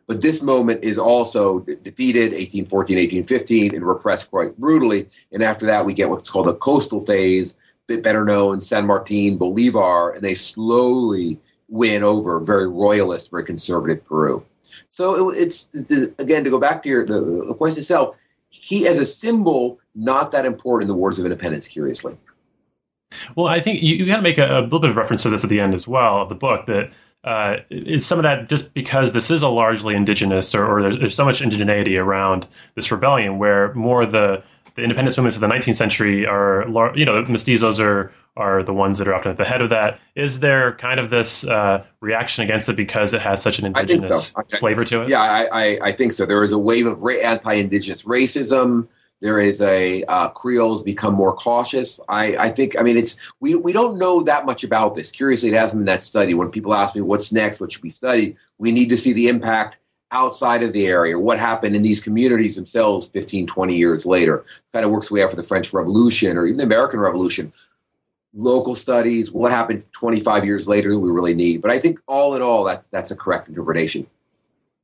But 0.07 0.21
this 0.21 0.41
moment 0.41 0.83
is 0.83 0.99
also 0.99 1.59
defeated, 1.59 2.31
1814, 2.31 2.97
1815, 2.97 3.75
and 3.75 3.85
repressed 3.85 4.29
quite 4.29 4.55
brutally. 4.57 5.09
And 5.31 5.41
after 5.41 5.65
that, 5.65 5.85
we 5.85 5.93
get 5.93 6.09
what's 6.09 6.29
called 6.29 6.47
the 6.47 6.53
coastal 6.55 7.01
phase, 7.01 7.55
bit 7.87 8.03
better 8.03 8.25
known, 8.25 8.61
San 8.61 8.85
Martin, 8.85 9.37
Bolivar, 9.37 10.11
and 10.11 10.23
they 10.23 10.35
slowly 10.35 11.39
win 11.67 12.03
over 12.03 12.39
very 12.39 12.67
royalist, 12.67 13.31
very 13.31 13.43
conservative 13.43 14.05
Peru. 14.05 14.43
So 14.89 15.29
it, 15.29 15.37
it's, 15.37 15.69
it's, 15.73 15.91
again 16.19 16.43
to 16.43 16.49
go 16.49 16.59
back 16.59 16.83
to 16.83 16.89
your 16.89 17.05
the, 17.05 17.45
the 17.47 17.53
question 17.53 17.81
itself. 17.81 18.17
He 18.49 18.87
as 18.87 18.97
a 18.97 19.05
symbol 19.05 19.79
not 19.95 20.31
that 20.31 20.45
important 20.45 20.83
in 20.83 20.87
the 20.87 20.99
Wars 20.99 21.19
of 21.19 21.25
Independence. 21.25 21.67
Curiously. 21.67 22.17
Well, 23.35 23.47
I 23.47 23.59
think 23.59 23.81
you, 23.81 23.95
you 23.95 24.05
got 24.05 24.17
to 24.17 24.21
make 24.21 24.37
a, 24.37 24.59
a, 24.59 24.61
little 24.61 24.79
bit 24.79 24.89
of 24.89 24.95
reference 24.95 25.23
to 25.23 25.29
this 25.29 25.43
at 25.43 25.49
the 25.49 25.59
end 25.59 25.73
as 25.73 25.87
well 25.87 26.21
of 26.21 26.29
the 26.29 26.35
book 26.35 26.65
that 26.67 26.91
uh, 27.23 27.57
is 27.69 28.05
some 28.05 28.19
of 28.19 28.23
that 28.23 28.49
just 28.49 28.73
because 28.73 29.13
this 29.13 29.31
is 29.31 29.41
a 29.41 29.47
largely 29.47 29.95
indigenous 29.95 30.53
or, 30.53 30.65
or 30.65 30.81
there's, 30.81 30.97
there's, 30.99 31.15
so 31.15 31.25
much 31.25 31.41
indigeneity 31.41 31.99
around 31.99 32.47
this 32.75 32.91
rebellion 32.91 33.37
where 33.37 33.73
more 33.73 34.05
the 34.05 34.43
the 34.75 34.83
independence 34.83 35.17
movements 35.17 35.37
of 35.37 35.41
the 35.41 35.47
19th 35.47 35.75
century 35.75 36.25
are, 36.25 36.63
you 36.95 37.05
know, 37.05 37.23
mestizos 37.23 37.79
are 37.79 38.13
are 38.37 38.63
the 38.63 38.73
ones 38.73 38.97
that 38.97 39.07
are 39.07 39.15
often 39.15 39.31
at 39.31 39.37
the 39.37 39.45
head 39.45 39.61
of 39.61 39.69
that. 39.69 39.97
Is 40.15 40.41
there 40.41 40.73
kind 40.73 40.99
of 40.99 41.09
this 41.09 41.45
uh, 41.45 41.85
reaction 42.01 42.43
against 42.43 42.67
it 42.67 42.75
because 42.75 43.13
it 43.13 43.21
has 43.21 43.41
such 43.41 43.59
an 43.59 43.65
indigenous 43.65 44.33
so. 44.35 44.57
flavor 44.59 44.83
to 44.83 45.03
it? 45.03 45.09
Yeah, 45.09 45.21
I, 45.21 45.45
I, 45.45 45.79
I, 45.81 45.91
think 45.93 46.11
so. 46.11 46.25
There 46.25 46.43
is 46.43 46.51
a 46.51 46.57
wave 46.57 46.85
of 46.85 47.01
ra- 47.01 47.13
anti-indigenous 47.13 48.03
racism. 48.03 48.89
There 49.21 49.39
is 49.39 49.61
a 49.61 50.03
uh, 50.03 50.29
Creoles 50.29 50.83
become 50.83 51.13
more 51.13 51.33
cautious. 51.33 52.01
I, 52.09 52.35
I 52.35 52.49
think. 52.49 52.77
I 52.77 52.83
mean, 52.83 52.97
it's 52.97 53.15
we 53.39 53.55
we 53.55 53.71
don't 53.71 53.97
know 53.97 54.21
that 54.23 54.45
much 54.45 54.65
about 54.65 54.95
this. 54.95 55.11
Curiously, 55.11 55.49
it 55.49 55.55
hasn't 55.55 55.79
been 55.79 55.85
that 55.85 56.03
study. 56.03 56.33
When 56.33 56.51
people 56.51 56.73
ask 56.73 56.93
me 56.93 57.01
what's 57.01 57.31
next, 57.31 57.61
what 57.61 57.71
should 57.71 57.81
be 57.81 57.89
studied, 57.89 58.35
we 58.57 58.73
need 58.73 58.89
to 58.89 58.97
see 58.97 59.13
the 59.13 59.29
impact 59.29 59.77
outside 60.15 60.63
of 60.63 60.71
the 60.73 60.87
area, 60.87 61.19
what 61.19 61.37
happened 61.37 61.75
in 61.75 61.81
these 61.81 62.01
communities 62.01 62.55
themselves 62.55 63.07
15, 63.09 63.47
20 63.47 63.75
years 63.75 64.05
later. 64.05 64.45
Kind 64.73 64.85
of 64.85 64.91
works 64.91 65.11
way 65.11 65.27
for 65.29 65.35
the 65.35 65.43
French 65.43 65.73
Revolution 65.73 66.37
or 66.37 66.45
even 66.47 66.57
the 66.57 66.63
American 66.63 66.99
Revolution. 66.99 67.51
Local 68.33 68.75
studies, 68.75 69.31
what 69.31 69.51
happened 69.51 69.85
25 69.91 70.45
years 70.45 70.67
later, 70.67 70.97
we 70.97 71.11
really 71.11 71.33
need. 71.33 71.61
But 71.61 71.71
I 71.71 71.79
think 71.79 71.99
all 72.07 72.35
in 72.35 72.41
all, 72.41 72.63
that's 72.63 72.87
that's 72.87 73.11
a 73.11 73.15
correct 73.15 73.47
interpretation. 73.49 74.07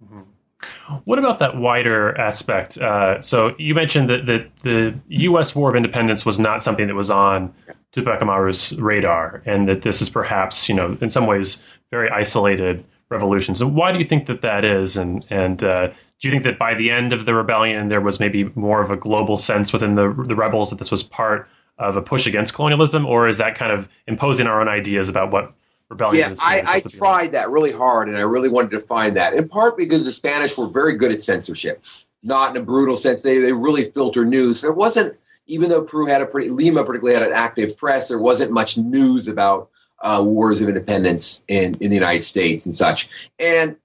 Mm-hmm. 0.04 0.22
What 1.06 1.18
about 1.18 1.40
that 1.40 1.58
wider 1.58 2.18
aspect? 2.20 2.78
Uh, 2.78 3.20
so 3.20 3.56
you 3.58 3.74
mentioned 3.74 4.10
that, 4.10 4.26
that 4.28 4.56
the 4.58 4.94
U.S. 5.08 5.56
War 5.56 5.70
of 5.70 5.76
Independence 5.76 6.26
was 6.26 6.40
not 6.40 6.62
something 6.62 6.88
that 6.88 6.96
was 6.96 7.10
on 7.10 7.54
Tupac 7.94 8.22
Amaru's 8.22 8.80
radar, 8.80 9.42
and 9.46 9.68
that 9.68 9.82
this 9.82 10.02
is 10.02 10.10
perhaps, 10.10 10.70
you 10.70 10.76
know, 10.76 10.98
in 11.02 11.10
some 11.10 11.26
ways, 11.26 11.64
very 11.90 12.10
isolated 12.10 12.86
revolution. 13.12 13.54
So 13.54 13.68
why 13.68 13.92
do 13.92 14.00
you 14.00 14.06
think 14.06 14.26
that 14.28 14.42
that 14.42 14.66
is? 14.66 14.98
And 14.98 15.26
and 15.30 15.64
uh, 15.64 15.88
do 15.88 16.28
you 16.28 16.32
think 16.32 16.44
that 16.44 16.58
by 16.58 16.74
the 16.74 16.90
end 16.90 17.14
of 17.14 17.26
the 17.26 17.36
rebellion, 17.36 17.90
there 17.90 18.02
was 18.02 18.20
maybe 18.20 18.46
more 18.56 18.82
of 18.82 18.90
a 18.90 18.98
global 18.98 19.38
sense 19.38 19.72
within 19.72 19.96
the 19.96 20.12
the 20.28 20.36
rebels 20.36 20.70
that 20.72 20.80
this 20.80 20.90
was 20.90 21.04
part 21.04 21.48
of 21.78 21.98
a 21.98 22.02
push 22.02 22.28
against 22.28 22.54
colonialism, 22.54 23.06
or 23.06 23.28
is 23.28 23.38
that 23.38 23.56
kind 23.56 23.72
of 23.72 23.90
imposing 24.08 24.48
our 24.48 24.62
own 24.62 24.68
ideas 24.68 25.10
about 25.10 25.32
what 25.32 25.54
rebellion. 25.92 26.32
Yeah, 26.32 26.36
I, 26.40 26.64
I 26.66 26.80
tried 26.80 27.22
like. 27.22 27.32
that 27.34 27.50
really 27.52 27.72
hard, 27.72 28.08
and 28.08 28.18
I 28.18 28.22
really 28.22 28.50
wanted 28.50 28.72
to 28.72 28.80
find 28.80 29.16
that. 29.18 29.34
In 29.34 29.48
part 29.50 29.78
because 29.78 30.06
the 30.06 30.12
Spanish 30.12 30.58
were 30.58 30.68
very 30.68 30.96
good 30.96 31.12
at 31.12 31.22
censorship, 31.22 31.84
not 32.24 32.56
in 32.56 32.62
a 32.62 32.66
brutal 32.66 32.98
sense. 32.98 33.22
They 33.22 33.38
they 33.38 33.54
really 33.54 33.86
filter 33.86 34.26
news. 34.26 34.62
There 34.62 34.72
wasn't, 34.72 35.18
even 35.48 35.70
though 35.70 35.84
Peru 35.84 36.08
had 36.08 36.22
a 36.22 36.26
pretty 36.26 36.50
Lima 36.50 36.84
particularly 36.84 37.20
had 37.20 37.28
an 37.28 37.36
active 37.36 37.78
press. 37.78 38.08
There 38.08 38.20
wasn't 38.20 38.52
much 38.52 38.78
news 38.78 39.28
about 39.28 39.70
uh, 40.02 40.22
wars 40.24 40.62
of 40.62 40.68
independence 40.68 41.44
in 41.48 41.76
in 41.76 41.90
the 41.90 41.96
United 41.96 42.24
States 42.24 42.66
and 42.66 42.76
such. 42.76 43.10
And 43.40 43.76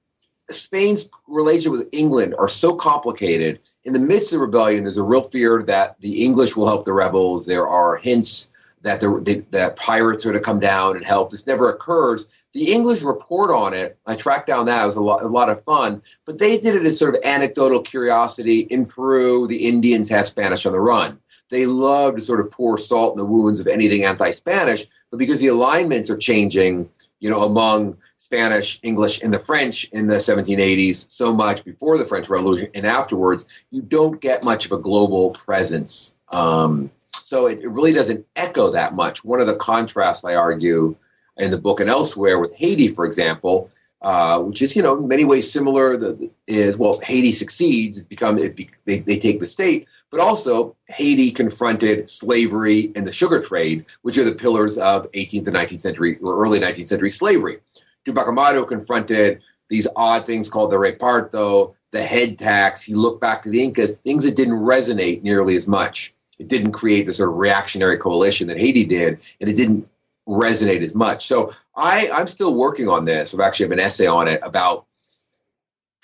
Spain's 0.51 1.11
relationship 1.27 1.73
with 1.73 1.89
England 1.93 2.35
are 2.39 2.49
so 2.49 2.75
complicated. 2.75 3.61
In 3.85 3.93
the 3.93 3.99
midst 3.99 4.33
of 4.33 4.41
rebellion, 4.41 4.85
there's 4.85 4.97
a 4.97 5.03
real 5.03 5.23
fear 5.23 5.63
that 5.65 5.97
the 6.01 6.25
English 6.25 6.57
will 6.57 6.67
help 6.67 6.85
the 6.85 6.93
rebels. 6.93 7.47
There 7.47 7.69
are 7.69 7.97
hints 7.97 8.51
that 8.83 9.01
the, 9.01 9.45
that 9.51 9.77
pirates 9.77 10.25
are 10.25 10.33
to 10.33 10.41
come 10.41 10.61
down 10.61 10.97
and 10.97 11.05
help. 11.05 11.31
This 11.31 11.47
never 11.47 11.69
occurs. 11.71 12.27
The 12.53 12.73
English 12.73 13.03
report 13.03 13.51
on 13.51 13.75
it, 13.75 13.99
I 14.07 14.15
tracked 14.15 14.47
down 14.47 14.67
that. 14.67 14.83
It 14.83 14.87
was 14.87 14.97
a 14.97 15.03
lot, 15.03 15.23
a 15.23 15.29
lot 15.29 15.49
of 15.49 15.63
fun, 15.63 16.01
but 16.25 16.39
they 16.39 16.59
did 16.59 16.75
it 16.77 16.87
as 16.87 16.99
sort 16.99 17.15
of 17.15 17.23
anecdotal 17.23 17.81
curiosity. 17.81 18.61
In 18.61 18.87
Peru, 18.87 19.47
the 19.47 19.69
Indians 19.69 20.09
have 20.09 20.27
Spanish 20.27 20.65
on 20.65 20.73
the 20.73 20.81
run. 20.81 21.19
They 21.51 21.67
love 21.67 22.15
to 22.15 22.21
sort 22.21 22.41
of 22.41 22.51
pour 22.51 22.79
salt 22.79 23.15
in 23.15 23.19
the 23.19 23.31
wounds 23.31 23.61
of 23.61 23.67
anything 23.67 24.05
anti-Spanish, 24.05 24.87
but 25.11 25.19
because 25.19 25.41
the 25.41 25.49
alignments 25.49 26.11
are 26.11 26.17
changing, 26.17 26.89
you 27.21 27.31
know, 27.31 27.45
among 27.45 27.97
Spanish, 28.19 28.81
English, 28.83 29.23
and 29.23 29.33
the 29.33 29.39
French 29.39 29.85
in 29.93 30.07
the 30.07 30.17
1780s 30.17 31.11
so 31.11 31.33
much 31.33 31.65
before 31.65 31.97
the 31.97 32.05
French 32.05 32.29
Revolution 32.29 32.69
and 32.75 32.87
afterwards, 32.87 33.47
you 33.71 33.83
don't 33.83 34.21
get 34.21 34.43
much 34.43 34.67
of 34.67 34.73
a 34.73 34.79
global 34.79 35.31
presence. 35.31 36.17
Um, 36.31 36.91
so 37.15 37.47
it, 37.47 37.61
it 37.61 37.69
really 37.69 37.93
doesn't 37.93 38.27
echo 38.37 38.71
that 38.71 38.95
much. 38.95 39.25
One 39.25 39.41
of 39.41 39.47
the 39.47 39.57
contrasts 39.57 40.25
I 40.25 40.35
argue 40.35 40.97
in 41.37 41.51
the 41.51 41.59
book 41.59 41.81
and 41.81 41.91
elsewhere 41.91 42.39
with 42.39 42.55
Haiti, 42.55 42.89
for 42.89 43.05
example, 43.05 43.71
uh, 44.03 44.41
which 44.41 44.63
is 44.63 44.77
you 44.77 44.83
know 44.83 44.99
in 44.99 45.09
many 45.09 45.25
ways 45.25 45.51
similar. 45.51 45.97
The, 45.97 46.31
is 46.47 46.77
well, 46.77 47.01
Haiti 47.01 47.33
succeeds. 47.33 47.99
It 47.99 48.09
become 48.09 48.39
it 48.39 48.57
be, 48.57 48.71
they, 48.85 49.01
they 49.01 49.19
take 49.19 49.41
the 49.41 49.47
state, 49.47 49.87
but 50.11 50.21
also 50.21 50.77
Haiti 50.89 51.31
confronted 51.31 52.09
slavery 52.09 52.93
and 52.95 53.07
the 53.07 53.13
sugar 53.13 53.43
trade, 53.43 53.87
which 54.03 54.19
are 54.19 54.25
the 54.25 54.35
pillars 54.35 54.79
of 54.79 55.11
18th 55.13 55.47
and 55.49 55.57
19th 55.57 55.81
century 55.81 56.19
or 56.23 56.43
early 56.43 56.61
19th 56.61 56.89
century 56.89 57.11
slavery. 57.11 57.59
Tupac 58.05 58.29
Amaru 58.29 58.65
confronted 58.65 59.43
these 59.69 59.89
odd 59.97 60.25
things 60.25 60.49
called 60.49 60.71
the 60.71 60.77
reparto, 60.77 61.75
the 61.91 62.03
head 62.03 62.39
tax. 62.39 62.83
He 62.83 62.95
looked 62.95 63.21
back 63.21 63.43
to 63.43 63.51
the 63.51 63.63
Incas, 63.63 63.97
things 63.97 64.25
that 64.25 64.37
didn't 64.37 64.61
resonate 64.61 65.23
nearly 65.23 65.57
as 65.57 65.67
much 65.67 66.15
it 66.39 66.49
didn't 66.49 66.73
create 66.73 67.07
the 67.07 67.13
sort 67.13 67.31
of 67.31 67.37
reactionary 67.37 67.99
coalition 67.99 68.47
that 68.49 68.59
Haiti 68.59 68.85
did, 68.85 69.21
and 69.41 69.49
it 69.49 69.55
didn't 69.55 69.89
resonate 70.29 70.83
as 70.83 70.95
much. 70.95 71.27
So 71.27 71.53
I, 71.75 72.11
I'm 72.11 72.27
still 72.27 72.55
working 72.55 72.89
on 72.89 73.05
this. 73.05 73.33
I've 73.33 73.41
actually 73.41 73.67
have 73.67 73.73
an 73.73 73.81
essay 73.81 74.07
on 74.07 74.29
it 74.29 74.41
about 74.43 74.87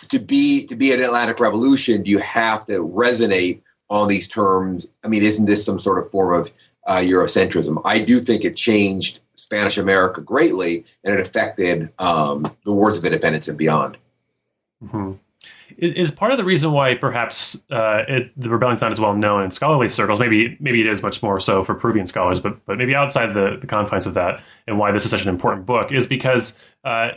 to 0.09 0.19
be 0.19 0.67
to 0.67 0.77
be 0.77 0.93
an 0.93 1.03
Atlantic 1.03 1.38
Revolution. 1.38 2.03
Do 2.03 2.11
you 2.11 2.19
have 2.19 2.65
to 2.67 2.85
resonate 2.85 3.61
on 3.92 4.09
these 4.09 4.26
terms? 4.26 4.88
I 5.05 5.09
mean, 5.09 5.22
isn't 5.22 5.46
this 5.46 5.64
some 5.64 5.78
sort 5.78 5.98
of 5.98 6.09
form 6.11 6.40
of 6.40 6.52
uh, 6.87 6.96
Eurocentrism? 6.96 7.81
I 7.85 7.98
do 7.98 8.20
think 8.20 8.44
it 8.44 8.57
changed 8.57 9.20
Spanish 9.35 9.78
America 9.78 10.20
greatly, 10.20 10.85
and 11.05 11.14
it 11.14 11.20
affected 11.20 11.90
um, 11.98 12.57
the 12.64 12.72
wars 12.72 12.96
of 12.96 13.05
independence 13.05 13.48
and 13.48 13.59
beyond. 13.59 13.98
Mm-hmm 14.83 15.12
is, 15.78 16.11
part 16.11 16.33
of 16.33 16.38
the 16.38 16.44
reason 16.44 16.72
why 16.72 16.94
perhaps 16.94 17.62
uh, 17.70 18.02
it, 18.09 18.33
the 18.37 18.50
rebellion's 18.50 18.83
not 18.83 18.92
as 18.92 19.00
well 19.00 19.14
known 19.14 19.42
in 19.42 19.50
scholarly 19.50 19.88
circles. 19.88 20.20
Maybe 20.20 20.57
maybe 20.61 20.81
it 20.81 20.87
is 20.87 21.02
much 21.02 21.22
more 21.22 21.40
so 21.40 21.64
for 21.64 21.74
Peruvian 21.74 22.07
scholars, 22.07 22.40
but 22.40 22.64
but 22.66 22.78
maybe 22.78 22.94
outside 22.94 23.35
the, 23.35 23.57
the 23.61 23.66
confines 23.66 24.07
of 24.07 24.14
that, 24.14 24.40
and 24.66 24.78
why 24.78 24.92
this 24.92 25.05
is 25.05 25.11
such 25.11 25.22
an 25.22 25.28
important 25.28 25.66
book 25.66 25.92
is 25.92 26.07
because 26.07 26.59
uh, 26.85 27.11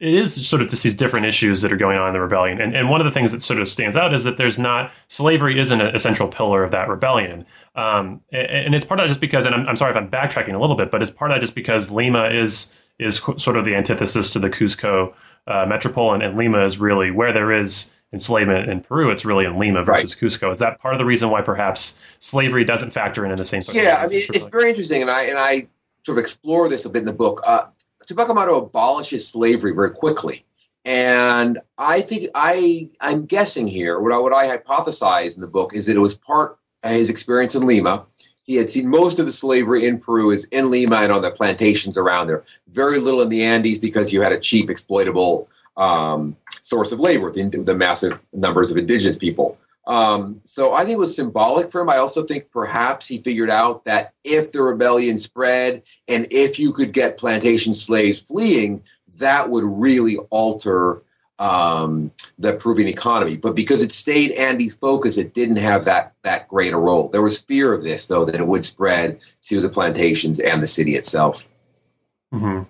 it 0.00 0.14
is 0.14 0.48
sort 0.48 0.62
of 0.62 0.68
just 0.68 0.82
these 0.82 0.94
different 0.94 1.26
issues 1.26 1.62
that 1.62 1.72
are 1.72 1.76
going 1.76 1.98
on 1.98 2.08
in 2.08 2.14
the 2.14 2.20
rebellion. 2.20 2.60
And 2.60 2.76
and 2.76 2.90
one 2.90 3.00
of 3.00 3.04
the 3.04 3.10
things 3.10 3.32
that 3.32 3.40
sort 3.40 3.60
of 3.60 3.68
stands 3.68 3.96
out 3.96 4.14
is 4.14 4.24
that 4.24 4.36
there's 4.36 4.58
not 4.58 4.92
slavery 5.08 5.58
isn't 5.58 5.80
a, 5.80 5.94
a 5.94 5.98
central 5.98 6.28
pillar 6.28 6.62
of 6.62 6.70
that 6.70 6.88
rebellion. 6.88 7.44
Um, 7.74 8.22
and, 8.32 8.46
and, 8.46 8.74
it's 8.74 8.86
part 8.86 9.00
of 9.00 9.04
that 9.04 9.08
just 9.08 9.20
because, 9.20 9.44
and 9.44 9.54
I'm, 9.54 9.68
I'm 9.68 9.76
sorry 9.76 9.90
if 9.90 9.98
I'm 9.98 10.08
backtracking 10.08 10.54
a 10.54 10.58
little 10.58 10.76
bit, 10.76 10.90
but 10.90 11.02
it's 11.02 11.10
part 11.10 11.30
of 11.30 11.34
that 11.34 11.40
just 11.42 11.54
because 11.54 11.90
Lima 11.90 12.30
is 12.30 12.72
is 12.98 13.16
sort 13.16 13.56
of 13.56 13.64
the 13.64 13.74
antithesis 13.74 14.32
to 14.32 14.38
the 14.38 14.50
Cusco 14.50 15.14
uh, 15.46 15.66
metropole, 15.66 16.14
and, 16.14 16.22
and 16.22 16.36
Lima 16.36 16.64
is 16.64 16.78
really 16.78 17.10
where 17.10 17.32
there 17.32 17.52
is 17.52 17.92
enslavement 18.12 18.70
in 18.70 18.80
Peru, 18.80 19.10
it's 19.10 19.24
really 19.24 19.44
in 19.44 19.58
Lima 19.58 19.84
versus 19.84 20.14
right. 20.20 20.30
Cusco. 20.30 20.52
Is 20.52 20.58
that 20.60 20.78
part 20.78 20.94
of 20.94 20.98
the 20.98 21.04
reason 21.04 21.30
why 21.30 21.42
perhaps 21.42 21.98
slavery 22.18 22.64
doesn't 22.64 22.90
factor 22.90 23.24
in 23.24 23.30
in 23.30 23.36
the 23.36 23.44
same? 23.44 23.62
Yeah, 23.72 23.96
I 23.96 24.06
mean, 24.06 24.22
it's 24.28 24.48
very 24.48 24.70
interesting, 24.70 25.02
and 25.02 25.10
I 25.10 25.24
and 25.24 25.38
I 25.38 25.66
sort 26.04 26.18
of 26.18 26.22
explore 26.22 26.68
this 26.68 26.84
a 26.84 26.88
bit 26.88 27.00
in 27.00 27.04
the 27.04 27.12
book. 27.12 27.42
Uh, 27.46 27.66
Tupac 28.06 28.28
Amaru 28.28 28.56
abolishes 28.56 29.26
slavery 29.28 29.72
very 29.72 29.90
quickly, 29.90 30.44
and 30.84 31.60
I 31.78 32.00
think 32.00 32.30
I 32.34 32.88
I'm 33.00 33.26
guessing 33.26 33.66
here 33.66 34.00
what 34.00 34.12
I, 34.12 34.18
what 34.18 34.32
I 34.32 34.56
hypothesize 34.56 35.34
in 35.34 35.40
the 35.40 35.48
book 35.48 35.74
is 35.74 35.86
that 35.86 35.96
it 35.96 36.00
was 36.00 36.16
part 36.16 36.58
his 36.84 37.10
experience 37.10 37.54
in 37.54 37.66
Lima. 37.66 38.06
He 38.46 38.54
had 38.54 38.70
seen 38.70 38.88
most 38.88 39.18
of 39.18 39.26
the 39.26 39.32
slavery 39.32 39.86
in 39.86 39.98
Peru 39.98 40.30
is 40.30 40.44
in 40.46 40.70
Lima 40.70 40.96
and 40.96 41.12
on 41.12 41.22
the 41.22 41.32
plantations 41.32 41.98
around 41.98 42.28
there. 42.28 42.44
Very 42.68 43.00
little 43.00 43.20
in 43.22 43.28
the 43.28 43.42
Andes 43.42 43.78
because 43.78 44.12
you 44.12 44.20
had 44.20 44.32
a 44.32 44.38
cheap, 44.38 44.70
exploitable 44.70 45.48
um, 45.76 46.36
source 46.62 46.92
of 46.92 47.00
labor, 47.00 47.30
the, 47.32 47.48
the, 47.48 47.74
massive 47.74 48.22
numbers 48.32 48.70
of 48.70 48.76
indigenous 48.76 49.18
people. 49.18 49.58
Um, 49.86 50.40
so 50.44 50.72
I 50.72 50.84
think 50.84 50.94
it 50.94 50.98
was 50.98 51.14
symbolic 51.14 51.70
for 51.70 51.80
him. 51.80 51.90
I 51.90 51.98
also 51.98 52.24
think 52.24 52.50
perhaps 52.50 53.06
he 53.06 53.18
figured 53.18 53.50
out 53.50 53.84
that 53.84 54.14
if 54.24 54.52
the 54.52 54.62
rebellion 54.62 55.18
spread 55.18 55.82
and 56.08 56.26
if 56.30 56.58
you 56.58 56.72
could 56.72 56.92
get 56.92 57.18
plantation 57.18 57.74
slaves 57.74 58.20
fleeing, 58.20 58.82
that 59.18 59.50
would 59.50 59.64
really 59.64 60.16
alter 60.30 61.02
um, 61.38 62.10
the 62.38 62.54
Peruvian 62.54 62.88
economy. 62.88 63.36
But 63.36 63.54
because 63.54 63.82
it 63.82 63.92
stayed 63.92 64.32
Andes 64.32 64.74
focus, 64.74 65.16
it 65.16 65.34
didn't 65.34 65.56
have 65.56 65.84
that 65.84 66.14
that 66.22 66.48
great 66.48 66.72
a 66.72 66.78
role. 66.78 67.08
There 67.08 67.22
was 67.22 67.38
fear 67.38 67.72
of 67.72 67.82
this, 67.82 68.06
though, 68.06 68.24
that 68.24 68.34
it 68.34 68.46
would 68.46 68.64
spread 68.64 69.20
to 69.48 69.60
the 69.60 69.68
plantations 69.68 70.40
and 70.40 70.62
the 70.62 70.68
city 70.68 70.96
itself. 70.96 71.48
Mm-hmm. 72.32 72.62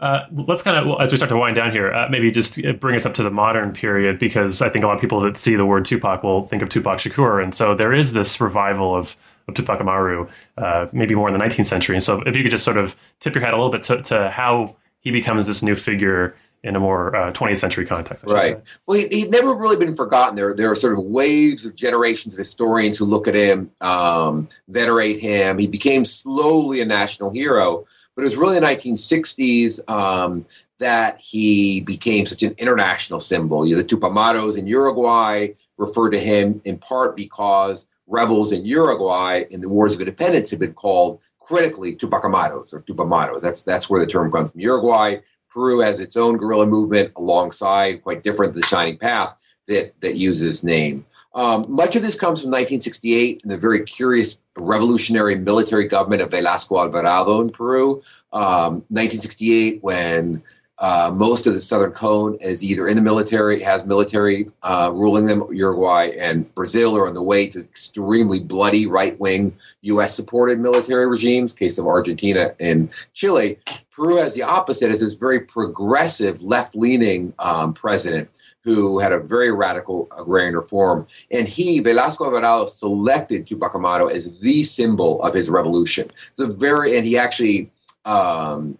Uh, 0.00 0.24
let's 0.48 0.62
kind 0.62 0.78
of, 0.78 0.98
as 0.98 1.12
we 1.12 1.18
start 1.18 1.28
to 1.28 1.36
wind 1.36 1.54
down 1.54 1.70
here, 1.70 1.92
uh, 1.92 2.08
maybe 2.08 2.30
just 2.30 2.58
bring 2.80 2.96
us 2.96 3.04
up 3.04 3.12
to 3.12 3.22
the 3.22 3.30
modern 3.30 3.70
period 3.70 4.18
because 4.18 4.62
I 4.62 4.70
think 4.70 4.82
a 4.82 4.88
lot 4.88 4.94
of 4.94 5.00
people 5.00 5.20
that 5.20 5.36
see 5.36 5.56
the 5.56 5.66
word 5.66 5.84
Tupac 5.84 6.22
will 6.22 6.46
think 6.46 6.62
of 6.62 6.70
Tupac 6.70 6.98
Shakur, 6.98 7.42
and 7.42 7.54
so 7.54 7.74
there 7.74 7.92
is 7.92 8.14
this 8.14 8.40
revival 8.40 8.96
of, 8.96 9.14
of 9.46 9.52
Tupac 9.52 9.78
Amaru, 9.78 10.26
uh, 10.56 10.86
maybe 10.92 11.14
more 11.14 11.28
in 11.28 11.34
the 11.34 11.40
19th 11.40 11.66
century. 11.66 11.96
And 11.96 12.02
so, 12.02 12.22
if 12.22 12.34
you 12.34 12.42
could 12.42 12.50
just 12.50 12.64
sort 12.64 12.78
of 12.78 12.96
tip 13.20 13.34
your 13.34 13.44
hat 13.44 13.52
a 13.52 13.58
little 13.58 13.70
bit 13.70 13.82
to, 13.84 14.00
to 14.04 14.30
how 14.30 14.74
he 15.00 15.10
becomes 15.10 15.46
this 15.46 15.62
new 15.62 15.76
figure 15.76 16.34
in 16.62 16.76
a 16.76 16.80
more 16.80 17.14
uh, 17.16 17.32
20th 17.32 17.58
century 17.58 17.86
context. 17.86 18.24
Right. 18.26 18.56
Say. 18.56 18.62
Well, 18.86 18.98
he, 18.98 19.08
he'd 19.08 19.30
never 19.30 19.54
really 19.54 19.76
been 19.76 19.94
forgotten. 19.94 20.36
There, 20.36 20.54
there 20.54 20.70
are 20.70 20.74
sort 20.74 20.92
of 20.92 21.04
waves 21.04 21.64
of 21.64 21.74
generations 21.74 22.34
of 22.34 22.38
historians 22.38 22.98
who 22.98 23.06
look 23.06 23.26
at 23.28 23.34
him, 23.34 23.70
um, 23.80 24.48
venerate 24.68 25.20
him. 25.20 25.58
He 25.58 25.66
became 25.66 26.04
slowly 26.04 26.80
a 26.80 26.84
national 26.84 27.30
hero. 27.30 27.86
But 28.14 28.22
it 28.22 28.24
was 28.26 28.36
really 28.36 28.58
the 28.58 28.66
1960s 28.66 29.88
um, 29.88 30.44
that 30.78 31.18
he 31.20 31.80
became 31.80 32.26
such 32.26 32.42
an 32.42 32.54
international 32.58 33.20
symbol. 33.20 33.66
You 33.66 33.76
know, 33.76 33.82
the 33.82 33.88
Tupamaros 33.88 34.58
in 34.58 34.66
Uruguay 34.66 35.48
refer 35.78 36.10
to 36.10 36.18
him 36.18 36.60
in 36.64 36.76
part 36.78 37.16
because 37.16 37.86
rebels 38.06 38.52
in 38.52 38.66
Uruguay 38.66 39.44
in 39.50 39.60
the 39.60 39.68
wars 39.68 39.94
of 39.94 40.00
independence 40.00 40.50
had 40.50 40.58
been 40.58 40.74
called 40.74 41.20
critically 41.38 41.96
Tupacamaros 41.96 42.74
or 42.74 42.82
Tupamaros. 42.82 43.40
That's 43.40 43.62
that's 43.62 43.88
where 43.88 44.04
the 44.04 44.10
term 44.10 44.30
comes 44.30 44.50
from. 44.50 44.60
Uruguay, 44.60 45.16
Peru 45.50 45.80
has 45.80 46.00
its 46.00 46.16
own 46.16 46.36
guerrilla 46.36 46.66
movement 46.66 47.12
alongside, 47.16 48.02
quite 48.02 48.22
different, 48.22 48.54
the 48.54 48.62
Shining 48.62 48.96
Path 48.96 49.36
that 49.68 49.94
that 50.00 50.16
uses 50.16 50.64
name. 50.64 51.04
Um, 51.34 51.66
much 51.68 51.94
of 51.94 52.02
this 52.02 52.14
comes 52.14 52.40
from 52.40 52.50
1968 52.50 53.42
and 53.42 53.52
the 53.52 53.56
very 53.56 53.84
curious 53.84 54.38
revolutionary 54.58 55.36
military 55.36 55.86
government 55.86 56.22
of 56.22 56.30
Velasco 56.30 56.78
Alvarado 56.78 57.40
in 57.40 57.50
Peru. 57.50 58.02
Um, 58.32 58.84
1968, 58.88 59.82
when 59.82 60.42
uh, 60.80 61.12
most 61.14 61.46
of 61.46 61.52
the 61.52 61.60
southern 61.60 61.92
cone 61.92 62.36
is 62.40 62.64
either 62.64 62.88
in 62.88 62.96
the 62.96 63.02
military, 63.02 63.62
has 63.62 63.84
military 63.84 64.50
uh, 64.62 64.90
ruling 64.92 65.26
them. 65.26 65.44
Uruguay 65.52 66.12
and 66.18 66.52
Brazil 66.54 66.96
are 66.96 67.06
on 67.06 67.12
the 67.12 67.22
way 67.22 67.46
to 67.46 67.60
extremely 67.60 68.40
bloody 68.40 68.86
right 68.86 69.18
wing 69.20 69.54
U.S. 69.82 70.14
supported 70.14 70.58
military 70.58 71.06
regimes. 71.06 71.52
Case 71.52 71.76
of 71.76 71.86
Argentina 71.86 72.54
and 72.60 72.88
Chile. 73.12 73.58
Peru 73.90 74.16
has 74.16 74.32
the 74.32 74.42
opposite, 74.42 74.90
as 74.90 75.00
this 75.00 75.14
very 75.14 75.40
progressive 75.40 76.42
left 76.42 76.74
leaning 76.74 77.34
um, 77.38 77.74
president 77.74 78.30
who 78.62 78.98
had 78.98 79.12
a 79.12 79.18
very 79.18 79.50
radical 79.50 80.08
agrarian 80.16 80.54
reform. 80.54 81.06
And 81.30 81.46
he, 81.46 81.80
Velasco 81.80 82.24
Alvarado, 82.24 82.66
selected 82.66 83.46
Tupac 83.46 83.74
Amaru 83.74 84.08
as 84.08 84.38
the 84.40 84.62
symbol 84.62 85.22
of 85.22 85.34
his 85.34 85.50
revolution. 85.50 86.10
So 86.34 86.46
very, 86.46 86.96
and 86.96 87.06
he 87.06 87.18
actually 87.18 87.70
um, 88.04 88.78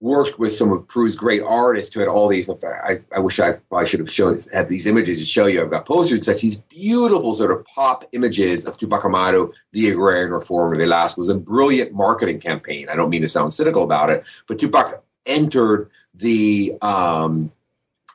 worked 0.00 0.38
with 0.38 0.52
some 0.54 0.72
of 0.72 0.86
Peru's 0.86 1.16
great 1.16 1.42
artists 1.42 1.94
who 1.94 2.00
had 2.00 2.08
all 2.08 2.28
these. 2.28 2.50
I, 2.50 3.00
I 3.14 3.18
wish 3.20 3.40
I 3.40 3.52
probably 3.52 3.86
should 3.86 4.00
have 4.00 4.10
shown 4.10 4.38
had 4.52 4.68
these 4.68 4.86
images 4.86 5.18
to 5.18 5.24
show 5.24 5.46
you. 5.46 5.62
I've 5.62 5.70
got 5.70 5.86
posters 5.86 6.12
and 6.12 6.24
such 6.24 6.42
these 6.42 6.58
beautiful 6.58 7.34
sort 7.34 7.50
of 7.50 7.64
pop 7.64 8.04
images 8.12 8.66
of 8.66 8.76
Tupac 8.76 9.04
Amaru, 9.04 9.52
the 9.72 9.88
agrarian 9.90 10.30
reform 10.30 10.72
of 10.72 10.78
Velasco. 10.78 11.20
It 11.20 11.22
was 11.22 11.30
a 11.30 11.34
brilliant 11.34 11.92
marketing 11.92 12.40
campaign. 12.40 12.88
I 12.88 12.96
don't 12.96 13.08
mean 13.08 13.22
to 13.22 13.28
sound 13.28 13.54
cynical 13.54 13.82
about 13.82 14.10
it, 14.10 14.24
but 14.46 14.58
Tupac 14.58 15.02
entered 15.26 15.90
the 16.14 16.76
um, 16.82 17.50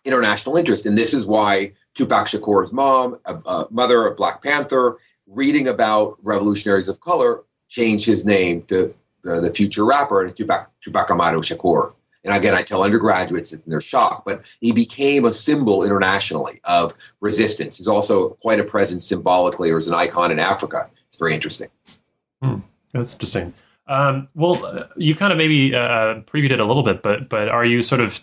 international 0.05 0.57
interest. 0.57 0.85
And 0.85 0.97
this 0.97 1.13
is 1.13 1.25
why 1.25 1.73
Tupac 1.95 2.27
Shakur's 2.27 2.71
mom, 2.71 3.19
a, 3.25 3.35
a 3.35 3.67
mother 3.71 4.05
of 4.05 4.15
Black 4.15 4.43
Panther, 4.43 4.97
reading 5.27 5.67
about 5.67 6.17
revolutionaries 6.23 6.87
of 6.87 6.99
color, 7.01 7.43
changed 7.67 8.05
his 8.05 8.25
name 8.25 8.63
to 8.63 8.93
the, 9.23 9.41
the 9.41 9.49
future 9.49 9.85
rapper 9.85 10.29
Tupac, 10.29 10.69
Tupac 10.81 11.07
Shakur. 11.07 11.93
And 12.25 12.35
again, 12.35 12.53
I 12.53 12.63
tell 12.63 12.83
undergraduates 12.83 13.53
and 13.53 13.63
they're 13.65 13.79
shocked, 13.79 14.25
but 14.25 14.43
he 14.59 14.73
became 14.73 15.25
a 15.25 15.33
symbol 15.33 15.83
internationally 15.83 16.59
of 16.65 16.93
resistance. 17.21 17.77
He's 17.77 17.87
also 17.87 18.31
quite 18.41 18.59
a 18.59 18.63
presence 18.63 19.05
symbolically 19.05 19.69
or 19.69 19.77
as 19.77 19.87
an 19.87 19.93
icon 19.93 20.31
in 20.31 20.39
Africa. 20.39 20.89
It's 21.07 21.17
very 21.17 21.33
interesting. 21.33 21.69
Hmm. 22.41 22.57
That's 22.93 23.13
interesting. 23.13 23.53
Um, 23.87 24.27
well, 24.35 24.63
uh, 24.65 24.87
you 24.97 25.15
kind 25.15 25.31
of 25.31 25.37
maybe 25.37 25.73
uh, 25.73 26.21
previewed 26.21 26.51
it 26.51 26.59
a 26.59 26.65
little 26.65 26.83
bit, 26.83 27.01
but 27.01 27.27
but 27.27 27.49
are 27.49 27.65
you 27.65 27.81
sort 27.81 28.01
of 28.01 28.19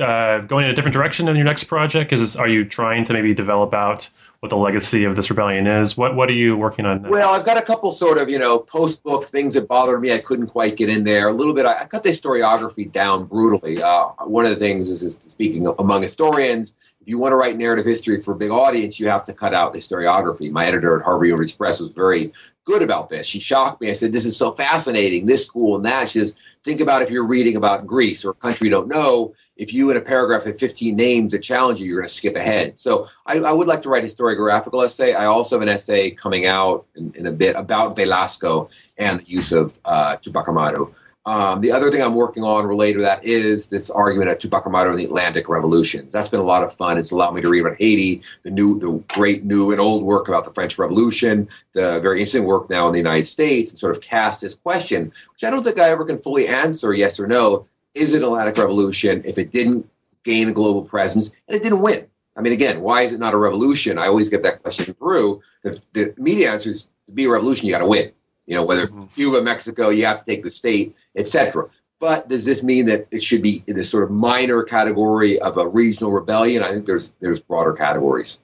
uh, 0.00 0.40
going 0.40 0.64
in 0.64 0.70
a 0.70 0.74
different 0.74 0.92
direction 0.92 1.28
in 1.28 1.36
your 1.36 1.44
next 1.44 1.64
project? 1.64 2.12
Is 2.12 2.36
are 2.36 2.48
you 2.48 2.64
trying 2.64 3.04
to 3.06 3.12
maybe 3.12 3.34
develop 3.34 3.74
out 3.74 4.08
what 4.40 4.50
the 4.50 4.56
legacy 4.56 5.04
of 5.04 5.16
this 5.16 5.30
rebellion 5.30 5.66
is? 5.66 5.96
What 5.96 6.14
what 6.14 6.28
are 6.28 6.34
you 6.34 6.56
working 6.56 6.86
on? 6.86 7.02
Next? 7.02 7.10
Well, 7.10 7.34
I've 7.34 7.44
got 7.44 7.56
a 7.56 7.62
couple 7.62 7.90
sort 7.92 8.18
of 8.18 8.28
you 8.28 8.38
know 8.38 8.58
post 8.58 9.02
book 9.02 9.26
things 9.26 9.54
that 9.54 9.68
bothered 9.68 10.00
me. 10.00 10.12
I 10.12 10.18
couldn't 10.18 10.48
quite 10.48 10.76
get 10.76 10.88
in 10.88 11.04
there 11.04 11.28
a 11.28 11.32
little 11.32 11.54
bit. 11.54 11.66
I, 11.66 11.80
I 11.80 11.84
cut 11.86 12.02
the 12.02 12.10
historiography 12.10 12.90
down 12.90 13.24
brutally. 13.24 13.82
Uh, 13.82 14.08
one 14.24 14.44
of 14.44 14.50
the 14.50 14.56
things 14.56 14.90
is, 14.90 15.02
is 15.02 15.14
speaking 15.14 15.66
among 15.78 16.02
historians. 16.02 16.74
If 17.00 17.08
you 17.08 17.18
want 17.18 17.32
to 17.32 17.36
write 17.36 17.56
narrative 17.56 17.86
history 17.86 18.20
for 18.20 18.32
a 18.32 18.36
big 18.36 18.50
audience, 18.50 18.98
you 18.98 19.08
have 19.08 19.24
to 19.26 19.32
cut 19.32 19.54
out 19.54 19.72
the 19.72 19.78
historiography. 19.78 20.50
My 20.50 20.66
editor 20.66 20.98
at 20.98 21.04
Harvard 21.04 21.28
University 21.28 21.56
Press 21.56 21.78
was 21.78 21.92
very 21.92 22.32
good 22.64 22.82
about 22.82 23.08
this. 23.08 23.26
She 23.26 23.38
shocked 23.38 23.80
me. 23.80 23.90
I 23.90 23.92
said, 23.92 24.12
"This 24.12 24.26
is 24.26 24.36
so 24.36 24.52
fascinating. 24.52 25.26
This 25.26 25.46
school 25.46 25.76
and 25.76 25.84
that." 25.84 26.10
She 26.10 26.18
says, 26.18 26.34
"Think 26.66 26.80
about 26.80 27.00
if 27.00 27.12
you're 27.12 27.24
reading 27.24 27.54
about 27.54 27.86
Greece 27.86 28.24
or 28.24 28.30
a 28.30 28.34
country 28.34 28.66
you 28.66 28.70
don't 28.72 28.88
know 28.88 29.32
if 29.56 29.72
you 29.72 29.88
in 29.90 29.96
a 29.96 30.00
paragraph 30.00 30.42
have 30.44 30.58
15 30.58 30.96
names 30.96 31.30
that 31.30 31.38
challenge 31.38 31.78
you, 31.80 31.86
you're 31.86 32.00
going 32.00 32.08
to 32.08 32.12
skip 32.12 32.34
ahead. 32.34 32.76
So 32.76 33.06
I, 33.24 33.38
I, 33.38 33.52
would 33.52 33.68
like 33.68 33.82
to 33.82 33.88
write 33.88 34.02
a 34.02 34.06
historiographical 34.08 34.84
essay. 34.84 35.14
I 35.14 35.26
also 35.26 35.54
have 35.54 35.62
an 35.62 35.68
essay 35.68 36.10
coming 36.10 36.44
out 36.44 36.84
in, 36.96 37.12
in 37.14 37.26
a 37.26 37.30
bit 37.30 37.54
about 37.54 37.94
Velasco 37.94 38.68
and 38.98 39.20
the 39.20 39.24
use 39.28 39.52
of 39.52 39.78
uh, 39.84 40.16
Tupac 40.16 40.48
Amaru. 40.48 40.92
Um, 41.26 41.60
the 41.60 41.72
other 41.72 41.90
thing 41.90 42.02
I'm 42.02 42.14
working 42.14 42.44
on 42.44 42.66
related 42.66 42.98
to 42.98 43.02
that 43.02 43.24
is 43.24 43.68
this 43.68 43.90
argument 43.90 44.30
of 44.30 44.38
Tupac 44.38 44.64
Amaru 44.64 44.90
and 44.90 44.98
the 44.98 45.04
Atlantic 45.04 45.48
revolutions. 45.48 46.12
That's 46.12 46.28
been 46.28 46.38
a 46.38 46.44
lot 46.44 46.62
of 46.62 46.72
fun. 46.72 46.98
It's 46.98 47.10
allowed 47.10 47.34
me 47.34 47.42
to 47.42 47.48
read 47.48 47.60
about 47.60 47.76
Haiti, 47.76 48.22
the 48.44 48.50
new, 48.50 48.78
the 48.78 48.92
great 49.12 49.44
new 49.44 49.72
and 49.72 49.80
old 49.80 50.04
work 50.04 50.28
about 50.28 50.44
the 50.44 50.52
French 50.52 50.78
Revolution, 50.78 51.48
the 51.72 51.98
very 52.00 52.20
interesting 52.20 52.44
work 52.44 52.70
now 52.70 52.86
in 52.86 52.92
the 52.92 52.98
United 52.98 53.26
States, 53.26 53.72
and 53.72 53.78
sort 53.78 53.94
of 53.96 54.00
cast 54.00 54.40
this 54.40 54.54
question, 54.54 55.12
which 55.32 55.42
I 55.42 55.50
don't 55.50 55.64
think 55.64 55.80
I 55.80 55.90
ever 55.90 56.04
can 56.04 56.16
fully 56.16 56.46
answer 56.46 56.94
yes 56.94 57.18
or 57.18 57.26
no 57.26 57.66
is 57.96 58.12
it 58.12 58.18
an 58.18 58.24
Atlantic 58.24 58.58
Revolution 58.58 59.22
if 59.24 59.38
it 59.38 59.50
didn't 59.50 59.88
gain 60.22 60.48
a 60.48 60.52
global 60.52 60.82
presence 60.82 61.32
and 61.48 61.56
it 61.56 61.62
didn't 61.62 61.80
win? 61.80 62.06
I 62.36 62.42
mean, 62.42 62.52
again, 62.52 62.82
why 62.82 63.02
is 63.02 63.12
it 63.12 63.18
not 63.18 63.32
a 63.32 63.38
revolution? 63.38 63.96
I 63.96 64.06
always 64.06 64.28
get 64.28 64.42
that 64.42 64.62
question 64.62 64.92
through. 64.94 65.40
The, 65.62 65.82
the 65.94 66.14
media 66.18 66.52
answer 66.52 66.70
is 66.70 66.90
to 67.06 67.12
be 67.12 67.24
a 67.24 67.30
revolution, 67.30 67.66
you 67.66 67.72
got 67.72 67.78
to 67.78 67.86
win. 67.86 68.12
You 68.46 68.54
know, 68.54 68.64
whether 68.64 68.86
mm-hmm. 68.86 69.06
Cuba, 69.06 69.42
Mexico, 69.42 69.88
you 69.88 70.06
have 70.06 70.20
to 70.20 70.24
take 70.24 70.44
the 70.44 70.50
state, 70.50 70.94
etc. 71.16 71.68
But 71.98 72.28
does 72.28 72.44
this 72.44 72.62
mean 72.62 72.86
that 72.86 73.06
it 73.10 73.22
should 73.22 73.42
be 73.42 73.62
in 73.66 73.76
this 73.76 73.88
sort 73.88 74.04
of 74.04 74.10
minor 74.10 74.62
category 74.62 75.40
of 75.40 75.56
a 75.56 75.66
regional 75.66 76.12
rebellion? 76.12 76.62
I 76.62 76.68
think 76.68 76.86
there's 76.86 77.12
there's 77.20 77.40
broader 77.40 77.72
categories. 77.72 78.38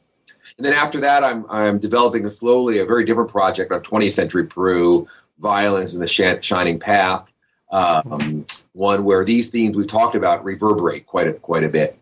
And 0.57 0.67
then 0.67 0.75
after 0.75 1.01
that, 1.01 1.23
I'm 1.25 1.47
I'm 1.49 1.79
developing 1.79 2.27
a 2.27 2.31
slowly 2.31 2.79
a 2.79 2.87
very 2.87 3.05
different 3.05 3.31
project 3.31 3.73
on 3.73 3.83
20th 3.83 4.13
century 4.13 4.45
Peru, 4.45 5.07
violence 5.39 5.95
and 5.95 6.03
the 6.03 6.41
shining 6.43 6.79
path 6.79 7.29
um, 7.73 8.45
one 8.75 9.05
where 9.05 9.25
these 9.25 9.51
themes 9.51 9.77
we've 9.77 9.87
talked 9.87 10.15
about 10.15 10.45
reverberate 10.45 11.07
quite 11.07 11.27
a, 11.27 11.33
quite 11.33 11.65
a 11.65 11.69
bit. 11.69 11.99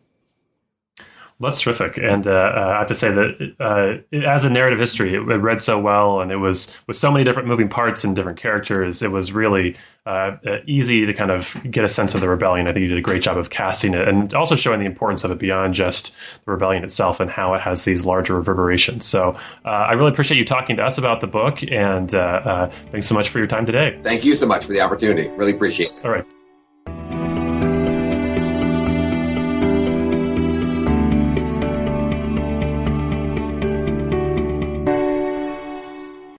That's 1.40 1.62
terrific, 1.62 1.96
and 1.96 2.26
uh, 2.26 2.30
uh, 2.30 2.72
I 2.74 2.78
have 2.80 2.88
to 2.88 2.94
say 2.94 3.10
that 3.10 3.54
uh, 3.58 4.02
it, 4.12 4.26
as 4.26 4.44
a 4.44 4.50
narrative 4.50 4.78
history, 4.78 5.14
it, 5.14 5.20
it, 5.20 5.36
read 5.38 5.58
so 5.58 5.78
well, 5.80 6.20
and 6.20 6.30
it 6.30 6.36
was 6.36 6.76
with 6.86 6.98
so 6.98 7.10
many 7.10 7.24
different 7.24 7.48
moving 7.48 7.70
parts 7.70 8.04
and 8.04 8.14
different 8.14 8.38
characters. 8.38 9.00
It 9.00 9.10
was 9.10 9.32
really 9.32 9.74
uh, 10.04 10.36
uh, 10.46 10.58
easy 10.66 11.06
to 11.06 11.14
kind 11.14 11.30
of 11.30 11.56
get 11.70 11.82
a 11.82 11.88
sense 11.88 12.14
of 12.14 12.20
the 12.20 12.28
rebellion. 12.28 12.66
I 12.66 12.74
think 12.74 12.82
you 12.82 12.88
did 12.88 12.98
a 12.98 13.02
great 13.02 13.22
job 13.22 13.38
of 13.38 13.48
casting 13.48 13.94
it, 13.94 14.06
and 14.06 14.34
also 14.34 14.54
showing 14.54 14.80
the 14.80 14.86
importance 14.86 15.24
of 15.24 15.30
it 15.30 15.38
beyond 15.38 15.72
just 15.72 16.14
the 16.44 16.52
rebellion 16.52 16.84
itself 16.84 17.20
and 17.20 17.30
how 17.30 17.54
it 17.54 17.62
has 17.62 17.86
these 17.86 18.04
larger 18.04 18.34
reverberations. 18.36 19.06
So 19.06 19.38
uh, 19.64 19.68
I 19.68 19.92
really 19.92 20.12
appreciate 20.12 20.36
you 20.36 20.44
talking 20.44 20.76
to 20.76 20.82
us 20.82 20.98
about 20.98 21.22
the 21.22 21.26
book, 21.26 21.62
and 21.62 22.10
thanks 22.10 23.06
so 23.06 23.14
much 23.14 23.30
for 23.30 23.38
your 23.38 23.46
time 23.46 23.64
today. 23.64 23.98
Thank 24.02 24.26
you 24.26 24.34
so 24.34 24.44
much 24.44 24.66
for 24.66 24.72
the 24.74 24.82
opportunity. 24.82 25.28
Really 25.28 25.54
appreciate 25.54 25.88
it. 25.88 26.04
All 26.04 26.10
right. 26.10 26.26